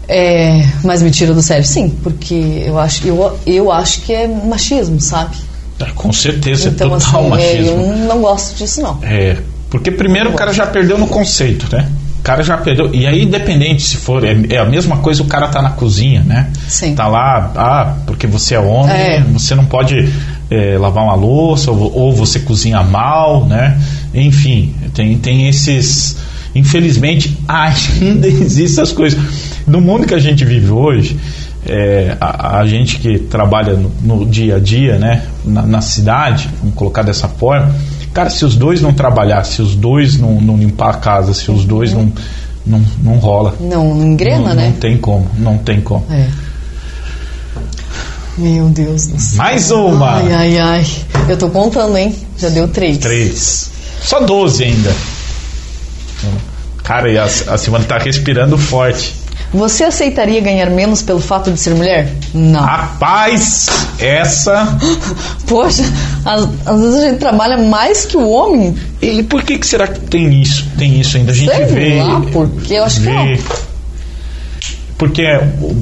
É, 0.07 0.63
mas 0.83 1.01
me 1.01 1.09
tira 1.09 1.33
do 1.33 1.41
sério, 1.41 1.65
sim, 1.65 1.89
porque 2.03 2.63
eu 2.65 2.79
acho, 2.79 3.07
eu, 3.07 3.39
eu 3.45 3.71
acho 3.71 4.01
que 4.01 4.13
é 4.13 4.27
machismo, 4.27 4.99
sabe? 5.01 5.35
É, 5.79 5.85
com 5.91 6.13
certeza, 6.13 6.69
é 6.69 6.71
então, 6.71 6.87
é 6.87 6.99
total 6.99 7.21
assim, 7.21 7.29
machismo. 7.29 7.81
É, 7.81 7.89
eu 7.89 8.07
não 8.07 8.21
gosto 8.21 8.55
disso, 8.55 8.81
não. 8.81 8.99
É, 9.01 9.37
porque 9.69 9.91
primeiro 9.91 10.29
o 10.29 10.33
cara 10.33 10.53
já 10.53 10.65
perdeu 10.65 10.97
no 10.97 11.07
conceito, 11.07 11.67
né? 11.75 11.89
O 12.19 12.23
cara 12.23 12.43
já 12.43 12.57
perdeu. 12.57 12.93
E 12.93 13.05
aí, 13.05 13.23
independente 13.23 13.83
se 13.83 13.97
for, 13.97 14.23
é, 14.23 14.35
é, 14.49 14.57
a 14.57 14.65
mesma 14.65 14.97
coisa 14.97 15.21
o 15.21 15.25
cara 15.25 15.47
tá 15.47 15.61
na 15.61 15.71
cozinha, 15.71 16.23
né? 16.23 16.49
Sim. 16.67 16.95
Tá 16.95 17.07
lá, 17.07 17.51
ah, 17.55 17.93
porque 18.05 18.25
você 18.25 18.55
é 18.55 18.59
homem, 18.59 18.95
é. 18.95 19.23
você 19.33 19.53
não 19.53 19.65
pode 19.65 20.09
é, 20.49 20.77
lavar 20.77 21.03
uma 21.03 21.15
louça, 21.15 21.71
ou, 21.71 21.93
ou, 21.93 22.13
você 22.13 22.39
cozinha 22.39 22.81
mal, 22.83 23.45
né? 23.45 23.79
Enfim, 24.13 24.73
tem, 24.93 25.17
tem 25.17 25.49
esses. 25.49 26.17
Infelizmente, 26.55 27.37
ainda 27.47 28.27
existem 28.27 28.65
essas 28.65 28.91
coisas 28.91 29.19
no 29.67 29.81
mundo 29.81 30.05
que 30.05 30.13
a 30.13 30.19
gente 30.19 30.45
vive 30.45 30.71
hoje, 30.71 31.17
é, 31.65 32.15
a, 32.21 32.59
a, 32.59 32.67
gente 32.67 32.99
que 32.99 33.17
trabalha 33.17 33.73
no, 33.73 33.91
no, 34.01 34.25
dia 34.25 34.57
a 34.57 34.59
dia, 34.59 34.97
né, 34.97 35.23
na, 35.43 35.63
na, 35.63 35.81
cidade, 35.81 36.49
vamos 36.59 36.75
colocar 36.75 37.01
dessa 37.01 37.27
forma, 37.27 37.73
cara, 38.13 38.29
se 38.29 38.45
os 38.45 38.55
dois 38.55 38.81
não 38.81 38.93
trabalhar, 38.93 39.43
se 39.43 39.61
os 39.61 39.75
dois 39.75 40.19
não, 40.19 40.39
não 40.39 40.57
limpar 40.57 40.91
a 40.91 40.97
casa, 40.97 41.33
se 41.33 41.49
os 41.49 41.65
dois 41.65 41.91
não, 41.91 42.11
não, 42.65 42.83
não 43.03 43.13
rola. 43.13 43.55
Não, 43.59 43.95
não 43.95 44.05
engrena, 44.05 44.49
não, 44.49 44.55
né? 44.55 44.69
Não 44.69 44.73
tem 44.73 44.97
como, 44.97 45.27
não 45.39 45.57
tem 45.57 45.81
como. 45.81 46.05
É. 46.11 46.27
Meu 48.37 48.67
Deus 48.67 49.07
do 49.07 49.19
céu. 49.19 49.37
Mais 49.37 49.71
uma! 49.71 50.17
Ai, 50.17 50.33
ai, 50.33 50.57
ai. 50.59 50.85
Eu 51.29 51.37
tô 51.37 51.49
contando, 51.49 51.97
hein? 51.97 52.13
Já 52.37 52.49
deu 52.49 52.67
três. 52.67 52.97
Três. 52.97 53.71
Só 54.01 54.19
doze 54.19 54.65
ainda. 54.65 54.93
Cara, 56.83 57.09
e 57.09 57.17
a, 57.17 57.23
a 57.23 57.57
Simone 57.57 57.85
tá 57.85 57.97
respirando 57.97 58.57
forte. 58.57 59.15
Você 59.55 59.85
aceitaria 59.85 60.41
ganhar 60.41 60.69
menos 60.69 61.01
pelo 61.01 61.21
fato 61.21 61.49
de 61.49 61.57
ser 61.57 61.73
mulher? 61.73 62.11
Não. 62.33 62.59
Rapaz, 62.59 63.67
essa. 63.97 64.77
Poxa, 65.47 65.83
às, 66.25 66.47
às, 66.65 66.81
vezes 66.81 66.95
a 66.95 67.09
gente 67.09 67.19
trabalha 67.19 67.57
mais 67.57 68.05
que 68.05 68.17
o 68.17 68.29
homem. 68.29 68.75
E 69.01 69.23
por 69.23 69.43
que, 69.43 69.57
que 69.57 69.65
será 69.65 69.87
que 69.87 70.01
tem 70.01 70.41
isso? 70.41 70.67
Tem 70.77 70.99
isso 70.99 71.15
ainda? 71.15 71.31
A 71.31 71.35
gente 71.35 71.55
Sei 71.55 71.65
vê. 71.67 72.03
Lá, 72.03 72.21
porque 72.33 72.73
eu 72.73 72.83
acho 72.83 72.99
vê, 72.99 73.09
que 73.09 73.13
não. 73.13 73.65
Porque 74.97 75.23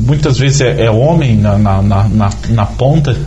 muitas 0.05 0.37
vezes 0.37 0.61
é, 0.61 0.85
é 0.85 0.91
homem 0.91 1.35
na, 1.37 1.57
na, 1.57 1.81
na, 1.81 2.31
na, 2.49 2.65
ponta. 2.67 3.17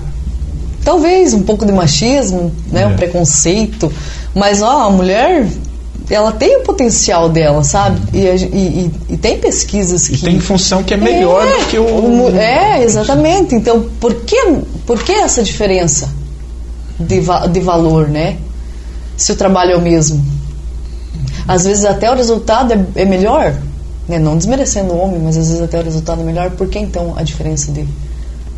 Talvez 0.85 1.35
um 1.35 1.43
pouco 1.43 1.67
de 1.67 1.73
machismo, 1.73 2.55
né, 2.71 2.83
é. 2.83 2.87
um 2.87 2.95
preconceito. 2.95 3.93
Mas 4.33 4.63
ó, 4.63 4.87
a 4.87 4.91
mulher 4.91 5.45
ela 6.09 6.31
tem 6.31 6.57
o 6.59 6.61
potencial 6.63 7.29
dela, 7.29 7.65
sabe? 7.65 8.01
E, 8.13 8.27
e, 8.27 8.91
e 9.11 9.17
tem 9.17 9.39
pesquisas 9.39 10.07
que. 10.07 10.15
E 10.15 10.19
tem 10.19 10.41
função 10.41 10.83
que 10.83 10.95
é 10.95 10.97
melhor 10.97 11.47
é, 11.47 11.59
do 11.59 11.67
que 11.67 11.79
o. 11.79 12.29
É, 12.37 12.83
exatamente. 12.83 13.55
Então, 13.55 13.89
por 14.01 14.15
que, 14.15 14.37
por 14.87 15.03
que 15.03 15.13
essa 15.13 15.43
diferença 15.43 16.09
de, 16.99 17.21
de 17.51 17.61
valor, 17.61 18.09
né? 18.09 18.39
Se 19.17 19.33
o 19.33 19.37
trabalho 19.37 19.73
é 19.73 19.77
o 19.77 19.81
mesmo. 19.81 20.25
Às 21.49 21.65
vezes 21.65 21.85
até 21.85 22.11
o 22.11 22.15
resultado 22.15 22.73
é, 22.73 23.03
é 23.03 23.05
melhor, 23.05 23.55
né? 24.09 24.19
não 24.19 24.37
desmerecendo 24.37 24.93
o 24.93 24.99
homem, 24.99 25.21
mas 25.21 25.37
às 25.37 25.49
vezes 25.49 25.63
até 25.63 25.81
o 25.81 25.83
resultado 25.83 26.21
é 26.21 26.25
melhor. 26.25 26.51
Por 26.51 26.69
que 26.69 26.79
então 26.79 27.15
a 27.17 27.23
diferença 27.23 27.73
de, 27.73 27.87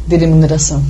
de 0.06 0.16
remuneração? 0.16 0.82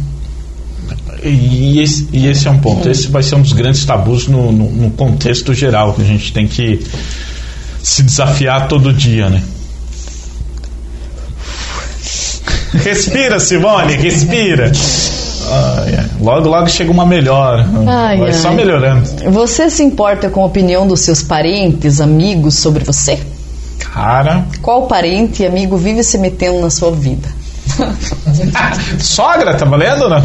E 1.22 1.80
esse, 1.80 2.08
e 2.12 2.26
esse, 2.26 2.46
é 2.46 2.50
um 2.50 2.58
ponto. 2.58 2.88
Esse 2.88 3.08
vai 3.08 3.22
ser 3.22 3.34
um 3.34 3.42
dos 3.42 3.52
grandes 3.52 3.84
tabus 3.84 4.28
no, 4.28 4.52
no, 4.52 4.70
no, 4.70 4.90
contexto 4.92 5.52
geral 5.52 5.94
que 5.94 6.02
a 6.02 6.04
gente 6.04 6.32
tem 6.32 6.46
que 6.46 6.84
se 7.82 8.02
desafiar 8.02 8.68
todo 8.68 8.92
dia, 8.92 9.28
né? 9.28 9.42
respira, 12.84 13.40
Simone, 13.40 13.94
respira. 13.94 14.70
Logo, 16.20 16.48
logo 16.48 16.68
chega 16.68 16.90
uma 16.90 17.06
melhora. 17.06 17.66
Ai, 17.86 18.18
vai 18.18 18.28
ai. 18.28 18.34
só 18.34 18.52
melhorando. 18.52 19.08
Você 19.30 19.70
se 19.70 19.82
importa 19.82 20.28
com 20.28 20.42
a 20.42 20.46
opinião 20.46 20.86
dos 20.86 21.00
seus 21.00 21.22
parentes, 21.22 22.00
amigos 22.00 22.56
sobre 22.56 22.84
você? 22.84 23.18
Cara. 23.78 24.44
Qual 24.60 24.86
parente 24.86 25.42
e 25.42 25.46
amigo 25.46 25.76
vive 25.76 26.02
se 26.02 26.18
metendo 26.18 26.60
na 26.60 26.70
sua 26.70 26.90
vida? 26.90 27.28
Sogra, 28.98 29.54
tá 29.54 29.64
valendo 29.64 30.02
ou 30.04 30.08
não? 30.10 30.20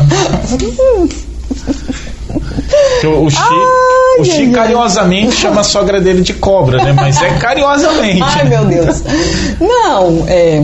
O, 3.03 3.25
o 3.25 3.29
Ai, 3.37 4.47
o 4.47 4.51
carinhosamente 4.53 5.35
chama 5.35 5.61
a 5.61 5.63
sogra 5.63 5.99
dele 5.99 6.21
de 6.21 6.33
cobra, 6.33 6.83
né? 6.83 6.93
Mas 6.93 7.21
é 7.21 7.29
carinhosamente. 7.37 8.21
Ai, 8.23 8.45
meu 8.45 8.65
Deus. 8.65 9.03
Não, 9.59 10.25
é. 10.27 10.61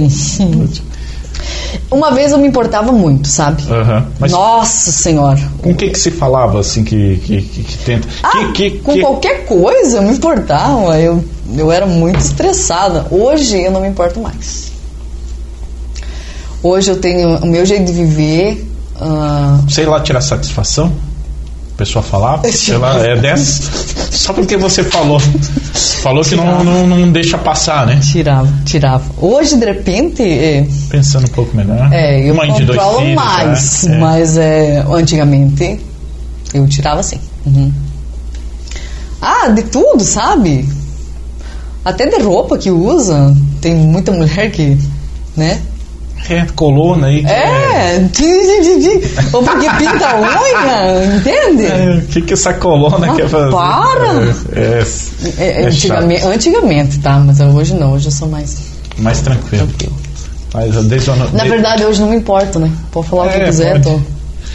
Uma 1.91 2.11
vez 2.11 2.31
eu 2.31 2.37
me 2.37 2.47
importava 2.47 2.91
muito, 2.91 3.27
sabe? 3.27 3.63
Mas 4.19 4.31
Nossa 4.31 4.91
Senhora. 4.91 5.39
com 5.61 5.71
o 5.71 5.75
que 5.75 5.89
que 5.89 5.99
se 5.99 6.11
falava 6.11 6.59
assim 6.59 6.83
que, 6.83 7.17
que, 7.17 7.41
que, 7.41 7.63
que 7.63 7.77
tenta? 7.79 8.07
Ah, 8.23 8.51
que, 8.53 8.71
com 8.79 8.93
que- 8.93 9.01
qualquer 9.01 9.45
coisa 9.45 9.97
eu 9.97 10.03
me 10.03 10.11
importava. 10.11 10.99
Eu, 10.99 11.23
eu 11.57 11.71
era 11.71 11.85
muito 11.85 12.19
estressada. 12.19 13.07
Hoje 13.11 13.61
eu 13.63 13.71
não 13.71 13.81
me 13.81 13.87
importo 13.89 14.19
mais. 14.19 14.71
Hoje 16.61 16.91
eu 16.91 16.99
tenho 16.99 17.37
o 17.37 17.45
meu 17.45 17.65
jeito 17.65 17.85
de 17.85 17.93
viver. 17.93 18.67
ah, 18.99 19.59
sei 19.69 19.85
lá, 19.85 19.99
tirar 20.01 20.21
satisfação? 20.21 20.91
A 21.73 21.77
pessoa 21.77 22.03
falava, 22.03 22.45
sei 22.51 22.77
lá, 22.77 22.97
é 23.05 23.15
dessa. 23.15 23.63
Só 24.11 24.33
porque 24.33 24.57
você 24.57 24.83
falou. 24.83 25.19
Falou 26.01 26.23
que 26.23 26.35
não, 26.35 26.63
não, 26.63 26.87
não 26.87 27.11
deixa 27.11 27.37
passar, 27.37 27.85
né? 27.87 27.99
tirava, 28.01 28.49
tirava. 28.65 29.03
Hoje, 29.17 29.55
de 29.57 29.65
repente, 29.65 30.21
é, 30.21 30.67
Pensando 30.89 31.25
um 31.25 31.29
pouco 31.29 31.55
melhor. 31.55 31.89
é, 31.91 32.29
eu 32.29 32.35
Mãe 32.35 32.49
controlo 32.51 32.99
filhos, 32.99 33.15
mais. 33.15 33.85
é, 33.87 33.91
é. 33.93 33.97
Mas 33.97 34.37
é, 34.37 34.85
antigamente 34.89 35.79
eu 36.53 36.67
tirava 36.67 37.01
sim. 37.03 37.19
Uhum. 37.45 37.71
Ah, 39.21 39.47
de 39.49 39.63
tudo, 39.63 40.03
sabe? 40.03 40.67
Até 41.83 42.07
de 42.07 42.21
roupa 42.23 42.57
que 42.57 42.69
usa. 42.71 43.33
Tem 43.61 43.73
muita 43.75 44.11
mulher 44.11 44.51
que, 44.51 44.77
né? 45.35 45.61
É, 46.29 46.45
coluna 46.55 47.07
aí. 47.07 47.23
que 47.23 47.29
É, 47.31 47.99
ti. 48.11 48.23
ou 49.33 49.41
porque 49.43 49.67
pinta 49.77 50.07
a 50.07 50.19
unha, 50.19 51.15
entende? 51.17 51.65
É, 51.65 51.97
o 51.97 52.07
que 52.07 52.21
que 52.21 52.33
essa 52.33 52.53
coluna 52.53 53.13
quer 53.15 53.27
fazer? 53.29 53.51
para! 53.51 54.35
É, 54.53 54.83
é, 55.39 55.43
É, 55.43 55.61
é 55.63 55.65
antigamente, 55.67 56.23
antigamente, 56.25 56.99
tá? 56.99 57.19
Mas 57.19 57.39
hoje 57.39 57.73
não, 57.75 57.93
hoje 57.93 58.07
eu 58.07 58.11
sou 58.11 58.27
mais 58.27 58.57
mais 58.97 59.21
tranquilo. 59.21 59.65
tranquilo. 59.67 59.95
Mas 60.53 60.75
desde 60.85 61.09
ano- 61.11 61.29
Na 61.33 61.43
de- 61.43 61.49
verdade, 61.49 61.85
hoje 61.85 62.01
não 62.01 62.09
me 62.09 62.17
importa, 62.17 62.59
né? 62.59 62.71
Pode 62.91 63.07
falar 63.07 63.27
o 63.27 63.29
que 63.29 63.37
É, 63.37 63.45
quiser, 63.45 63.81
pode. 63.81 63.83
tô, 63.83 63.99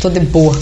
tô 0.02 0.10
de 0.10 0.20
boa. 0.26 0.54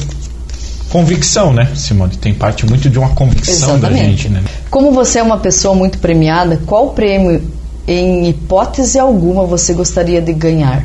Convicção, 0.90 1.52
né, 1.54 1.68
Simone? 1.74 2.16
Tem 2.16 2.34
parte 2.34 2.66
muito 2.66 2.90
de 2.90 2.98
uma 2.98 3.08
convicção 3.10 3.78
da 3.80 3.88
Exatamente. 3.88 4.22
gente, 4.24 4.28
né? 4.28 4.42
Como 4.70 4.92
você 4.92 5.20
é 5.20 5.22
uma 5.22 5.38
pessoa 5.38 5.74
muito 5.74 5.98
premiada, 5.98 6.60
qual 6.66 6.90
prêmio, 6.90 7.42
em 7.86 8.28
hipótese 8.28 8.98
alguma, 8.98 9.44
você 9.44 9.72
gostaria 9.72 10.20
de 10.22 10.32
ganhar? 10.32 10.84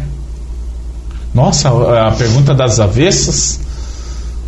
Nossa, 1.34 1.70
a 1.70 2.12
pergunta 2.12 2.54
das 2.56 2.80
avessas. 2.80 3.60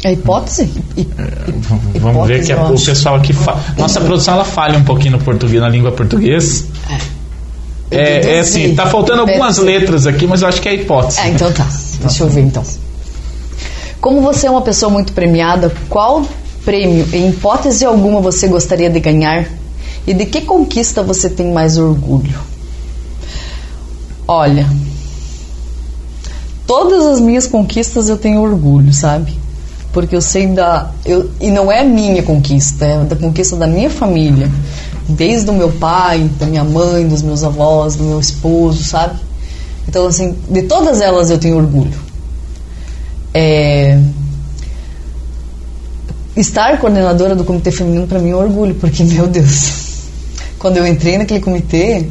É 0.04 0.14
hipótese? 0.14 0.64
Hi- 0.98 1.04
v- 1.04 2.00
Vamos 2.00 2.28
ver 2.28 2.42
Hipótese, 2.42 2.54
que 2.54 2.74
o 2.74 2.86
pessoal 2.86 3.16
aqui. 3.16 3.34
Fa... 3.34 3.58
Nossa 3.78 4.00
produção 4.00 4.36
ela 4.36 4.46
falha 4.46 4.78
um 4.78 4.84
pouquinho 4.84 5.18
no 5.18 5.20
português, 5.24 5.62
na 5.62 5.70
língua 5.70 5.92
portuguesa. 5.92 6.66
É, 7.92 8.36
é 8.36 8.40
assim, 8.40 8.76
tá 8.76 8.86
faltando 8.88 9.22
algumas 9.22 9.58
Deve 9.58 9.68
ser. 9.72 9.80
letras 9.80 10.08
aqui, 10.08 10.26
mas 10.28 10.42
eu 10.42 10.48
acho 10.48 10.62
que 10.62 10.70
é 10.70 10.76
hipótese. 10.76 11.20
Ah, 11.22 11.30
então 11.30 11.52
tá. 11.52 11.68
Deixa 12.02 12.24
eu 12.24 12.30
ver 12.30 12.42
então. 12.42 12.64
Como 14.00 14.22
você 14.22 14.48
é 14.48 14.50
uma 14.50 14.62
pessoa 14.62 14.90
muito 14.92 15.12
premiada, 15.12 15.72
qual 15.90 16.24
prêmio, 16.64 17.06
em 17.12 17.30
hipótese 17.30 17.84
alguma, 17.84 18.22
você 18.22 18.48
gostaria 18.48 18.90
de 18.90 19.00
ganhar? 19.00 19.46
E 20.08 20.14
de 20.14 20.26
que 20.26 20.42
conquista 20.42 21.04
você 21.04 21.30
tem 21.30 21.52
mais 21.52 21.78
orgulho? 21.78 22.40
Olha, 24.28 24.68
todas 26.68 27.06
as 27.06 27.20
minhas 27.20 27.48
conquistas 27.48 28.10
eu 28.10 28.18
tenho 28.18 28.42
orgulho, 28.42 28.94
sabe? 28.94 29.38
Porque 29.92 30.16
eu 30.16 30.22
sei 30.22 30.48
da. 30.48 30.92
Eu, 31.04 31.32
e 31.42 31.50
não 31.50 31.72
é 31.72 31.84
minha 31.84 32.22
conquista, 32.22 32.86
é 32.86 33.04
da 33.04 33.16
conquista 33.16 33.56
da 33.56 33.66
minha 33.66 33.90
família. 33.90 34.50
Desde 35.08 35.50
o 35.50 35.54
meu 35.54 35.72
pai, 35.72 36.30
da 36.40 36.46
minha 36.46 36.64
mãe, 36.64 37.08
dos 37.08 37.24
meus 37.24 37.44
avós, 37.44 37.96
do 37.96 38.04
meu 38.04 38.20
esposo, 38.20 38.84
sabe? 38.84 39.20
Então, 39.88 40.06
assim, 40.06 40.38
de 40.48 40.62
todas 40.64 41.02
elas 41.02 41.32
eu 41.32 41.40
tenho 41.40 41.58
orgulho. 41.58 41.98
É, 43.34 44.00
Estar 46.36 46.80
coordenadora 46.80 47.36
do 47.36 47.44
Comitê 47.44 47.72
Feminino 47.72 48.08
para 48.08 48.20
mim 48.20 48.32
é 48.32 48.36
um 48.36 48.40
orgulho, 48.40 48.76
porque, 48.76 49.04
meu 49.04 49.28
Deus, 49.28 49.74
quando 50.58 50.78
eu 50.78 50.88
entrei 50.88 51.18
naquele 51.18 51.40
comitê, 51.40 52.06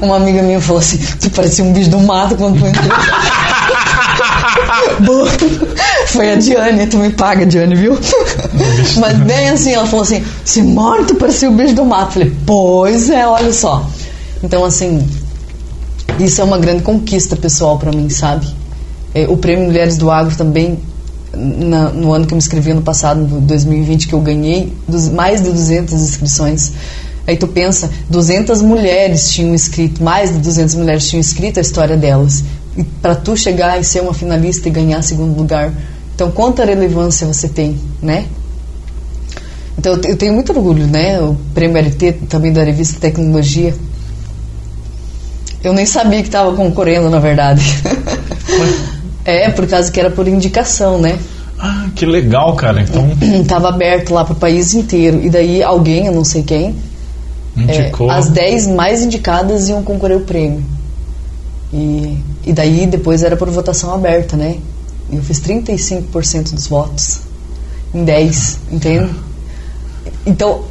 uma 0.00 0.16
amiga 0.16 0.42
minha 0.42 0.60
falou 0.60 0.80
assim: 0.80 0.98
Tu 1.20 1.30
parecia 1.30 1.64
um 1.64 1.72
bicho 1.72 1.90
do 1.90 2.00
mato 2.00 2.34
quando 2.36 2.58
tu 2.58 2.66
entrou. 2.66 2.84
Foi 6.06 6.32
a 6.32 6.36
Diane, 6.36 6.86
tu 6.86 6.98
me 6.98 7.10
paga, 7.10 7.46
Diane, 7.46 7.74
viu? 7.74 7.98
Mas 8.98 9.16
bem 9.18 9.48
assim, 9.50 9.72
ela 9.72 9.86
falou 9.86 10.02
assim: 10.02 10.24
Simone, 10.44 11.06
tu 11.06 11.14
parecia 11.14 11.48
o 11.48 11.52
bicho 11.52 11.74
do 11.74 11.84
mato. 11.84 12.12
Falei: 12.12 12.32
Pois 12.46 13.10
é, 13.10 13.26
olha 13.26 13.52
só. 13.52 13.86
Então, 14.42 14.64
assim, 14.64 15.06
isso 16.18 16.40
é 16.40 16.44
uma 16.44 16.58
grande 16.58 16.82
conquista 16.82 17.36
pessoal 17.36 17.78
para 17.78 17.92
mim, 17.92 18.08
sabe? 18.10 18.46
É, 19.14 19.26
o 19.28 19.36
Prêmio 19.36 19.66
Mulheres 19.66 19.96
do 19.96 20.10
Agro 20.10 20.34
também, 20.36 20.78
na- 21.34 21.90
no 21.90 22.12
ano 22.12 22.26
que 22.26 22.32
eu 22.32 22.36
me 22.36 22.42
inscrevi, 22.42 22.70
ano 22.70 22.82
passado, 22.82 23.20
no 23.20 23.40
2020, 23.40 24.06
que 24.08 24.14
eu 24.14 24.20
ganhei 24.20 24.72
dos, 24.86 25.08
mais 25.08 25.42
de 25.42 25.50
200 25.50 25.94
inscrições. 25.94 26.72
Aí 27.26 27.36
tu 27.36 27.46
pensa, 27.46 27.90
200 28.10 28.60
mulheres 28.62 29.30
tinham 29.30 29.54
escrito, 29.54 30.02
mais 30.02 30.32
de 30.32 30.38
200 30.38 30.74
mulheres 30.74 31.08
tinham 31.08 31.20
escrito 31.20 31.58
a 31.58 31.60
história 31.60 31.96
delas. 31.96 32.42
E 32.76 32.82
para 32.82 33.14
tu 33.14 33.36
chegar 33.36 33.80
e 33.80 33.84
ser 33.84 34.00
uma 34.00 34.14
finalista 34.14 34.68
e 34.68 34.70
ganhar 34.72 35.02
segundo 35.02 35.36
lugar, 35.36 35.72
então 36.14 36.30
quanta 36.30 36.64
relevância 36.64 37.26
você 37.26 37.48
tem, 37.48 37.78
né? 38.00 38.26
Então 39.78 39.98
eu 40.04 40.16
tenho 40.16 40.32
muito 40.34 40.52
orgulho, 40.52 40.86
né? 40.86 41.20
O 41.20 41.36
Prêmio 41.54 41.76
LT 41.78 42.12
também 42.28 42.52
da 42.52 42.62
revista 42.62 43.00
Tecnologia. 43.00 43.74
Eu 45.62 45.72
nem 45.72 45.86
sabia 45.86 46.20
que 46.20 46.28
estava 46.28 46.54
concorrendo, 46.54 47.08
na 47.08 47.18
verdade. 47.20 47.62
É, 49.24 49.50
por 49.50 49.66
causa 49.66 49.90
que 49.90 49.98
era 50.00 50.10
por 50.10 50.26
indicação, 50.28 50.98
né? 51.00 51.18
Ah, 51.58 51.88
que 51.94 52.04
legal, 52.04 52.54
cara. 52.56 52.82
Então, 52.82 53.08
Tava 53.46 53.68
aberto 53.68 54.12
lá 54.12 54.24
para 54.24 54.32
o 54.32 54.36
país 54.36 54.74
inteiro. 54.74 55.20
E 55.24 55.30
daí 55.30 55.62
alguém, 55.62 56.06
eu 56.06 56.12
não 56.12 56.24
sei 56.24 56.42
quem, 56.42 56.74
é, 57.56 57.60
indicou. 57.62 58.10
as 58.10 58.28
10 58.30 58.66
mais 58.68 59.02
indicadas 59.02 59.68
iam 59.68 59.82
concorrer 59.82 60.16
ao 60.16 60.22
prêmio. 60.24 60.64
E, 61.72 62.18
e 62.44 62.52
daí 62.52 62.86
depois 62.86 63.22
era 63.22 63.36
por 63.36 63.48
votação 63.48 63.94
aberta, 63.94 64.36
né? 64.36 64.56
E 65.10 65.16
eu 65.16 65.22
fiz 65.22 65.40
35% 65.40 66.52
dos 66.54 66.66
votos 66.66 67.20
em 67.94 68.04
10, 68.04 68.58
entende? 68.72 69.10
Então, 70.26 70.62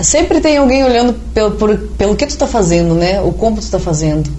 sempre 0.00 0.40
tem 0.40 0.56
alguém 0.56 0.82
olhando 0.84 1.12
pelo, 1.34 1.52
por- 1.52 1.76
pelo 1.98 2.16
que 2.16 2.26
tu 2.26 2.36
tá 2.36 2.46
fazendo, 2.46 2.94
né? 2.94 3.20
O 3.20 3.32
como 3.32 3.60
tu 3.60 3.68
tá 3.68 3.78
fazendo. 3.78 4.30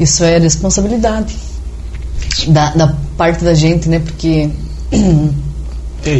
Isso 0.00 0.24
é 0.24 0.38
responsabilidade 0.38 1.34
da, 2.48 2.70
da 2.70 2.94
parte 3.16 3.44
da 3.44 3.54
gente, 3.54 3.88
né? 3.88 4.00
Porque 4.00 4.50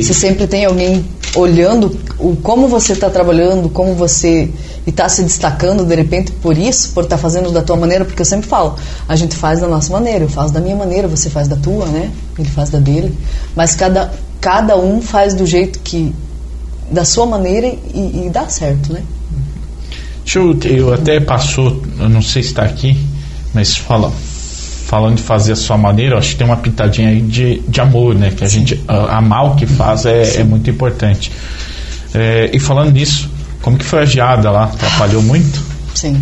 se 0.03 0.15
sempre 0.15 0.47
tem 0.47 0.65
alguém 0.65 1.05
olhando 1.35 1.97
o 2.19 2.35
como 2.37 2.67
você 2.67 2.93
está 2.93 3.11
trabalhando, 3.11 3.69
como 3.69 3.95
você 3.95 4.51
está 4.87 5.09
se 5.09 5.23
destacando 5.23 5.85
de 5.85 5.95
repente 5.95 6.33
por 6.33 6.57
isso, 6.57 6.93
por 6.93 7.05
estar 7.05 7.19
fazendo 7.19 7.51
da 7.51 7.63
tua 7.63 7.77
maneira, 7.77 8.05
porque 8.05 8.23
eu 8.23 8.27
sempre 8.27 8.49
falo, 8.49 8.77
a 9.09 9.17
gente 9.17 9.37
faz 9.37 9.61
da 9.61 9.69
nossa 9.69 9.93
maneira, 9.93 10.25
eu 10.25 10.29
faço 10.29 10.53
da 10.53 10.61
minha 10.61 10.77
maneira, 10.77 11.07
você 11.07 11.29
faz 11.29 11.47
da 11.49 11.57
tua, 11.57 11.87
né? 11.87 12.11
Ele 12.39 12.49
faz 12.49 12.71
da 12.71 12.79
dele, 12.79 13.15
mas 13.55 13.75
cada 13.75 14.13
cada 14.41 14.77
um 14.77 15.03
faz 15.03 15.35
do 15.35 15.45
jeito 15.45 15.81
que 15.81 16.15
da 16.91 17.05
sua 17.05 17.27
maneira 17.27 17.67
e, 17.67 18.27
e 18.27 18.31
dá 18.33 18.49
certo, 18.49 18.93
né? 18.93 19.03
Deixa 20.25 20.39
eu, 20.39 20.59
eu 20.65 20.95
até 20.95 21.21
passou, 21.21 21.83
eu 21.99 22.09
não 22.09 22.23
sei 22.23 22.43
se 22.43 22.49
está 22.49 22.63
aqui, 22.63 22.97
mas 23.55 23.77
fala, 23.77 24.13
falando 24.87 25.17
de 25.17 25.23
fazer 25.23 25.53
a 25.53 25.57
sua 25.57 25.77
maneira, 25.77 26.15
eu 26.15 26.19
acho 26.19 26.31
que 26.31 26.37
tem 26.37 26.47
uma 26.47 26.57
pitadinha 26.57 27.09
aí 27.09 27.21
de, 27.21 27.59
de 27.69 27.81
amor, 27.81 28.15
né? 28.15 28.31
Que 28.31 28.45
a 28.45 28.49
gente 28.49 28.81
a- 28.87 29.19
amar 29.19 29.47
o 29.53 29.57
que 29.57 29.67
faz 29.67 30.07
é, 30.07 30.41
é 30.41 30.45
muito 30.45 30.71
importante. 30.71 31.31
É, 32.15 32.49
e 32.53 32.59
falando 32.61 32.93
nisso, 32.93 33.29
como 33.61 33.77
que 33.77 33.85
foi 33.85 33.99
a 34.01 34.05
geada 34.05 34.51
lá? 34.51 34.65
Atrapalhou 34.65 35.21
muito? 35.23 35.61
Sim, 35.95 36.19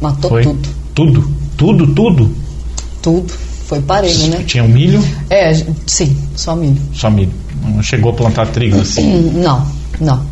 matou 0.00 0.30
Foi 0.30 0.42
tudo, 0.44 0.68
tudo, 0.94 1.30
tudo, 1.56 1.86
tudo. 1.94 2.36
tudo, 3.02 3.32
foi 3.66 3.80
parelho, 3.80 4.28
né? 4.28 4.44
Tinha 4.46 4.62
um 4.62 4.68
milho, 4.68 5.04
É, 5.28 5.52
sim, 5.86 6.16
só 6.36 6.54
milho. 6.54 6.80
só 6.92 7.10
milho. 7.10 7.32
Não 7.62 7.82
chegou 7.82 8.12
a 8.12 8.14
plantar 8.14 8.46
trigo 8.46 8.80
assim. 8.80 9.02
Hum, 9.02 9.32
Não, 9.42 9.66
não. 10.00 10.22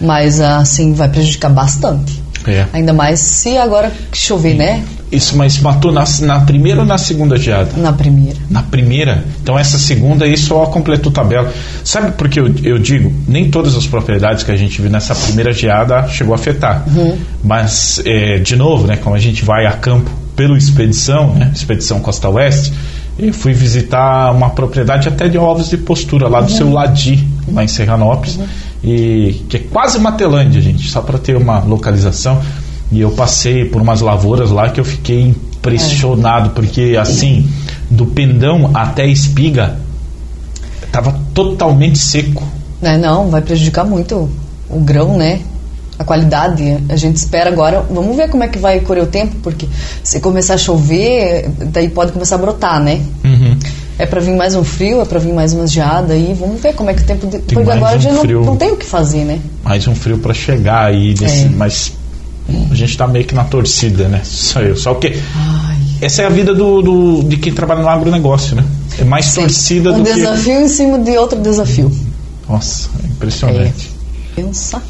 Mas 0.00 0.40
assim 0.40 0.92
vai 0.92 1.08
prejudicar 1.08 1.50
bastante. 1.50 2.20
É. 2.46 2.66
Ainda 2.72 2.92
mais 2.92 3.20
se 3.20 3.56
agora 3.58 3.92
chover, 4.12 4.54
né? 4.54 4.84
Isso, 5.10 5.36
mas 5.36 5.58
matou 5.60 5.90
na, 5.90 6.04
na 6.20 6.40
primeira 6.40 6.80
ou 6.80 6.86
na 6.86 6.98
segunda 6.98 7.36
geada? 7.36 7.70
Na 7.76 7.92
primeira. 7.92 8.38
Na 8.50 8.62
primeira. 8.62 9.24
Então 9.42 9.58
essa 9.58 9.78
segunda 9.78 10.24
aí 10.24 10.36
só 10.36 10.66
completou 10.66 11.10
tabela. 11.10 11.52
Sabe 11.82 12.12
por 12.12 12.28
que 12.28 12.38
eu, 12.38 12.54
eu 12.62 12.78
digo? 12.78 13.12
Nem 13.26 13.50
todas 13.50 13.74
as 13.74 13.86
propriedades 13.86 14.44
que 14.44 14.50
a 14.50 14.56
gente 14.56 14.80
viu 14.80 14.90
nessa 14.90 15.14
primeira 15.14 15.52
geada 15.52 16.06
chegou 16.08 16.34
a 16.34 16.36
afetar. 16.36 16.84
Mas, 17.42 18.02
é, 18.04 18.38
de 18.38 18.56
novo, 18.56 18.86
né, 18.86 18.96
como 18.96 19.16
a 19.16 19.18
gente 19.18 19.44
vai 19.44 19.64
a 19.66 19.72
campo 19.72 20.10
pelo 20.36 20.56
Expedição, 20.56 21.34
né, 21.34 21.50
Expedição 21.54 22.00
Costa 22.00 22.28
Oeste, 22.28 22.72
eu 23.18 23.32
fui 23.32 23.52
visitar 23.52 24.30
uma 24.30 24.50
propriedade 24.50 25.08
até 25.08 25.28
de 25.28 25.36
ovos 25.36 25.68
de 25.68 25.76
postura 25.76 26.28
lá 26.28 26.40
do 26.40 26.52
seu 26.52 26.70
Ladi, 26.70 27.26
lá 27.52 27.64
em 27.64 27.68
Serranópolis, 27.68 28.38
e 28.84 29.42
que 29.48 29.56
é 29.56 29.60
quase 29.60 29.98
Matelândia, 29.98 30.60
gente, 30.60 30.88
só 30.88 31.00
para 31.00 31.18
ter 31.18 31.36
uma 31.36 31.58
localização. 31.58 32.40
E 32.90 33.00
eu 33.00 33.10
passei 33.10 33.64
por 33.66 33.82
umas 33.82 34.00
lavouras 34.00 34.50
lá 34.50 34.70
que 34.70 34.80
eu 34.80 34.84
fiquei 34.84 35.20
impressionado, 35.20 36.50
porque 36.50 36.96
assim, 36.98 37.48
do 37.90 38.06
pendão 38.06 38.70
até 38.74 39.02
a 39.02 39.06
espiga, 39.06 39.76
estava 40.82 41.18
totalmente 41.34 41.98
seco. 41.98 42.42
Né, 42.80 42.96
não, 42.96 43.28
vai 43.28 43.42
prejudicar 43.42 43.84
muito 43.84 44.30
o 44.70 44.80
grão, 44.80 45.16
né? 45.16 45.40
A 45.98 46.04
qualidade. 46.04 46.78
A 46.88 46.96
gente 46.96 47.16
espera 47.16 47.50
agora. 47.50 47.84
Vamos 47.90 48.16
ver 48.16 48.30
como 48.30 48.44
é 48.44 48.48
que 48.48 48.58
vai 48.58 48.80
correr 48.80 49.00
o 49.00 49.06
tempo, 49.06 49.34
porque 49.42 49.66
se 50.02 50.20
começar 50.20 50.54
a 50.54 50.58
chover, 50.58 51.50
daí 51.58 51.88
pode 51.88 52.12
começar 52.12 52.36
a 52.36 52.38
brotar, 52.38 52.80
né? 52.80 53.00
Uhum. 53.24 53.58
É 53.98 54.06
pra 54.06 54.20
vir 54.20 54.36
mais 54.36 54.54
um 54.54 54.62
frio, 54.62 55.00
é 55.00 55.04
pra 55.04 55.18
vir 55.18 55.32
mais 55.32 55.52
uma 55.52 55.66
geada 55.66 56.14
aí. 56.14 56.36
Vamos 56.38 56.60
ver 56.60 56.72
como 56.74 56.88
é 56.88 56.94
que 56.94 57.02
o 57.02 57.04
tempo. 57.04 57.26
De... 57.26 57.38
Porque 57.40 57.68
agora 57.68 57.96
um 57.96 58.00
já 58.00 58.12
não, 58.12 58.24
não 58.24 58.56
tem 58.56 58.70
o 58.70 58.76
que 58.76 58.86
fazer, 58.86 59.24
né? 59.24 59.40
Mais 59.64 59.88
um 59.88 59.94
frio 59.94 60.18
para 60.18 60.32
chegar 60.32 60.86
aí, 60.86 61.14
desse, 61.14 61.46
É. 61.46 61.48
mas 61.48 61.92
a 62.70 62.74
gente 62.74 62.96
tá 62.96 63.06
meio 63.06 63.24
que 63.24 63.34
na 63.34 63.44
torcida, 63.44 64.08
né? 64.08 64.20
Só 64.24 64.60
eu. 64.60 64.76
Só 64.76 64.94
que 64.94 65.08
Ai. 65.36 65.76
essa 66.00 66.22
é 66.22 66.26
a 66.26 66.30
vida 66.30 66.54
do, 66.54 66.80
do- 66.82 67.22
de 67.28 67.36
quem 67.36 67.52
trabalha 67.52 67.82
no 67.82 67.88
agronegócio, 67.88 68.56
né? 68.56 68.64
É 68.98 69.04
mais 69.04 69.32
torcida 69.34 69.92
um 69.92 69.98
do 69.98 70.04
que. 70.04 70.14
desafio 70.14 70.60
em 70.60 70.68
cima 70.68 70.98
de 70.98 71.16
outro 71.16 71.38
desafio. 71.40 71.90
Nossa, 72.48 72.88
é 73.02 73.06
impressionante. 73.06 73.90
Pensa. 74.34 74.82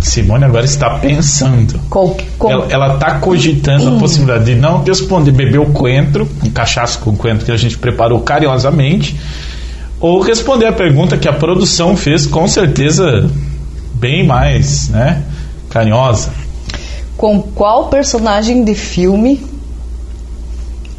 Simone 0.00 0.44
agora 0.44 0.64
está 0.64 0.98
pensando. 0.98 1.78
Qual, 1.88 2.16
Ela, 2.40 2.66
ela 2.70 2.96
tá 2.96 3.20
cogitando 3.20 3.88
a 3.96 3.98
possibilidade 4.00 4.46
de 4.46 4.56
não 4.56 4.82
responder, 4.82 5.30
beber 5.30 5.60
o 5.60 5.66
coentro, 5.66 6.28
um 6.44 6.50
cachaço 6.50 6.98
com 6.98 7.14
coentro 7.16 7.46
que 7.46 7.52
a 7.52 7.56
gente 7.56 7.78
preparou 7.78 8.18
carinhosamente, 8.20 9.16
ou 10.00 10.20
responder 10.20 10.66
a 10.66 10.72
pergunta 10.72 11.16
que 11.16 11.28
a 11.28 11.32
produção 11.32 11.96
fez, 11.96 12.26
com 12.26 12.48
certeza 12.48 13.30
bem 13.94 14.26
mais, 14.26 14.88
né? 14.88 15.22
Carinhosa. 15.70 16.30
Com 17.22 17.40
qual 17.40 17.86
personagem 17.86 18.64
de 18.64 18.74
filme 18.74 19.40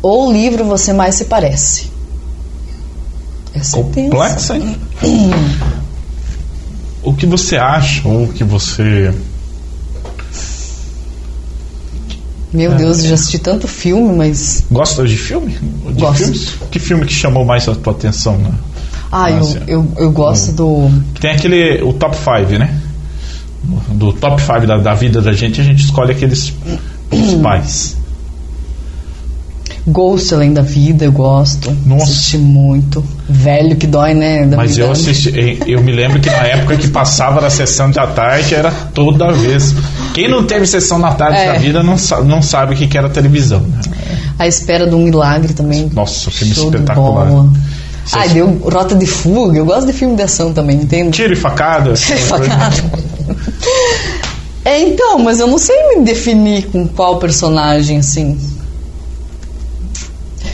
ou 0.01 0.31
livro 0.31 0.63
você 0.63 0.93
mais 0.93 1.15
se 1.15 1.25
parece? 1.25 1.91
Essa 3.53 3.77
é. 3.77 3.83
Complexa, 3.83 4.55
hein? 4.55 4.77
O 7.03 7.13
que 7.13 7.25
você 7.25 7.57
acha, 7.57 8.07
ou 8.07 8.23
o 8.23 8.27
que 8.29 8.41
você. 8.41 9.13
Meu 12.53 12.73
Deus, 12.73 12.99
eu 12.99 13.09
já 13.09 13.15
assisti 13.15 13.39
tanto 13.39 13.67
filme, 13.67 14.15
mas. 14.15 14.63
Gosta 14.71 15.05
de 15.05 15.17
filme? 15.17 15.51
De 15.51 15.99
Gosto. 15.99 16.23
filmes? 16.23 16.55
Que 16.71 16.79
filme 16.79 17.05
que 17.05 17.13
chamou 17.13 17.43
mais 17.43 17.67
a 17.67 17.75
tua 17.75 17.91
atenção, 17.91 18.37
né? 18.37 18.53
Ah, 19.11 19.29
eu, 19.29 19.37
Nossa. 19.39 19.63
eu, 19.67 19.91
eu 19.97 20.11
gosto 20.13 20.53
do. 20.53 20.89
Tem 21.19 21.31
aquele, 21.31 21.83
o 21.83 21.91
top 21.91 22.15
5, 22.15 22.57
né? 22.57 22.81
Do 23.91 24.13
top 24.13 24.41
5 24.41 24.67
da, 24.67 24.77
da 24.77 24.93
vida 24.93 25.21
da 25.21 25.31
gente, 25.33 25.61
a 25.61 25.63
gente 25.63 25.83
escolhe 25.83 26.11
aqueles 26.11 26.53
principais. 27.09 27.95
Ghost 29.85 30.33
Além 30.33 30.53
da 30.53 30.61
Vida, 30.61 31.03
eu 31.03 31.11
gosto. 31.11 31.69
Nossa. 31.85 32.05
Assisti 32.05 32.37
muito. 32.37 33.03
Velho 33.27 33.75
que 33.75 33.85
dói, 33.85 34.13
né? 34.13 34.45
Da 34.45 34.55
Mas 34.55 34.77
eu 34.77 34.89
assisti, 34.89 35.59
eu 35.67 35.81
me 35.83 35.91
lembro 35.91 36.21
que 36.21 36.29
na 36.29 36.47
época 36.47 36.77
que 36.77 36.87
passava 36.87 37.41
na 37.41 37.49
sessão 37.49 37.91
da 37.91 38.07
tarde 38.07 38.55
era 38.55 38.71
toda 38.71 39.31
vez. 39.33 39.75
Quem 40.13 40.29
não 40.29 40.45
teve 40.45 40.65
sessão 40.65 40.97
na 40.99 41.11
tarde 41.13 41.39
É. 41.39 41.51
da 41.53 41.59
vida 41.59 41.83
não, 41.83 41.95
não 42.25 42.41
sabe 42.41 42.75
o 42.75 42.77
que 42.77 42.97
era 42.97 43.09
televisão. 43.09 43.59
né? 43.59 43.81
A 44.39 44.47
Espera 44.47 44.87
de 44.87 44.95
um 44.95 45.03
Milagre 45.03 45.53
também. 45.53 45.89
Nossa, 45.93 46.31
filme 46.31 46.53
Show 46.55 46.65
espetacular. 46.65 47.27
Você- 48.05 48.17
Ai, 48.17 48.29
deu 48.29 48.47
Rota 48.63 48.95
de 48.95 49.05
Fuga. 49.05 49.57
Eu 49.57 49.65
gosto 49.65 49.87
de 49.87 49.93
filme 49.93 50.15
de 50.15 50.23
ação 50.23 50.51
também, 50.53 50.77
entende? 50.77 51.11
Tiro 51.11 51.33
e 51.33 51.35
facada. 51.35 51.95
Facada. 51.95 52.75
É, 54.65 54.79
então, 54.81 55.19
mas 55.19 55.39
eu 55.39 55.47
não 55.47 55.57
sei 55.57 55.75
me 55.97 56.03
definir 56.05 56.67
com 56.67 56.87
qual 56.87 57.17
personagem, 57.19 57.97
assim. 57.97 58.37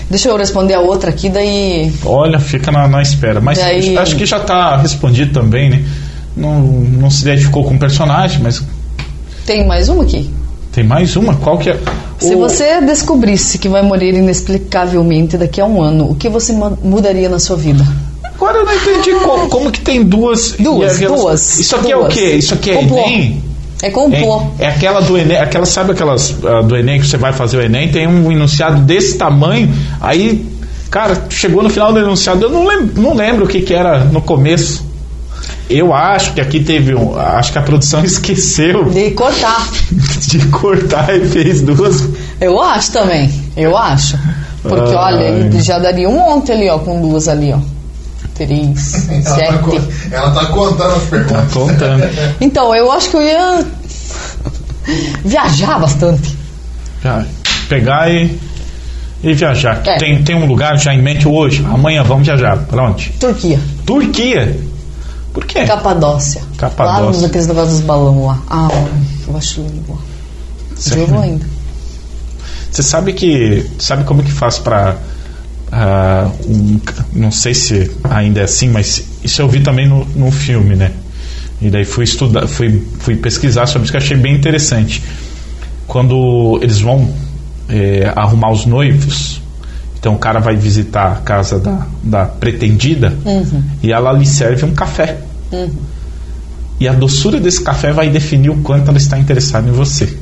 Deixa 0.10 0.30
eu 0.30 0.38
responder 0.38 0.74
a 0.74 0.80
outra 0.80 1.10
aqui, 1.12 1.30
daí. 1.30 1.94
Olha, 2.04 2.40
fica 2.40 2.72
na, 2.72 2.88
na 2.88 3.02
espera. 3.02 3.40
Mas 3.40 3.60
Daí- 3.60 3.96
acho 3.98 4.16
que 4.16 4.26
já 4.26 4.38
está 4.38 4.76
respondido 4.78 5.32
também, 5.34 5.70
né? 5.70 5.86
Não, 6.36 6.60
não 6.62 7.10
se 7.12 7.22
identificou 7.22 7.64
com 7.64 7.76
o 7.76 7.80
personagem, 7.80 8.40
mas 8.42 8.64
Tem 9.46 9.68
mais 9.68 9.90
uma 9.90 10.04
aqui. 10.04 10.30
Tem 10.72 10.84
mais 10.84 11.16
uma. 11.16 11.36
Qual 11.36 11.58
que 11.58 11.70
é? 11.70 11.80
Se 12.20 12.36
O- 12.36 12.40
você 12.40 12.82
descobrisse 12.82 13.58
que 13.58 13.68
vai 13.70 13.82
morrer 13.82 14.14
inexplicavelmente 14.14 15.38
daqui 15.38 15.62
a 15.62 15.66
um 15.66 15.82
ano, 15.82 16.10
o 16.12 16.16
que 16.16 16.30
você 16.30 16.52
mu- 16.54 16.78
mudaria 16.84 17.30
na 17.30 17.40
sua 17.40 17.56
vida? 17.56 17.86
Agora 18.24 18.58
eu 18.60 18.66
não 18.66 18.74
entendi 18.74 19.12
como, 19.16 19.50
como 19.50 19.72
que 19.72 19.82
tem 19.82 20.04
duas. 20.04 20.54
Duas, 20.60 20.96
a 20.96 20.98
relação- 20.98 21.24
duas, 21.26 21.60
Isso 21.60 21.76
aqui 21.76 21.92
é 21.92 21.96
o 21.98 22.02
duas. 22.02 22.14
quê? 22.14 22.30
Isso 22.36 22.54
aqui 22.54 22.72
é 22.72 22.76
Complô. 22.76 22.98
Enem? 23.00 23.44
É 23.82 23.90
complô. 23.90 24.42
É, 24.60 24.66
é 24.66 24.68
aquela 24.68 25.02
do 25.02 25.18
Enem, 25.18 25.38
aquela, 25.38 25.66
sabe 25.66 25.92
aquelas 25.94 26.36
ah, 26.46 26.62
do 26.62 26.76
Enem 26.76 27.00
que 27.00 27.08
você 27.08 27.16
vai 27.18 27.32
fazer 27.34 27.58
o 27.58 27.62
Enem, 27.62 27.90
tem 27.90 28.08
um 28.08 28.30
enunciado 28.32 28.82
desse 28.82 29.18
tamanho, 29.18 29.74
aí, 30.02 30.46
cara, 30.92 31.26
chegou 31.30 31.64
no 31.64 31.70
final 31.70 31.94
do 31.94 32.00
enunciado, 32.00 32.44
eu 32.46 32.50
não 32.50 32.66
lembro, 32.68 33.02
não 33.02 33.14
lembro 33.14 33.46
o 33.46 33.48
que, 33.48 33.62
que 33.62 33.74
era 33.74 34.00
no 34.04 34.22
começo. 34.22 34.86
Eu 35.70 35.94
acho 35.94 36.34
que 36.34 36.42
aqui 36.42 36.62
teve 36.64 36.96
um. 36.96 37.18
Acho 37.18 37.52
que 37.52 37.58
a 37.60 37.62
produção 37.62 38.04
esqueceu 38.06 38.86
De 38.86 39.12
cortar. 39.12 39.68
de 40.28 40.40
cortar 40.48 41.16
e 41.16 41.28
fez 41.28 41.62
duas. 41.62 42.06
Eu 42.42 42.60
acho 42.62 42.92
também. 42.92 43.32
Eu 43.56 43.78
acho. 43.78 44.18
Porque, 44.64 44.90
Ai. 44.90 45.14
olha, 45.14 45.24
ele 45.24 45.62
já 45.62 45.78
daria 45.80 46.10
um 46.10 46.14
monte 46.16 46.52
ali, 46.52 46.68
ó, 46.70 46.80
com 46.80 47.00
duas 47.02 47.28
ali, 47.28 47.54
ó. 47.54 47.60
Três, 48.34 49.10
Ela 49.10 49.22
tá, 49.24 49.36
sete. 49.36 49.82
ela 50.12 50.32
tá 50.32 50.46
contando 50.48 50.94
as 50.96 51.04
Tá 51.04 51.10
perguntas. 51.10 51.54
contando. 51.54 52.04
Então, 52.42 52.74
eu 52.76 52.90
acho 52.92 53.10
que 53.10 53.18
eu 53.18 53.22
ia 53.22 53.66
viajar 55.24 55.80
bastante. 55.80 56.38
Já, 57.04 57.26
pegar 57.68 58.10
e, 58.12 58.38
e 59.24 59.34
viajar. 59.34 59.82
É. 59.86 59.98
Tem, 59.98 60.24
tem 60.24 60.36
um 60.36 60.46
lugar 60.46 60.78
já 60.78 60.94
em 60.94 61.02
mente 61.02 61.28
hoje. 61.28 61.66
Amanhã 61.70 62.04
vamos 62.04 62.26
viajar. 62.26 62.58
Pra 62.58 62.84
onde? 62.90 63.10
Turquia, 63.20 63.60
Turquia. 63.86 64.58
Por 65.34 65.46
quê? 65.46 65.64
Capadócia. 65.66 66.42
Capadócia. 66.58 67.22
Lá 67.22 67.28
aqueles 67.28 67.48
negócios 67.48 67.78
dos 67.78 67.86
balão 67.86 68.26
lá. 68.26 68.42
Ah, 68.50 68.68
eu 69.28 69.38
acho 69.38 69.62
lindo 69.62 69.84
lá. 69.90 69.98
Sério? 70.76 71.08
Juro 71.08 71.20
ainda. 71.22 71.46
Você 72.72 72.84
sabe 72.84 73.14
que. 73.14 73.66
Sabe 73.80 74.04
como 74.04 74.24
que 74.24 74.32
faz 74.32 74.58
pra. 74.60 74.98
ah, 75.72 76.30
um- 76.48 76.80
não 77.14 77.32
sei 77.32 77.54
se 77.54 77.92
ainda 78.04 78.42
é 78.42 78.44
assim, 78.44 78.70
mas 78.70 79.04
isso 79.24 79.42
eu 79.42 79.48
vi 79.48 79.60
também 79.62 79.88
no, 79.88 80.06
no 80.16 80.32
filme, 80.32 80.76
né? 80.76 80.92
E 81.62 81.70
daí 81.70 81.84
fui 81.84 82.06
estudar, 82.06 82.48
fui, 82.48 82.82
fui 83.00 83.16
pesquisar 83.18 83.68
sobre 83.68 83.84
isso 83.84 83.92
que 83.92 83.98
eu 83.98 84.02
achei 84.02 84.18
bem 84.18 84.34
interessante. 84.36 85.04
Quando 85.86 86.58
eles 86.62 86.80
vão 86.80 87.12
eh, 87.68 88.12
arrumar 88.16 88.52
os 88.52 88.66
noivos, 88.66 89.39
então 90.00 90.16
o 90.16 90.18
cara 90.18 90.40
vai 90.40 90.56
visitar 90.56 91.12
a 91.12 91.16
casa 91.16 91.60
da, 91.60 91.86
da 92.02 92.26
pretendida 92.26 93.14
e 93.84 93.92
ela 93.92 94.14
lhe 94.14 94.26
serve 94.26 94.66
um 94.66 94.72
café. 94.72 95.18
E 96.80 96.88
a 96.88 96.94
doçura 96.94 97.40
desse 97.40 97.62
café 97.62 97.92
vai 97.92 98.10
definir 98.10 98.50
o 98.50 98.58
quanto 98.58 98.88
ela 98.88 98.98
está 98.98 99.20
interessada 99.20 99.68
em 99.68 99.72
você. 99.72 100.18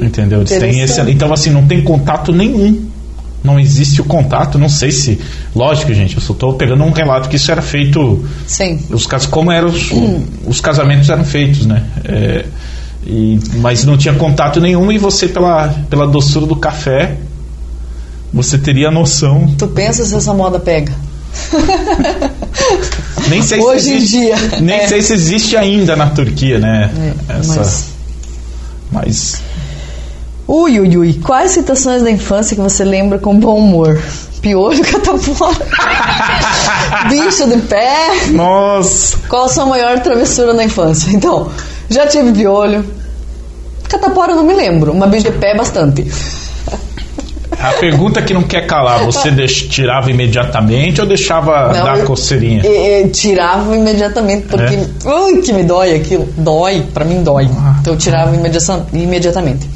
Entendeu? 0.00 0.40
Eles 0.40 0.50
têm 0.50 0.80
esse, 0.80 1.00
então, 1.10 1.32
assim, 1.32 1.50
não 1.50 1.66
tem 1.66 1.82
contato 1.82 2.32
nenhum. 2.32 2.88
Não 3.42 3.58
existe 3.58 4.00
o 4.00 4.04
contato. 4.04 4.58
Não 4.58 4.68
sei 4.68 4.90
se. 4.92 5.18
Lógico, 5.54 5.92
gente, 5.94 6.16
eu 6.16 6.20
só 6.20 6.32
estou 6.32 6.54
pegando 6.54 6.84
um 6.84 6.90
relato 6.90 7.28
que 7.28 7.36
isso 7.36 7.50
era 7.50 7.62
feito. 7.62 8.24
Sim. 8.46 8.78
Os 8.90 9.06
casos, 9.06 9.26
como 9.26 9.50
eram 9.50 9.68
os, 9.68 9.90
os 10.46 10.60
casamentos 10.60 11.08
eram 11.08 11.24
feitos, 11.24 11.66
né? 11.66 11.82
É, 12.04 12.44
e, 13.06 13.40
mas 13.56 13.84
não 13.84 13.96
tinha 13.96 14.14
contato 14.14 14.60
nenhum 14.60 14.92
e 14.92 14.98
você, 14.98 15.26
pela, 15.26 15.68
pela 15.88 16.06
doçura 16.06 16.46
do 16.46 16.54
café, 16.54 17.16
você 18.32 18.56
teria 18.58 18.88
a 18.88 18.90
noção. 18.90 19.54
Tu 19.58 19.66
pensa 19.68 20.04
se 20.04 20.14
essa 20.14 20.32
moda 20.34 20.58
pega? 20.58 20.92
Nem 23.28 23.42
sei 23.42 23.60
Hoje 23.60 23.80
se 23.84 23.90
em 23.92 23.96
existe, 23.96 24.16
dia. 24.18 24.36
Nem 24.60 24.76
É. 24.80 24.88
sei 24.88 25.02
se 25.02 25.12
existe 25.14 25.56
ainda 25.56 25.96
na 25.96 26.08
Turquia, 26.10 26.58
né? 26.58 26.90
É, 27.28 27.38
Essa, 27.38 27.54
mas- 27.56 27.84
mas 28.90 29.42
Ui, 30.46 30.80
ui, 30.80 30.96
ui. 30.98 31.14
Quais 31.14 31.52
citações 31.52 32.02
da 32.02 32.10
infância 32.10 32.54
que 32.54 32.60
você 32.60 32.84
lembra 32.84 33.18
com 33.18 33.38
bom 33.38 33.56
humor? 33.58 33.98
Piolho, 34.42 34.82
catapora. 34.84 35.56
Bicho 37.08 37.46
de 37.48 37.56
pé. 37.62 38.26
Nossa! 38.32 39.16
Qual 39.28 39.44
a 39.44 39.48
sua 39.48 39.64
maior 39.66 40.00
travessura 40.00 40.52
na 40.52 40.64
infância? 40.64 41.10
Então, 41.10 41.50
já 41.88 42.06
tive 42.06 42.32
piolho. 42.32 42.84
Catapora 43.88 44.32
eu 44.32 44.36
não 44.36 44.42
me 44.44 44.52
lembro, 44.54 44.94
mas 44.94 45.08
bicho 45.10 45.30
de 45.30 45.38
pé 45.38 45.56
bastante. 45.56 46.10
A 47.60 47.72
pergunta 47.74 48.20
que 48.22 48.32
não 48.34 48.42
quer 48.42 48.66
calar, 48.66 49.04
você 49.04 49.30
deix- 49.30 49.62
tirava 49.68 50.10
imediatamente 50.10 51.00
ou 51.00 51.06
deixava 51.06 51.72
Não, 51.72 51.84
dar 51.84 51.98
eu- 51.98 52.06
coceirinha? 52.06 52.62
E- 52.64 53.02
e 53.04 53.08
tirava 53.08 53.76
imediatamente, 53.76 54.46
porque. 54.48 54.74
É? 54.74 55.08
Ui, 55.08 55.42
que 55.42 55.52
me 55.52 55.62
dói 55.62 55.94
aquilo. 55.94 56.28
Dói, 56.36 56.82
pra 56.92 57.04
mim 57.04 57.22
dói. 57.22 57.48
Ah. 57.58 57.76
Então 57.80 57.92
eu 57.92 57.98
tirava 57.98 58.34
imediata- 58.34 58.86
imediatamente. 58.92 59.68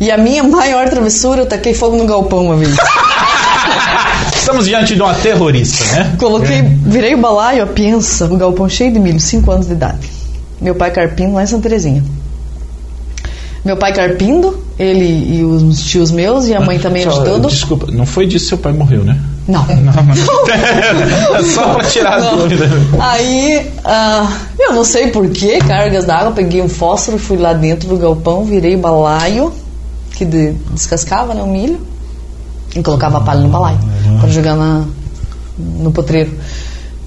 E 0.00 0.10
a 0.10 0.16
minha 0.18 0.42
maior 0.44 0.88
travessura, 0.88 1.40
eu 1.42 1.46
taquei 1.46 1.74
fogo 1.74 1.96
no 1.96 2.06
galpão 2.06 2.44
uma 2.46 2.56
vez. 2.56 2.74
Estamos 4.36 4.66
diante 4.66 4.94
de 4.94 5.02
uma 5.02 5.14
terrorista, 5.14 5.84
né? 5.96 6.14
Coloquei, 6.18 6.62
virei 6.62 7.14
o 7.14 7.18
balaio, 7.18 7.64
ó, 7.64 7.66
pensa, 7.66 8.26
o 8.26 8.36
galpão 8.36 8.68
cheio 8.68 8.92
de 8.92 8.98
milho, 9.00 9.18
5 9.18 9.50
anos 9.50 9.66
de 9.66 9.72
idade. 9.72 10.08
Meu 10.60 10.74
pai 10.74 10.90
carpindo 10.90 11.34
lá 11.34 11.42
em 11.42 11.46
Santa 11.46 11.64
Terezinha. 11.68 12.02
Meu 13.64 13.76
pai 13.76 13.92
carpindo, 13.92 14.62
ele 14.78 15.38
e 15.38 15.42
os 15.44 15.80
tios 15.84 16.10
meus 16.10 16.46
e 16.46 16.54
a 16.54 16.60
mãe 16.60 16.78
também 16.78 17.02
Só, 17.02 17.10
ajudando. 17.10 17.48
Desculpa, 17.48 17.86
não 17.90 18.06
foi 18.06 18.26
disso 18.26 18.44
que 18.44 18.48
seu 18.50 18.58
pai 18.58 18.72
morreu, 18.72 19.02
né? 19.04 19.18
Não. 19.48 19.64
É 21.38 21.42
só 21.54 21.74
pra 21.74 21.84
tirar 21.84 22.14
a 22.14 22.20
Não. 22.20 22.38
dúvida. 22.38 22.68
Aí, 23.00 23.70
ah, 23.84 24.30
eu 24.58 24.72
não 24.72 24.84
sei 24.84 25.08
porquê, 25.08 25.58
cargas 25.58 26.04
d'água, 26.04 26.32
peguei 26.32 26.62
um 26.62 26.68
fósforo, 26.68 27.18
fui 27.18 27.36
lá 27.36 27.52
dentro 27.52 27.88
do 27.88 27.96
galpão, 27.96 28.44
virei 28.44 28.74
o 28.76 28.78
balaio, 28.78 29.52
que 30.12 30.24
de- 30.24 30.52
descascava 30.72 31.34
né, 31.34 31.42
o 31.42 31.46
milho, 31.48 31.80
e 32.74 32.82
colocava 32.82 33.18
a 33.18 33.20
palha 33.20 33.40
no 33.40 33.48
balaio, 33.48 33.78
para 34.20 34.28
jogar 34.28 34.54
na, 34.56 34.84
no 35.58 35.90
potreiro. 35.92 36.30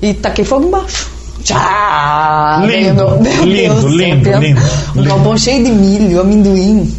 E 0.02 0.14
taquei 0.14 0.44
fogo 0.46 0.68
embaixo. 0.68 1.10
Tchá! 1.44 2.62
Lindo, 2.66 2.94
Meu- 3.06 3.22
meu 3.22 3.44
lindo, 3.46 3.74
Deus 3.82 3.94
lindo, 3.94 4.24
pensa. 4.26 4.40
lindo, 4.40 4.62
Um 4.62 4.94
lindo. 5.02 5.08
galpão 5.10 5.38
cheio 5.38 5.64
de 5.64 5.72
milho, 5.72 6.20
amendoim, 6.22 6.94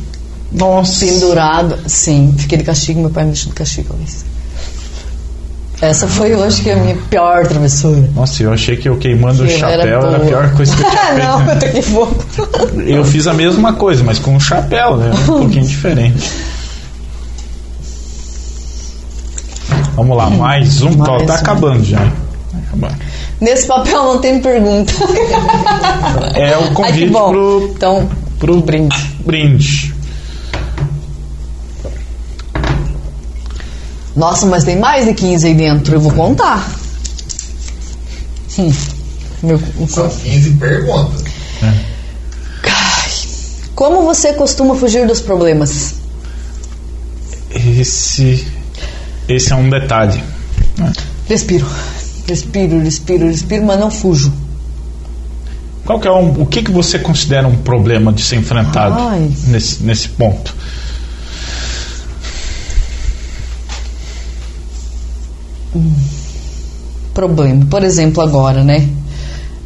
Nossa. 0.52 1.04
pendurado. 1.04 1.78
Sim, 1.86 2.34
fiquei 2.38 2.58
de 2.58 2.64
castigo, 2.64 3.00
meu 3.00 3.10
pai 3.10 3.24
me 3.24 3.30
deixou 3.32 3.50
de 3.50 3.54
castigo. 3.56 3.88
talvez. 3.90 4.24
Essa 5.82 6.06
foi 6.06 6.34
hoje 6.34 6.62
que 6.62 6.68
é 6.68 6.74
a 6.74 6.76
minha 6.76 6.96
pior 7.08 7.46
travessura. 7.46 8.06
Nossa, 8.14 8.42
eu 8.42 8.52
achei 8.52 8.76
que 8.76 8.86
eu 8.86 8.98
queimando 8.98 9.44
o 9.44 9.46
Que 9.46 9.56
chapéu 9.58 9.80
era, 9.80 9.98
a 9.98 10.18
boa. 10.18 10.20
pior 10.26 10.52
coisa 10.54 10.76
que 10.76 10.82
eu 10.82 10.88
tinha 10.90 11.00
feito. 11.06 11.18
Não, 11.26 11.40
eu 11.48 11.58
taquei 11.58 11.82
fogo. 11.82 12.24
Eu 12.86 13.04
fiz 13.04 13.26
a 13.26 13.32
mesma 13.32 13.72
coisa, 13.72 14.04
mas 14.04 14.18
com 14.18 14.34
um 14.36 14.40
chapéu, 14.40 14.96
né? 14.98 15.10
Um 15.22 15.26
pouquinho 15.40 15.64
diferente. 15.66 16.30
Vamos 19.96 20.16
lá, 20.16 20.28
mais 20.30 20.82
um. 20.82 20.90
Mais 20.96 21.22
tá 21.26 21.32
um. 21.32 21.36
acabando 21.36 21.84
já. 21.84 21.98
Vai 21.98 22.62
acabar. 22.66 22.98
Nesse 23.40 23.66
papel 23.66 24.02
não 24.04 24.18
tem 24.18 24.40
pergunta. 24.40 24.92
É 26.34 26.56
o 26.58 26.62
Ai, 26.68 26.74
convite 26.74 27.06
bom. 27.10 27.30
pro, 27.30 27.72
Então, 27.74 28.10
pro 28.38 28.60
brinde. 28.60 28.96
brinde. 29.24 29.94
Nossa, 34.14 34.44
mas 34.46 34.64
tem 34.64 34.76
mais 34.78 35.06
de 35.06 35.14
15 35.14 35.46
aí 35.46 35.54
dentro. 35.54 35.94
Eu 35.94 36.00
vou 36.00 36.12
contar. 36.12 36.68
Hum. 38.58 38.72
Meu, 39.42 39.58
São 39.88 40.08
15 40.08 40.50
perguntas. 40.56 41.24
Ai. 41.62 41.80
Como 43.74 44.02
você 44.02 44.34
costuma 44.34 44.74
fugir 44.74 45.06
dos 45.06 45.20
problemas? 45.20 45.94
Esse, 47.50 48.46
esse 49.26 49.52
é 49.52 49.56
um 49.56 49.70
detalhe. 49.70 50.22
Respiro. 51.26 51.66
Respiro, 52.30 52.78
respiro, 52.78 53.26
respiro, 53.26 53.66
mas 53.66 53.80
não 53.80 53.90
fujo. 53.90 54.32
Qual 55.84 55.98
que 55.98 56.06
é 56.06 56.12
um, 56.12 56.42
o 56.42 56.46
que, 56.46 56.62
que 56.62 56.70
você 56.70 56.96
considera 56.96 57.48
um 57.48 57.56
problema 57.56 58.12
de 58.12 58.22
ser 58.22 58.36
enfrentado 58.36 58.94
Ai. 58.96 59.28
nesse, 59.48 59.82
nesse 59.82 60.08
ponto? 60.10 60.54
Problema. 67.12 67.66
Por 67.66 67.82
exemplo, 67.82 68.22
agora, 68.22 68.62
né? 68.62 68.88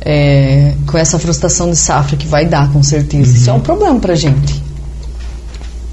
É, 0.00 0.74
com 0.86 0.96
essa 0.96 1.18
frustração 1.18 1.68
de 1.68 1.76
safra 1.76 2.16
que 2.16 2.26
vai 2.26 2.46
dar, 2.46 2.72
com 2.72 2.82
certeza. 2.82 3.36
Isso 3.36 3.50
é 3.50 3.52
um 3.52 3.60
problema 3.60 4.00
pra 4.00 4.14
gente. 4.14 4.62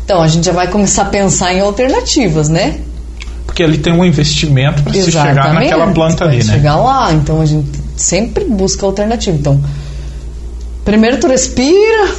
Então, 0.06 0.22
a 0.22 0.28
gente 0.30 0.46
já 0.46 0.54
vai 0.54 0.70
começar 0.70 1.02
a 1.02 1.06
pensar 1.06 1.54
em 1.54 1.60
alternativas, 1.60 2.48
né? 2.48 2.80
Porque 3.52 3.64
ali 3.64 3.78
tem 3.78 3.92
um 3.92 4.06
investimento 4.06 4.82
para 4.82 4.94
se 4.94 5.12
chegar 5.12 5.54
naquela 5.54 5.88
planta 5.88 6.24
ali, 6.24 6.38
né? 6.38 6.54
Chegar 6.54 6.78
lá, 6.78 7.12
então 7.12 7.42
a 7.42 7.46
gente 7.46 7.68
sempre 7.98 8.46
busca 8.46 8.86
alternativa. 8.86 9.36
Então, 9.36 9.62
primeiro 10.86 11.20
tu 11.20 11.28
respira, 11.28 12.14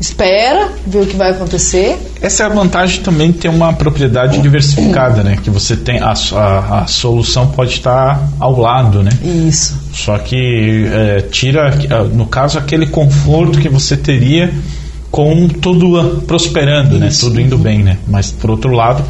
espera, 0.00 0.68
vê 0.86 0.98
o 0.98 1.06
que 1.06 1.16
vai 1.16 1.32
acontecer. 1.32 1.98
Essa 2.22 2.44
é 2.44 2.46
a 2.46 2.50
vantagem 2.50 3.02
também 3.02 3.32
de 3.32 3.38
ter 3.38 3.48
uma 3.48 3.72
propriedade 3.72 4.40
diversificada, 4.40 5.24
né? 5.24 5.36
Que 5.42 5.50
você 5.50 5.74
tem 5.74 5.98
a, 5.98 6.14
a, 6.34 6.82
a 6.82 6.86
solução 6.86 7.48
pode 7.48 7.72
estar 7.72 8.24
ao 8.38 8.56
lado, 8.60 9.02
né? 9.02 9.10
Isso. 9.24 9.76
Só 9.92 10.16
que 10.18 10.86
é, 10.86 11.20
tira, 11.22 11.76
ah, 11.90 12.04
no 12.04 12.26
caso, 12.26 12.60
aquele 12.60 12.86
conforto 12.86 13.58
que 13.58 13.68
você 13.68 13.96
teria 13.96 14.54
com 15.10 15.48
tudo 15.48 16.22
prosperando, 16.28 16.96
né? 16.96 17.08
Isso. 17.08 17.26
Tudo 17.26 17.40
indo 17.40 17.58
bem, 17.58 17.82
né? 17.82 17.98
Mas 18.06 18.30
por 18.30 18.50
outro 18.50 18.70
lado, 18.70 19.02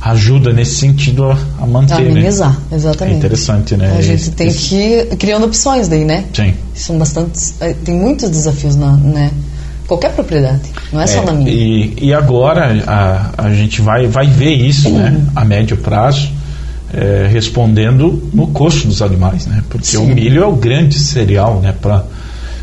ajuda 0.00 0.52
nesse 0.52 0.76
sentido 0.76 1.24
a, 1.24 1.38
a 1.60 1.66
manter, 1.66 2.00
né? 2.00 2.10
Amenizar, 2.10 2.56
exatamente. 2.72 3.14
É 3.14 3.18
interessante, 3.18 3.76
né? 3.76 3.94
A 3.98 4.00
gente 4.02 4.30
tem 4.30 4.48
esse- 4.48 4.68
que 4.68 4.74
ir 4.76 5.16
criando 5.16 5.44
opções 5.46 5.88
daí, 5.88 6.04
né? 6.04 6.24
Sim. 6.34 6.54
São 6.74 6.98
bastantes. 6.98 7.54
eh, 7.60 7.74
Tem 7.84 7.94
muitos 7.94 8.30
desafios 8.30 8.76
na, 8.76 8.92
né? 8.92 9.30
Qualquer 9.86 10.12
propriedade, 10.12 10.62
não 10.92 11.00
é 11.00 11.06
só 11.06 11.20
É, 11.20 11.24
na 11.26 11.32
minha. 11.32 11.50
E, 11.50 11.94
e 12.00 12.14
agora 12.14 12.82
a, 12.86 13.30
a 13.46 13.52
gente 13.54 13.82
vai, 13.82 14.06
vai 14.06 14.26
ver 14.28 14.54
isso 14.54 14.88
né, 14.88 15.10
Uhum. 15.10 15.26
a 15.34 15.44
médio 15.44 15.76
prazo, 15.76 16.30
é, 16.94 17.28
respondendo 17.30 18.22
no 18.32 18.46
custo 18.48 18.86
dos 18.88 19.02
animais, 19.02 19.46
né? 19.46 19.62
Porque 19.68 19.86
Sim. 19.86 19.96
o 19.98 20.06
milho 20.06 20.42
é 20.42 20.46
o 20.46 20.52
grande 20.54 20.96
cereal, 20.98 21.60
né? 21.60 21.74
Pra, 21.80 22.04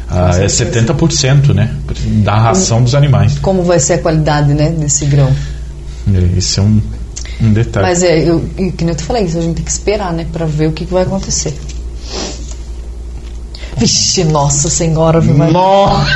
ah, 0.10 0.32
é 0.42 0.46
70% 0.48 1.54
né, 1.54 1.70
da 2.24 2.36
ração 2.36 2.82
dos 2.82 2.96
animais. 2.96 3.38
Como 3.40 3.62
vai 3.62 3.80
ser 3.80 3.94
a 3.94 3.98
qualidade, 4.00 4.54
né, 4.54 4.70
desse 4.70 5.06
grão? 5.06 5.30
Esse 6.38 6.60
é 6.60 6.64
um, 6.64 6.82
um 7.42 7.54
detalhe. 7.54 7.86
Mas 7.88 8.04
é, 8.04 8.20
eu, 8.28 8.44
e 8.58 8.72
que 8.72 8.84
nem 8.84 8.94
eu 8.94 8.98
te 8.98 9.04
falei, 9.04 9.24
isso 9.24 9.38
a 9.38 9.42
gente 9.42 9.56
tem 9.56 9.64
que 9.66 9.72
esperar, 9.72 10.12
né, 10.14 10.26
pra 10.32 10.46
ver 10.46 10.68
o 10.68 10.72
que, 10.72 10.86
que 10.86 10.94
vai 10.94 11.04
acontecer. 11.04 11.54
Vixe, 13.78 14.24
nossa 14.24 14.70
senhora, 14.70 15.20
viu? 15.20 15.36
Nossa! 15.36 16.08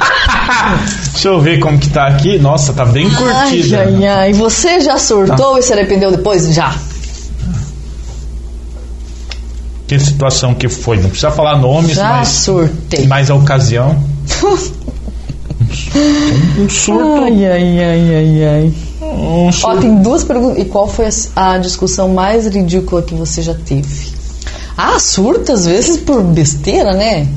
Deixa 1.14 1.28
eu 1.28 1.40
ver 1.40 1.60
como 1.60 1.78
que 1.78 1.90
tá 1.90 2.08
aqui. 2.08 2.40
Nossa, 2.40 2.74
tá 2.74 2.84
bem 2.86 3.08
curtida. 3.08 3.82
Ai, 3.82 3.96
ai, 3.96 4.08
ai. 4.08 4.34
Você 4.34 4.82
já 4.82 4.98
surtou 4.98 5.60
e 5.60 5.62
se 5.62 5.72
arrependeu 5.72 6.10
depois? 6.10 6.52
Já. 6.54 6.76
Que 9.88 10.00
situação 10.00 10.56
que 10.56 10.68
foi? 10.68 10.98
Não 10.98 11.10
precisa 11.10 11.30
falar 11.30 11.58
nomes, 11.60 11.98
Já 11.98 12.10
mas, 12.10 12.30
surtei. 12.30 13.06
mas 13.06 13.30
a 13.30 13.36
ocasião. 13.36 14.02
um 16.58 16.70
surto. 16.70 17.24
Ai, 17.26 17.46
ai, 17.46 17.80
ai, 17.80 18.16
ai, 18.16 18.44
ai. 18.44 18.74
Um 19.12 19.48
Ó, 19.48 19.52
surto. 19.52 19.82
tem 19.82 20.02
duas 20.02 20.24
perguntas. 20.24 20.60
E 20.60 20.66
qual 20.66 20.88
foi 20.88 21.08
a, 21.36 21.58
discussão 21.58 22.10
mais 22.10 22.48
ridícula 22.48 23.02
que 23.02 23.14
você 23.14 23.42
já 23.42 23.54
teve? 23.54 24.12
Ah, 24.78 25.00
surta 25.00 25.54
às 25.54 25.66
vezes 25.66 25.98
por 25.98 26.24
besteira, 26.24 26.94
né? 26.94 27.28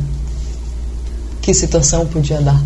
Que 1.42 1.52
situação 1.52 2.06
podia 2.06 2.40
dar? 2.40 2.62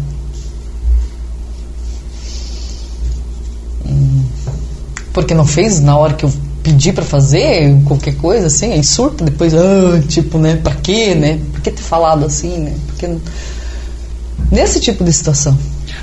Hum, 3.87 4.25
Porque 5.13 5.35
não 5.35 5.47
fez 5.47 5.81
na 5.81 5.97
hora 5.97 6.15
que 6.15 6.25
eu 6.25 6.33
pedi 6.63 6.93
pra 6.93 7.05
fazer, 7.05 7.83
qualquer 7.87 8.15
coisa 8.17 8.47
assim, 8.49 8.73
aí 8.73 8.85
surta 8.85 9.25
depois, 9.25 9.55
ah, 9.55 10.01
tipo, 10.07 10.39
né? 10.39 10.57
Pra 10.57 10.75
quê, 10.75 11.15
né? 11.15 11.41
Por 11.53 11.61
que 11.63 11.71
ter 11.71 11.83
falado 11.83 12.25
assim, 12.25 12.59
né? 12.59 12.75
Porque 12.87 13.17
Nesse 14.51 14.81
tipo 14.81 15.05
de 15.05 15.13
situação. 15.13 15.57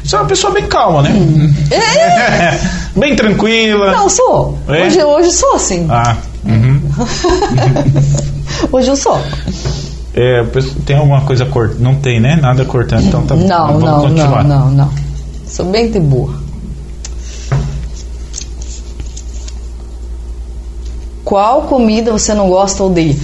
Você 0.04 0.16
é 0.16 0.20
uma 0.20 0.28
pessoa 0.28 0.54
bem 0.54 0.68
calma, 0.68 1.02
né? 1.02 1.12
bem 2.96 3.16
tranquila. 3.16 3.92
Não, 3.92 4.10
sou. 4.10 4.58
É? 4.68 4.86
Hoje, 4.86 5.04
hoje 5.04 5.32
sou 5.32 5.56
assim. 5.56 5.88
Ah, 5.90 6.18
uhum. 6.46 6.82
Hoje 8.72 8.90
eu 8.90 8.96
sou. 8.96 9.20
É, 10.14 10.44
tem 10.86 10.96
alguma 10.96 11.22
coisa 11.22 11.46
cortando? 11.46 11.80
Não 11.80 11.96
tem, 11.96 12.20
né? 12.20 12.38
Nada 12.42 12.64
cortando, 12.64 13.06
então 13.06 13.26
tá 13.26 13.36
bom. 13.36 13.48
Não, 13.48 13.68
Vamos 13.68 13.84
não, 13.84 14.02
continuar. 14.02 14.44
não, 14.44 14.66
não, 14.66 14.72
não. 14.72 14.92
Sou 15.48 15.66
bem 15.66 15.92
de 15.92 16.00
boa. 16.00 16.46
Qual 21.26 21.64
comida 21.64 22.12
você 22.12 22.34
não 22.34 22.48
gosta 22.48 22.84
ou 22.84 22.92
odeia? 22.92 23.16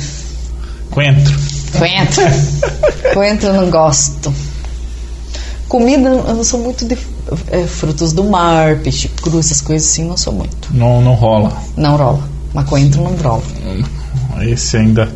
Coentro. 0.90 1.38
Coentro. 1.78 2.24
Coentro 3.14 3.48
eu 3.50 3.54
não 3.54 3.70
gosto. 3.70 4.34
Comida, 5.72 6.10
eu 6.10 6.36
não 6.36 6.44
sou 6.44 6.60
muito 6.60 6.84
de 6.84 6.98
é, 7.50 7.66
frutos 7.66 8.12
do 8.12 8.26
mar, 8.26 8.80
peixe 8.80 9.08
cru, 9.08 9.40
essas 9.40 9.62
coisas 9.62 9.88
assim, 9.88 10.04
não 10.04 10.18
sou 10.18 10.34
muito. 10.34 10.68
Não, 10.70 11.02
não 11.02 11.14
rola. 11.14 11.58
Não 11.78 11.96
rola. 11.96 12.28
Mas 12.54 12.68
coentro 12.68 13.02
não 13.02 13.16
rola. 13.16 13.42
Esse 14.42 14.76
ainda. 14.76 15.10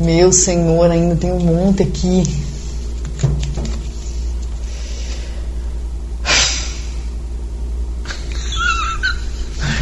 Meu 0.00 0.32
senhor, 0.32 0.90
ainda 0.90 1.14
tem 1.14 1.30
um 1.30 1.38
monte 1.38 1.84
aqui. 1.84 2.24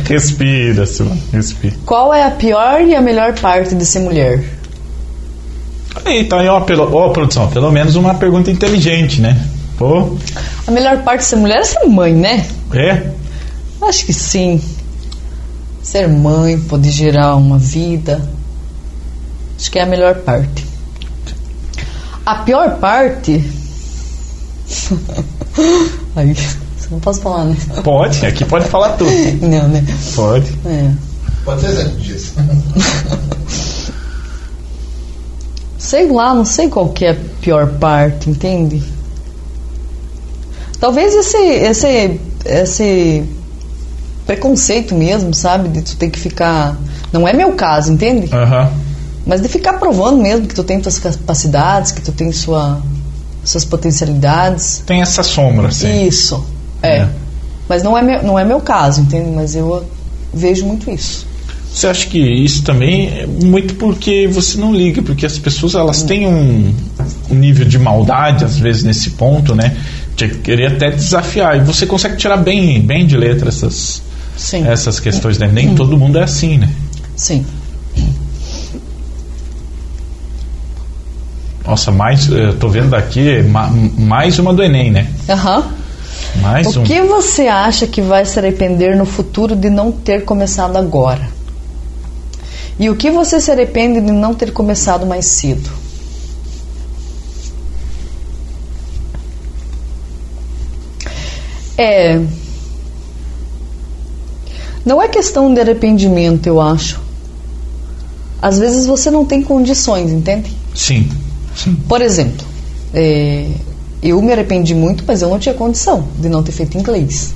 Respira, 0.04 0.84
Silvana. 0.84 1.20
Respira. 1.32 1.76
Qual 1.86 2.12
é 2.12 2.24
a 2.24 2.30
pior 2.30 2.82
e 2.82 2.94
a 2.94 3.00
melhor 3.00 3.40
parte 3.40 3.74
de 3.74 3.86
ser 3.86 4.00
mulher? 4.00 4.57
Tá 6.28 6.40
aí, 6.40 6.48
ó, 6.48 6.60
pelo, 6.60 6.94
ó, 6.94 7.10
produção, 7.10 7.48
pelo 7.48 7.70
menos 7.70 7.94
uma 7.96 8.14
pergunta 8.14 8.50
inteligente, 8.50 9.20
né? 9.20 9.38
Pô, 9.76 10.16
A 10.66 10.70
melhor 10.70 11.02
parte 11.04 11.20
de 11.20 11.26
ser 11.26 11.36
mulher 11.36 11.58
é 11.60 11.64
ser 11.64 11.86
mãe, 11.86 12.12
né? 12.14 12.46
é? 12.74 13.06
Acho 13.82 14.06
que 14.06 14.12
sim. 14.12 14.60
Ser 15.82 16.08
mãe 16.08 16.58
pode 16.58 16.90
gerar 16.90 17.36
uma 17.36 17.58
vida. 17.58 18.20
Acho 19.58 19.70
que 19.70 19.78
é 19.78 19.82
a 19.82 19.86
melhor 19.86 20.16
parte. 20.16 20.66
A 22.26 22.36
pior 22.36 22.78
parte. 22.78 23.44
Aí, 26.16 26.34
você 26.34 26.88
não 26.90 27.00
posso 27.00 27.20
falar, 27.20 27.44
né? 27.44 27.56
Pode, 27.84 28.24
aqui 28.26 28.44
pode 28.44 28.66
falar 28.68 28.90
tudo. 28.96 29.10
Não, 29.46 29.68
né? 29.68 29.84
Pode. 30.14 30.52
É. 30.66 30.90
Pode 31.44 31.60
ser 31.60 31.68
exemplo 31.68 31.96
disso. 32.00 32.32
Sei 35.88 36.06
lá, 36.06 36.34
não 36.34 36.44
sei 36.44 36.68
qual 36.68 36.90
que 36.90 37.06
é 37.06 37.12
a 37.12 37.16
pior 37.40 37.66
parte, 37.78 38.28
entende? 38.28 38.82
Talvez 40.78 41.14
esse, 41.14 41.38
esse, 41.38 42.20
esse 42.44 43.24
preconceito 44.26 44.94
mesmo, 44.94 45.32
sabe? 45.32 45.70
De 45.70 45.80
tu 45.80 45.96
ter 45.96 46.10
que 46.10 46.18
ficar. 46.18 46.76
Não 47.10 47.26
é 47.26 47.32
meu 47.32 47.54
caso, 47.54 47.90
entende? 47.90 48.28
Aham. 48.30 48.70
Mas 49.24 49.40
de 49.40 49.48
ficar 49.48 49.78
provando 49.78 50.20
mesmo 50.20 50.46
que 50.46 50.54
tu 50.54 50.62
tem 50.62 50.78
tuas 50.78 50.98
capacidades, 50.98 51.90
que 51.90 52.02
tu 52.02 52.12
tem 52.12 52.32
sua, 52.32 52.82
suas 53.42 53.64
potencialidades. 53.64 54.82
Tem 54.84 55.00
essa 55.00 55.22
sombra, 55.22 55.70
sim. 55.70 56.06
Isso. 56.06 56.44
É. 56.82 56.98
É. 56.98 57.08
Mas 57.66 57.82
não 57.82 57.96
é, 57.96 58.02
meu, 58.02 58.22
não 58.22 58.38
é 58.38 58.44
meu 58.44 58.60
caso, 58.60 59.00
entende? 59.00 59.30
Mas 59.30 59.56
eu 59.56 59.86
vejo 60.34 60.66
muito 60.66 60.90
isso. 60.90 61.26
Você 61.72 61.86
acha 61.86 62.06
que 62.08 62.18
isso 62.18 62.62
também 62.64 63.08
é 63.08 63.26
muito 63.26 63.74
porque 63.74 64.26
você 64.26 64.58
não 64.58 64.74
liga, 64.74 65.02
porque 65.02 65.24
as 65.26 65.38
pessoas 65.38 65.74
elas 65.74 66.02
têm 66.02 66.26
um, 66.26 66.74
um 67.30 67.34
nível 67.34 67.66
de 67.66 67.78
maldade 67.78 68.44
às 68.44 68.58
vezes 68.58 68.82
nesse 68.82 69.10
ponto, 69.10 69.54
né? 69.54 69.76
De 70.16 70.28
querer 70.28 70.72
até 70.72 70.90
desafiar 70.90 71.56
e 71.56 71.60
você 71.60 71.86
consegue 71.86 72.16
tirar 72.16 72.38
bem, 72.38 72.80
bem 72.80 73.06
de 73.06 73.16
letra 73.16 73.48
essas 73.48 74.02
Sim. 74.36 74.66
essas 74.66 74.98
questões, 74.98 75.38
né? 75.38 75.46
Nem 75.52 75.74
todo 75.74 75.96
mundo 75.96 76.18
é 76.18 76.22
assim, 76.24 76.58
né? 76.58 76.68
Sim. 77.14 77.44
Nossa, 81.66 81.90
mais 81.92 82.28
eu 82.28 82.56
tô 82.56 82.68
vendo 82.68 82.94
aqui 82.94 83.42
ma- 83.42 83.68
mais 83.70 84.38
uma 84.38 84.54
do 84.54 84.62
Enem, 84.62 84.90
né? 84.90 85.06
Aham. 85.28 85.64
Mais 86.40 86.74
O 86.76 86.80
um. 86.80 86.84
que 86.84 87.00
você 87.02 87.46
acha 87.46 87.86
que 87.86 88.00
vai 88.00 88.24
se 88.24 88.38
arrepender 88.38 88.96
no 88.96 89.04
futuro 89.04 89.54
de 89.54 89.68
não 89.68 89.92
ter 89.92 90.24
começado 90.24 90.76
agora? 90.76 91.20
E 92.78 92.88
o 92.88 92.96
que 92.96 93.10
você 93.10 93.40
se 93.40 93.50
arrepende 93.50 94.00
de 94.00 94.12
não 94.12 94.34
ter 94.34 94.52
começado 94.52 95.04
mais 95.04 95.26
cedo? 95.26 95.68
É. 101.76 102.20
Não 104.84 105.02
é 105.02 105.08
questão 105.08 105.52
de 105.52 105.60
arrependimento, 105.60 106.46
eu 106.46 106.60
acho. 106.60 107.00
Às 108.40 108.58
vezes 108.58 108.86
você 108.86 109.10
não 109.10 109.24
tem 109.24 109.42
condições, 109.42 110.12
entende? 110.12 110.52
Sim. 110.74 111.08
Sim. 111.56 111.76
Por 111.88 112.00
exemplo, 112.00 112.46
é, 112.94 113.48
eu 114.00 114.22
me 114.22 114.32
arrependi 114.32 114.74
muito, 114.74 115.02
mas 115.06 115.22
eu 115.22 115.28
não 115.28 115.38
tinha 115.38 115.54
condição 115.54 116.06
de 116.18 116.28
não 116.28 116.42
ter 116.42 116.52
feito 116.52 116.78
inglês. 116.78 117.34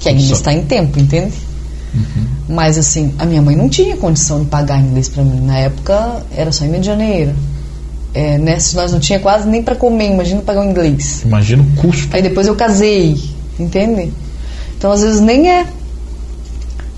que 0.00 0.08
ainda 0.08 0.32
está 0.32 0.52
em 0.52 0.64
tempo, 0.64 0.98
entende? 0.98 1.34
Mas 2.48 2.78
assim, 2.78 3.14
a 3.18 3.24
minha 3.26 3.42
mãe 3.42 3.54
não 3.56 3.68
tinha 3.68 3.96
condição 3.96 4.40
de 4.40 4.46
pagar 4.46 4.80
inglês 4.80 5.08
para 5.08 5.22
mim. 5.22 5.40
Na 5.40 5.58
época 5.58 6.22
era 6.36 6.50
só 6.52 6.64
em 6.64 6.70
Rio 6.70 6.80
de 6.80 6.86
Janeiro. 6.86 7.34
É, 8.12 8.58
se 8.58 8.74
nós 8.74 8.92
não 8.92 8.98
tinha 9.00 9.20
quase 9.20 9.48
nem 9.48 9.62
para 9.62 9.76
comer, 9.76 10.10
imagina 10.12 10.42
pagar 10.42 10.62
o 10.62 10.70
inglês. 10.70 11.22
Imagina 11.24 11.62
o 11.62 11.66
custo. 11.80 12.14
Aí 12.14 12.22
depois 12.22 12.46
eu 12.46 12.56
casei, 12.56 13.16
entende? 13.58 14.12
Então 14.76 14.90
às 14.90 15.00
vezes 15.02 15.20
nem 15.20 15.48
é 15.50 15.66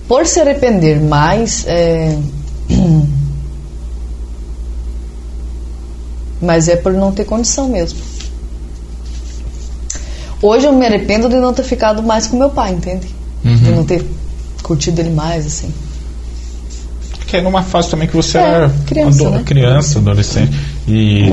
por 0.09 0.27
se 0.27 0.41
arrepender, 0.41 1.01
mas 1.01 1.65
é, 1.67 2.17
mas 6.41 6.69
é 6.69 6.77
por 6.77 6.93
não 6.93 7.13
ter 7.13 7.25
condição 7.25 7.69
mesmo. 7.69 7.99
Hoje 10.41 10.67
eu 10.67 10.73
me 10.73 10.85
arrependo 10.85 11.29
de 11.29 11.37
não 11.37 11.53
ter 11.53 11.63
ficado 11.63 12.03
mais 12.03 12.27
com 12.27 12.37
meu 12.37 12.51
pai, 12.51 12.73
entende? 12.73 13.07
De 13.45 13.69
Uhum. 13.71 13.77
não 13.77 13.85
ter 13.85 14.05
curtido 14.63 15.01
ele 15.01 15.11
mais, 15.11 15.47
assim. 15.47 15.71
Que 17.27 17.39
é 17.39 17.41
numa 17.43 17.63
fase 17.63 17.89
também 17.89 18.07
que 18.07 18.15
você 18.15 18.37
É, 18.37 18.41
era 18.43 18.69
criança, 18.87 19.31
né? 19.31 19.43
criança, 19.45 19.99
adolescente. 19.99 20.53
E, 20.87 21.33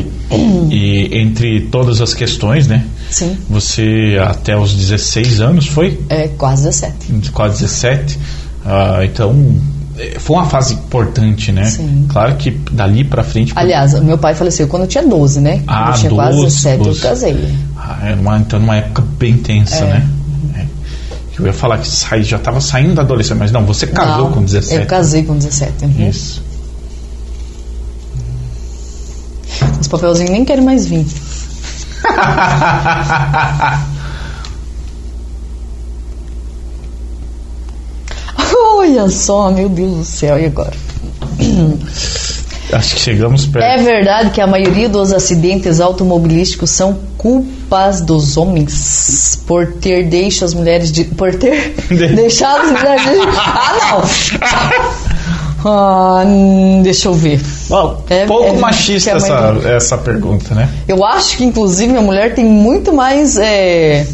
e 0.71 1.09
entre 1.19 1.61
todas 1.71 1.99
as 2.01 2.13
questões, 2.13 2.67
né? 2.67 2.86
Sim. 3.09 3.38
Você 3.49 4.17
até 4.25 4.57
os 4.57 4.73
16 4.73 5.41
anos 5.41 5.67
foi? 5.67 5.99
É 6.07 6.27
quase 6.30 6.63
17. 6.63 7.32
Quase 7.34 7.61
17. 7.63 8.17
Ah, 8.65 8.99
então, 9.03 9.55
eh, 9.97 10.17
foi 10.19 10.38
uma 10.38 10.45
fase 10.45 10.75
importante, 10.75 11.51
né? 11.51 11.65
Sim. 11.65 12.05
Claro 12.07 12.36
que 12.36 12.51
dali 12.71 13.03
pra 13.03 13.23
frente. 13.23 13.51
Aliás, 13.55 13.99
meu 14.01 14.17
pai 14.17 14.36
faleceu 14.36 14.67
quando 14.67 14.84
eu 14.84 14.88
tinha 14.88 15.05
12, 15.05 15.41
né? 15.41 15.63
Ah, 15.67 15.86
quando 15.86 15.88
eu 15.95 15.99
tinha 15.99 16.11
quase 16.11 16.38
12, 16.38 16.45
17, 16.55 16.84
12. 16.84 16.97
eu 17.03 17.09
casei. 17.09 17.49
Ah, 17.75 17.99
era 18.03 18.15
uma, 18.21 18.38
então, 18.38 18.59
numa 18.59 18.75
época 18.77 19.03
bem 19.17 19.36
tensa, 19.38 19.84
É. 19.84 19.88
né? 19.95 20.07
Eu 21.39 21.45
ia 21.45 21.53
falar 21.53 21.77
que 21.77 21.87
sai, 21.87 22.21
já 22.23 22.35
estava 22.37 22.59
saindo 22.59 22.95
da 22.95 23.01
adolescência, 23.01 23.35
mas 23.35 23.51
não, 23.51 23.65
você 23.65 23.87
casou 23.87 24.25
Não, 24.25 24.33
com 24.33 24.43
17. 24.43 24.81
Eu 24.81 24.85
casei 24.87 25.23
com 25.23 25.37
17. 25.37 25.85
uhum. 25.85 26.09
Isso. 26.09 26.43
Os 29.79 29.87
papelzinhos 29.87 30.31
nem 30.31 30.43
querem 30.43 30.63
mais 30.63 30.85
vir. 30.85 31.05
Olha 38.75 39.09
só, 39.09 39.51
meu 39.51 39.69
Deus 39.69 39.97
do 39.97 40.05
céu, 40.05 40.37
e 40.39 40.45
agora? 40.45 40.73
Acho 42.72 42.95
que 42.95 43.01
chegamos 43.01 43.45
perto. 43.47 43.65
É 43.65 43.78
verdade 43.84 44.30
que 44.32 44.39
a 44.39 44.45
maioria 44.47 44.88
dos 44.88 45.11
acidentes 45.11 45.80
automobilísticos 45.82 46.70
são 46.70 46.97
culpas 47.17 47.99
dos 48.01 48.38
homens 48.38 49.41
por 49.47 49.65
ter 49.74 50.03
deixado 50.07 50.45
as 50.45 50.53
mulheres 50.53 50.91
de, 50.91 51.03
por 51.05 51.34
ter 51.36 51.74
deixado 52.15 52.61
as 52.65 52.72
mulheres 52.72 53.03
de, 53.03 53.09
ah 53.38 53.74
não 53.91 55.09
ah, 55.65 56.24
hum, 56.26 56.82
deixa 56.84 57.07
eu 57.07 57.13
ver 57.13 57.41
Bom, 57.70 58.03
É- 58.09 58.26
pouco 58.26 58.45
é- 58.45 58.53
machista 58.59 59.11
essa, 59.11 59.57
essa 59.65 59.97
pergunta, 59.97 60.53
né? 60.55 60.70
eu 60.88 61.03
acho 61.03 61.38
que 61.38 61.43
inclusive 61.43 61.95
a 61.97 62.01
mulher 62.01 62.34
tem 62.36 62.45
muito 62.45 62.93
mais 62.93 63.38
é, 63.38 64.05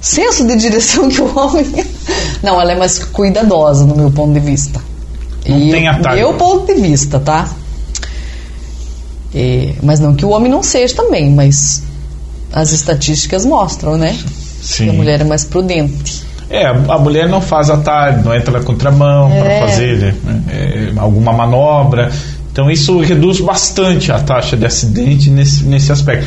senso 0.00 0.46
de 0.46 0.56
direção 0.56 1.08
que 1.10 1.20
o 1.20 1.38
homem 1.38 1.66
não 2.42 2.60
ela 2.60 2.72
é 2.72 2.76
mais 2.78 2.98
cuidadosa 2.98 3.84
no 3.86 3.96
meu 3.96 4.10
ponto 4.10 4.32
de 4.32 4.40
vista 4.40 4.80
Não 5.48 5.58
E 5.58 5.70
tem 5.70 5.88
atalho. 5.88 6.16
meu 6.18 6.34
ponto 6.34 6.66
de 6.72 6.80
vista 6.80 7.18
tá 7.18 7.48
É, 9.34 9.74
mas 9.82 9.98
não 10.00 10.14
que 10.14 10.24
o 10.24 10.30
homem 10.30 10.50
não 10.50 10.62
seja 10.62 10.94
também, 10.94 11.30
mas 11.30 11.82
as 12.52 12.72
estatísticas 12.72 13.46
mostram, 13.46 13.96
né? 13.96 14.16
Sim. 14.62 14.84
Que 14.84 14.90
a 14.90 14.92
mulher 14.92 15.20
é 15.20 15.24
mais 15.24 15.44
prudente. 15.44 16.22
É, 16.50 16.66
a 16.66 16.98
mulher 16.98 17.28
não 17.28 17.40
faz 17.40 17.70
atalho, 17.70 18.22
não 18.22 18.34
entra 18.34 18.58
na 18.58 18.64
contramão 18.64 19.30
para 19.30 19.52
É. 19.52 19.60
fazer 19.60 19.96
né, 19.96 20.14
é, 20.50 20.92
alguma 20.98 21.32
manobra. 21.32 22.12
Então 22.52 22.70
isso 22.70 23.00
reduz 23.00 23.40
bastante 23.40 24.12
a 24.12 24.18
taxa 24.18 24.54
de 24.54 24.66
acidente 24.66 25.30
nesse, 25.30 25.64
nesse 25.64 25.90
aspecto. 25.90 26.26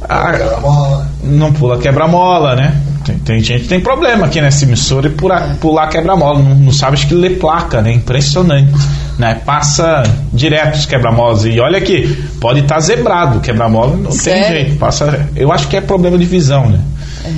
Quebra 0.00 0.56
a 0.62 1.06
não 1.24 1.52
pula 1.52 1.78
quebra-mola, 1.78 2.54
né? 2.54 2.76
Tem, 3.04 3.18
tem 3.18 3.40
gente 3.40 3.62
que 3.62 3.68
tem 3.68 3.80
problema 3.80 4.26
aqui 4.26 4.40
nessa 4.40 4.64
emissora 4.64 5.06
e 5.08 5.10
pura- 5.10 5.56
pular 5.60 5.88
quebra-mola. 5.88 6.40
Não, 6.40 6.54
não 6.54 6.72
sabe 6.72 6.94
acho 6.94 7.08
que 7.08 7.14
lê 7.14 7.30
placa, 7.30 7.80
né? 7.80 7.92
Impressionante. 7.92 8.70
Né? 9.18 9.34
Passa 9.44 10.04
direto 10.32 10.76
os 10.76 10.86
quebra-molas. 10.86 11.44
E 11.44 11.58
olha 11.58 11.78
aqui, 11.78 12.24
pode 12.40 12.60
estar 12.60 12.78
zebrado 12.78 13.38
o 13.38 13.40
quebra-mola, 13.40 13.96
não 13.96 14.10
tem 14.10 14.12
Sério? 14.12 14.48
jeito. 14.48 14.76
Passa, 14.76 15.28
eu 15.34 15.52
acho 15.52 15.66
que 15.66 15.76
é 15.76 15.80
problema 15.80 16.16
de 16.16 16.24
visão, 16.24 16.68
né? 16.68 16.80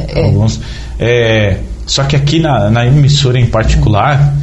É, 0.08 0.20
é. 0.20 0.24
Alguns, 0.24 0.60
é, 0.98 1.56
só 1.86 2.04
que 2.04 2.14
aqui 2.14 2.38
na, 2.38 2.70
na 2.70 2.86
emissora 2.86 3.40
em 3.40 3.46
particular, 3.46 4.34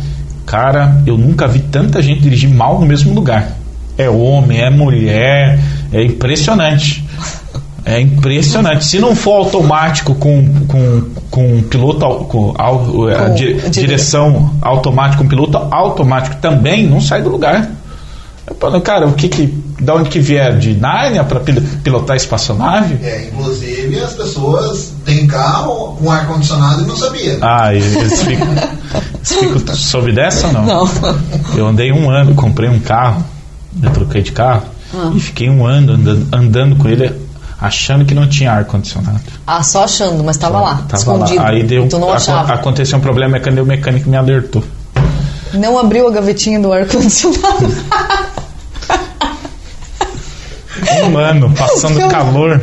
cara, 0.45 1.01
eu 1.05 1.17
nunca 1.17 1.47
vi 1.47 1.59
tanta 1.59 2.01
gente 2.01 2.21
dirigir 2.21 2.49
mal 2.49 2.79
no 2.79 2.85
mesmo 2.85 3.13
lugar. 3.13 3.53
É 3.97 4.09
homem, 4.09 4.59
é 4.59 4.69
mulher, 4.69 5.59
é 5.93 6.03
impressionante. 6.03 7.06
É 7.89 8.01
impressionante. 8.01 8.83
Se 8.83 8.99
não 8.99 9.15
for 9.15 9.33
automático 9.45 10.13
com, 10.15 10.65
com, 10.67 11.03
com 11.31 11.61
piloto 11.63 12.03
au- 12.03 12.25
com, 12.25 12.53
au- 12.57 13.07
a 13.07 13.15
Com- 13.29 13.33
di- 13.35 13.53
dire- 13.53 13.69
direção 13.69 14.51
automática, 14.61 15.23
com 15.23 15.29
piloto 15.29 15.57
automático 15.71 16.35
também, 16.41 16.85
não 16.85 16.99
sai 16.99 17.21
do 17.21 17.29
lugar. 17.29 17.69
Falo, 18.59 18.81
Cara, 18.81 19.07
o 19.07 19.13
que 19.13 19.27
que, 19.29 19.47
da 19.79 19.95
onde 19.95 20.09
que 20.09 20.19
vier? 20.19 20.57
De 20.57 20.73
Nárnia 20.73 21.23
para 21.23 21.39
pilotar 21.83 22.15
espaçonave? 22.17 22.97
É, 23.05 23.29
inclusive 23.31 23.99
as 24.01 24.13
pessoas 24.13 24.93
têm 25.05 25.25
carro 25.27 25.95
com 25.97 26.11
ar-condicionado 26.11 26.83
e 26.83 26.87
não 26.87 26.95
sabia. 26.95 27.37
Ah, 27.41 27.73
eles 27.73 28.21
ficam, 28.21 28.47
eles 28.51 29.33
ficam 29.33 29.75
sob 29.75 30.11
dessa 30.13 30.47
ou 30.47 30.53
não? 30.53 30.65
Não. 30.65 30.89
Eu 31.55 31.67
andei 31.67 31.91
um 31.93 32.09
ano, 32.09 32.35
comprei 32.35 32.69
um 32.69 32.79
carro, 32.79 33.23
eu 33.81 33.91
troquei 33.91 34.21
de 34.21 34.31
carro 34.31 34.63
Ah. 34.93 35.11
e 35.13 35.19
fiquei 35.19 35.49
um 35.49 35.65
ano 35.65 35.93
andando, 35.93 36.27
andando 36.33 36.75
com 36.77 36.87
ele 36.87 37.11
achando 37.59 38.05
que 38.05 38.13
não 38.13 38.27
tinha 38.27 38.51
ar-condicionado. 38.51 39.19
Ah, 39.45 39.63
só 39.63 39.83
achando, 39.83 40.23
mas 40.23 40.35
estava 40.35 40.59
lá, 40.59 40.75
Tava 40.87 41.13
lá. 41.13 41.25
escondido. 41.25 41.41
Aí 41.45 41.63
deu, 41.63 41.87
tu 41.89 41.97
não 41.99 42.11
achava. 42.13 42.53
aconteceu 42.53 42.97
um 42.97 43.01
problema, 43.01 43.37
é 43.37 43.39
quando 43.39 43.59
o 43.59 43.65
mecânico 43.65 44.09
me 44.09 44.15
alertou. 44.17 44.63
Não 45.53 45.77
abriu 45.79 46.07
a 46.07 46.11
gavetinha 46.11 46.59
do 46.59 46.71
ar-condicionado. 46.73 47.67
Um 51.03 51.17
ano 51.17 51.51
passando 51.53 51.95
Meu- 51.95 52.07
calor. 52.07 52.61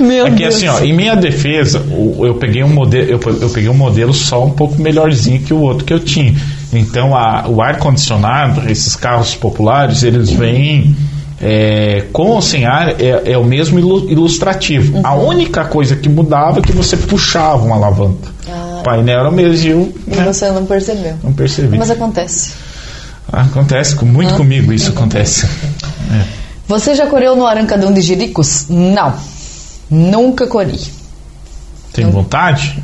Meu 0.00 0.24
que 0.26 0.30
Deus. 0.32 0.56
assim, 0.56 0.66
ó, 0.68 0.80
em 0.80 0.92
minha 0.92 1.14
defesa, 1.14 1.80
eu 2.18 2.34
peguei 2.34 2.64
um 2.64 2.68
modelo, 2.68 3.08
eu, 3.10 3.20
eu 3.40 3.48
peguei 3.50 3.68
um 3.68 3.74
modelo 3.74 4.12
só 4.12 4.44
um 4.44 4.50
pouco 4.50 4.80
melhorzinho 4.80 5.40
que 5.40 5.54
o 5.54 5.60
outro 5.60 5.84
que 5.84 5.92
eu 5.92 6.00
tinha. 6.00 6.34
Então, 6.72 7.16
a- 7.16 7.44
o 7.48 7.62
ar 7.62 7.78
condicionado, 7.78 8.68
esses 8.68 8.96
carros 8.96 9.34
populares, 9.36 10.02
eles 10.02 10.30
vêm 10.30 10.96
é, 11.42 12.04
com 12.12 12.28
ou 12.28 12.40
sem 12.42 12.64
ar 12.66 13.00
é, 13.00 13.32
é 13.32 13.36
o 13.38 13.44
mesmo 13.44 13.78
ilu- 13.78 14.08
ilustrativo. 14.08 15.00
A 15.04 15.14
única 15.14 15.64
coisa 15.64 15.96
que 15.96 16.08
mudava 16.08 16.60
é 16.60 16.62
que 16.62 16.72
você 16.72 16.96
puxava 16.96 17.64
uma 17.64 17.74
alavanca. 17.76 18.30
Ah. 18.48 18.78
O 18.80 18.82
painel 18.84 19.20
era 19.20 19.28
o 19.28 19.32
mesmo 19.32 19.92
e 20.06 20.10
né, 20.16 20.24
você 20.24 20.50
não 20.50 20.64
percebeu. 20.66 21.16
não 21.22 21.32
percebi. 21.32 21.76
Mas 21.78 21.90
acontece. 21.90 22.52
Acontece, 23.30 23.94
com- 23.96 24.06
muito 24.06 24.34
Ah. 24.34 24.36
comigo 24.36 24.72
isso 24.72 24.90
acontece. 24.90 25.46
É. 25.46 26.24
Você 26.68 26.94
já 26.94 27.06
correu 27.06 27.34
no 27.36 27.46
Arancadão 27.46 27.92
de 27.92 28.00
Jericos? 28.00 28.66
Não. 28.68 29.14
Nunca 29.90 30.46
corri. 30.46 30.80
Tem 31.92 32.08
vontade? 32.10 32.82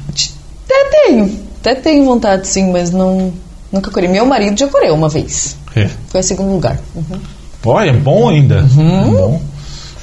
Até 0.65 0.91
tenho. 1.07 1.39
Até 1.61 1.75
tenho 1.75 2.05
vontade, 2.05 2.47
sim, 2.47 2.71
mas 2.71 2.91
não. 2.91 3.33
Nunca 3.73 3.91
corri. 3.91 4.09
Meu 4.09 4.25
marido 4.27 4.59
já 4.59 4.69
correu 4.69 4.95
uma 4.95 5.09
vez. 5.09 5.57
É. 5.77 5.89
Foi 6.09 6.21
em 6.21 6.23
segundo 6.23 6.53
lugar. 6.53 6.79
Uhum. 6.95 7.19
Olha, 7.65 7.91
é 7.91 7.93
bom 7.93 8.29
ainda. 8.29 8.63
Bom. 8.63 9.43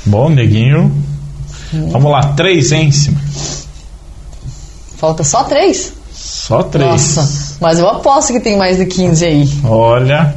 Bom, 0.05 0.29
neguinho. 0.29 0.91
Vamos 1.91 2.11
lá, 2.11 2.33
três 2.33 2.71
hein, 2.71 2.87
em 2.87 2.91
cima. 2.91 3.19
Falta 4.97 5.23
só 5.23 5.43
três? 5.43 5.93
Só 6.13 6.63
três. 6.63 6.89
Nossa, 6.89 7.57
mas 7.59 7.79
eu 7.79 7.89
aposto 7.89 8.31
que 8.33 8.39
tem 8.39 8.57
mais 8.57 8.77
de 8.77 8.85
15 8.85 9.25
aí. 9.25 9.49
Olha, 9.63 10.35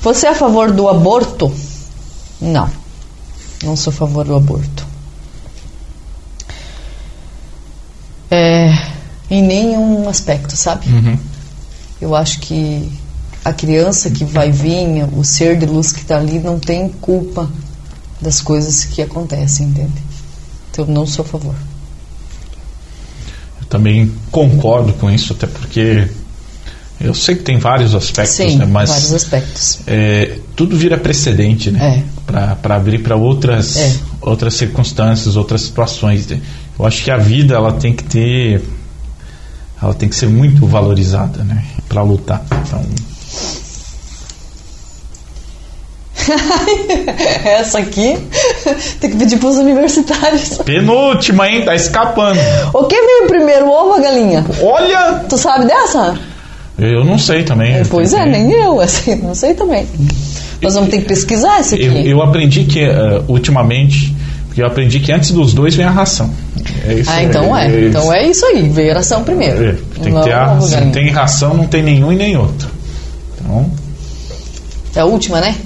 Você 0.00 0.26
é 0.26 0.30
a 0.30 0.34
favor 0.34 0.70
do 0.70 0.88
aborto? 0.88 1.52
Não. 2.40 2.68
Não 3.64 3.74
sou 3.74 3.92
a 3.92 3.96
favor 3.96 4.24
do 4.24 4.36
aborto. 4.36 4.86
É, 8.30 8.70
em 9.30 9.42
nenhum 9.42 10.08
aspecto, 10.08 10.56
sabe? 10.56 10.86
Uhum. 10.88 11.18
Eu 12.00 12.14
acho 12.14 12.38
que 12.40 12.90
a 13.48 13.52
criança 13.52 14.10
que 14.10 14.24
vai 14.24 14.50
vir, 14.50 15.04
o 15.16 15.24
ser 15.24 15.58
de 15.58 15.66
luz 15.66 15.92
que 15.92 16.00
está 16.00 16.18
ali, 16.18 16.38
não 16.38 16.58
tem 16.58 16.88
culpa 16.88 17.48
das 18.20 18.40
coisas 18.40 18.84
que 18.84 19.00
acontecem, 19.00 19.66
entende? 19.68 20.02
Então, 20.70 20.84
não 20.86 21.06
sou 21.06 21.24
a 21.24 21.28
favor. 21.28 21.54
eu 23.60 23.66
também 23.66 24.12
concordo 24.30 24.92
com 24.94 25.10
isso, 25.10 25.32
até 25.32 25.46
porque 25.46 26.08
eu 27.00 27.14
sei 27.14 27.36
que 27.36 27.42
tem 27.42 27.58
vários 27.58 27.94
aspectos, 27.94 28.36
Sim, 28.36 28.56
né, 28.58 28.66
mas 28.66 28.90
vários 28.90 29.12
aspectos. 29.14 29.78
é, 29.86 30.38
tudo 30.56 30.76
vira 30.76 30.98
precedente, 30.98 31.70
né? 31.70 32.04
É. 32.04 32.18
Para 32.60 32.76
abrir 32.76 32.98
para 33.02 33.16
outras, 33.16 33.76
É. 33.76 33.96
outras 34.20 34.54
circunstâncias, 34.54 35.36
outras 35.36 35.62
situações. 35.62 36.26
né? 36.26 36.40
Eu 36.78 36.84
acho 36.84 37.02
que 37.02 37.10
a 37.10 37.16
vida 37.16 37.54
ela 37.54 37.72
tem 37.72 37.94
que 37.94 38.04
ter, 38.04 38.62
ela 39.82 39.94
tem 39.94 40.08
que 40.08 40.14
ser 40.16 40.28
muito 40.28 40.66
valorizada, 40.66 41.42
né? 41.44 41.64
Para 41.88 42.02
lutar. 42.02 42.44
Então, 42.66 42.84
Essa 47.44 47.78
aqui 47.78 48.18
tem 49.00 49.10
que 49.10 49.16
pedir 49.16 49.38
para 49.38 49.48
os 49.48 49.56
universitários. 49.56 50.58
penúltima, 50.64 51.48
hein? 51.48 51.64
Tá 51.64 51.74
escapando. 51.74 52.38
O 52.74 52.84
que 52.84 52.96
veio 52.96 53.26
primeiro, 53.28 53.66
o 53.66 53.70
ovo 53.70 53.90
ou 53.90 53.94
a 53.94 54.00
galinha? 54.00 54.44
Olha, 54.62 55.24
Tu 55.28 55.36
sabe 55.38 55.66
dessa? 55.66 56.18
eu 56.78 57.04
não 57.04 57.18
sei 57.18 57.42
também. 57.44 57.82
Pois 57.86 58.12
é, 58.12 58.24
nem 58.26 58.52
eu, 58.52 58.80
assim, 58.82 59.16
não 59.16 59.34
sei 59.34 59.54
também. 59.54 59.86
Nós 60.60 60.74
vamos 60.74 60.90
ter 60.90 60.98
que 60.98 61.04
pesquisar 61.06 61.60
isso 61.60 61.74
aqui. 61.74 61.84
Eu, 61.86 61.92
eu 62.18 62.22
aprendi 62.22 62.64
que 62.64 62.80
eh, 62.80 63.22
ultimamente, 63.28 64.14
eu 64.56 64.66
aprendi 64.66 64.98
que 65.00 65.12
antes 65.12 65.30
dos 65.30 65.54
dois 65.54 65.74
vem 65.74 65.86
a 65.86 65.90
ração. 65.90 66.30
É 66.86 66.94
isso, 66.94 67.10
Ah, 67.10 67.22
então 67.22 67.56
é. 67.56 67.86
Então 67.86 68.12
é 68.12 68.26
isso 68.26 68.44
aí, 68.44 68.68
veio 68.68 68.90
a 68.92 68.96
ração 68.96 69.22
primeiro. 69.22 69.64
É, 69.64 69.74
tem 70.02 70.12
Não 70.12 70.20
que 70.20 70.28
ter 70.28 70.34
a, 70.34 70.60
se 70.60 70.76
não 70.76 70.90
tem 70.90 71.10
ração, 71.10 71.54
não 71.54 71.66
tem 71.66 71.82
nenhum 71.82 72.12
e 72.12 72.16
nem 72.16 72.36
outro. 72.36 72.68
Então, 73.48 73.70
É 74.94 75.00
a 75.00 75.04
última, 75.04 75.40
né? 75.40 75.56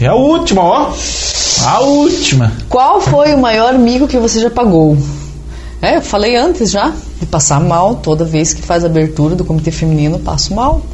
é 0.00 0.06
a 0.06 0.14
última, 0.14 0.62
ó. 0.62 0.92
A 1.64 1.80
última. 1.80 2.52
Qual 2.68 3.00
foi 3.00 3.32
o 3.32 3.38
maior 3.38 3.78
mico 3.78 4.06
que 4.06 4.18
você 4.18 4.40
já 4.40 4.50
pagou? 4.50 4.96
É, 5.80 5.96
eu 5.96 6.02
falei 6.02 6.36
antes 6.36 6.70
já, 6.70 6.92
de 7.20 7.26
passar 7.26 7.60
mal 7.60 7.96
toda 7.96 8.24
vez 8.24 8.52
que 8.52 8.62
faz 8.62 8.84
a 8.84 8.86
abertura 8.86 9.34
do 9.34 9.44
comitê 9.44 9.70
feminino, 9.70 10.18
passo 10.18 10.54
mal. 10.54 10.84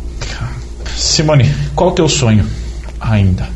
Simone, 0.96 1.52
qual 1.74 1.90
o 1.90 1.92
teu 1.92 2.08
sonho 2.08 2.46
ainda? 3.00 3.48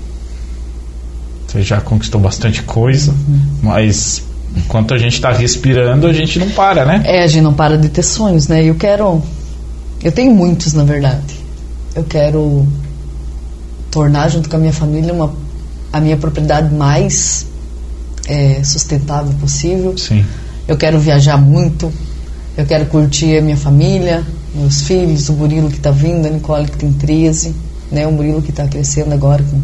Você 1.46 1.62
já 1.62 1.80
conquistou 1.80 2.20
bastante 2.20 2.62
coisa, 2.62 3.14
mas 3.62 4.22
enquanto 4.56 4.94
a 4.94 4.98
gente 4.98 5.14
está 5.14 5.30
respirando, 5.30 6.06
a 6.06 6.12
gente 6.12 6.38
não 6.38 6.50
para, 6.50 6.84
né? 6.84 7.02
É, 7.04 7.22
a 7.22 7.26
gente 7.26 7.42
não 7.42 7.52
para 7.54 7.76
de 7.78 7.88
ter 7.88 8.02
sonhos, 8.02 8.48
né? 8.48 8.64
Eu 8.64 8.74
quero. 8.74 9.22
Eu 10.02 10.10
tenho 10.10 10.32
muitos, 10.32 10.72
na 10.72 10.84
verdade. 10.84 11.43
Eu 11.94 12.04
quero 12.04 12.66
tornar, 13.90 14.28
junto 14.28 14.48
com 14.48 14.56
a 14.56 14.58
minha 14.58 14.72
família, 14.72 15.12
uma, 15.12 15.32
a 15.92 16.00
minha 16.00 16.16
propriedade 16.16 16.74
mais 16.74 17.46
é, 18.26 18.62
sustentável 18.64 19.32
possível. 19.40 19.96
Sim. 19.96 20.24
Eu 20.66 20.76
quero 20.76 20.98
viajar 20.98 21.36
muito. 21.36 21.92
Eu 22.56 22.66
quero 22.66 22.86
curtir 22.86 23.38
a 23.38 23.42
minha 23.42 23.56
família, 23.56 24.24
meus 24.54 24.82
filhos, 24.82 25.28
o 25.28 25.32
Murilo 25.34 25.68
que 25.68 25.76
está 25.76 25.90
vindo, 25.90 26.26
a 26.26 26.30
Nicole 26.30 26.66
que 26.66 26.78
tem 26.78 26.92
13, 26.92 27.54
né? 27.90 28.06
O 28.06 28.12
Murilo 28.12 28.40
que 28.42 28.50
está 28.50 28.66
crescendo 28.66 29.12
agora. 29.12 29.42
Com... 29.42 29.60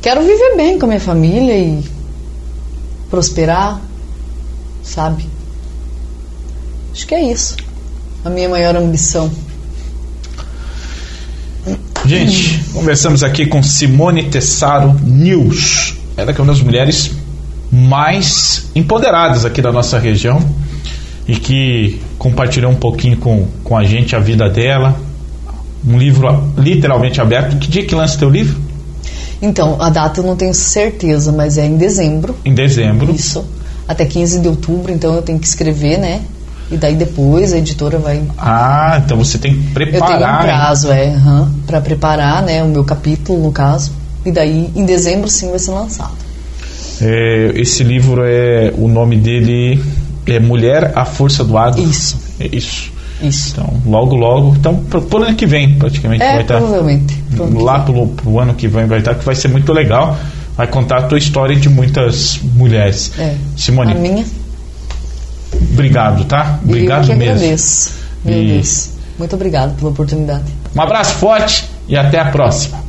Quero 0.00 0.20
viver 0.22 0.56
bem 0.56 0.78
com 0.78 0.86
a 0.86 0.88
minha 0.88 1.00
família 1.00 1.56
e 1.56 1.84
prosperar, 3.08 3.80
sabe? 4.82 5.26
Acho 6.92 7.06
que 7.06 7.14
é 7.14 7.32
isso. 7.32 7.56
A 8.24 8.30
minha 8.30 8.48
maior 8.48 8.76
ambição. 8.76 9.30
Gente, 12.06 12.62
conversamos 12.72 13.24
aqui 13.24 13.46
com 13.46 13.60
Simone 13.64 14.30
Tessaro 14.30 14.94
News. 15.02 15.96
Ela 16.16 16.32
que 16.32 16.40
é 16.40 16.44
uma 16.44 16.52
das 16.52 16.62
mulheres 16.62 17.10
mais 17.70 18.70
empoderadas 18.76 19.44
aqui 19.44 19.60
da 19.60 19.72
nossa 19.72 19.98
região 19.98 20.40
e 21.26 21.34
que 21.34 22.00
compartilhou 22.16 22.70
um 22.70 22.76
pouquinho 22.76 23.16
com, 23.16 23.48
com 23.64 23.76
a 23.76 23.82
gente 23.82 24.14
a 24.14 24.20
vida 24.20 24.48
dela. 24.48 24.96
Um 25.84 25.98
livro 25.98 26.28
literalmente 26.56 27.20
aberto. 27.20 27.58
Que 27.58 27.68
dia 27.68 27.84
que 27.84 27.94
lança 27.94 28.16
teu 28.16 28.30
livro? 28.30 28.56
Então, 29.42 29.76
a 29.80 29.90
data 29.90 30.20
eu 30.20 30.24
não 30.24 30.36
tenho 30.36 30.54
certeza, 30.54 31.32
mas 31.32 31.58
é 31.58 31.66
em 31.66 31.76
dezembro. 31.76 32.36
Em 32.44 32.54
dezembro. 32.54 33.12
Isso. 33.12 33.44
Até 33.88 34.04
15 34.04 34.40
de 34.40 34.48
outubro, 34.48 34.92
então 34.92 35.12
eu 35.12 35.22
tenho 35.22 35.40
que 35.40 35.46
escrever, 35.46 35.98
né? 35.98 36.22
E 36.70 36.76
daí 36.76 36.96
depois 36.96 37.52
a 37.52 37.58
editora 37.58 37.98
vai. 37.98 38.22
Ah, 38.36 39.00
então 39.04 39.16
você 39.16 39.38
tem 39.38 39.52
que 39.54 39.58
Eu 39.58 39.64
tenho 39.74 39.86
um 39.88 39.90
preparar. 40.00 40.40
hein? 40.40 40.46
prazo, 40.48 40.90
é, 40.90 41.08
uhum, 41.10 41.48
para 41.66 41.80
preparar, 41.80 42.42
né? 42.42 42.62
O 42.64 42.68
meu 42.68 42.82
capítulo, 42.84 43.40
no 43.42 43.52
caso. 43.52 43.92
E 44.24 44.32
daí, 44.32 44.70
em 44.74 44.84
dezembro, 44.84 45.28
sim, 45.28 45.48
vai 45.50 45.58
ser 45.60 45.70
lançado. 45.70 46.14
É, 47.00 47.52
esse 47.56 47.84
livro 47.84 48.22
é. 48.24 48.72
O 48.76 48.88
nome 48.88 49.16
dele 49.16 49.80
é 50.26 50.40
Mulher, 50.40 50.92
a 50.96 51.04
Força 51.04 51.44
do 51.44 51.56
Agro. 51.56 51.80
Isso, 51.82 52.16
É 52.40 52.46
isso. 52.50 52.90
isso. 53.22 53.50
Então, 53.52 53.72
logo, 53.86 54.16
logo. 54.16 54.54
Então, 54.56 54.74
pro 54.76 55.22
ano 55.22 55.36
que 55.36 55.46
vem, 55.46 55.74
praticamente, 55.74 56.24
É, 56.24 56.32
vai 56.32 56.42
estar. 56.42 56.58
provavelmente. 56.58 57.22
lá 57.54 57.80
pro, 57.80 58.08
pro 58.08 58.40
ano 58.40 58.54
que 58.54 58.66
vem 58.66 58.86
vai 58.86 58.98
estar, 58.98 59.14
que 59.14 59.24
vai 59.24 59.34
ser 59.34 59.48
muito 59.48 59.72
legal. 59.72 60.16
Vai 60.56 60.66
contar 60.66 60.98
a 60.98 61.02
tua 61.02 61.18
história 61.18 61.54
de 61.54 61.68
muitas 61.68 62.40
mulheres. 62.56 63.12
É. 63.18 63.34
Simone, 63.56 63.92
A 63.92 63.94
minha. 63.94 64.24
Obrigado, 65.72 66.24
tá? 66.24 66.58
Obrigado 66.64 67.02
eu 67.04 67.08
que 67.10 67.14
mesmo. 67.14 67.34
agradeço. 67.36 67.90
Meu 68.24 68.42
E- 68.42 68.52
Deus. 68.54 68.90
Muito 69.18 69.34
obrigado 69.34 69.76
pela 69.76 69.90
oportunidade. 69.90 70.44
Um 70.74 70.80
abraço 70.82 71.14
forte 71.14 71.64
e 71.88 71.96
até 71.96 72.20
a 72.20 72.26
próxima. 72.26 72.85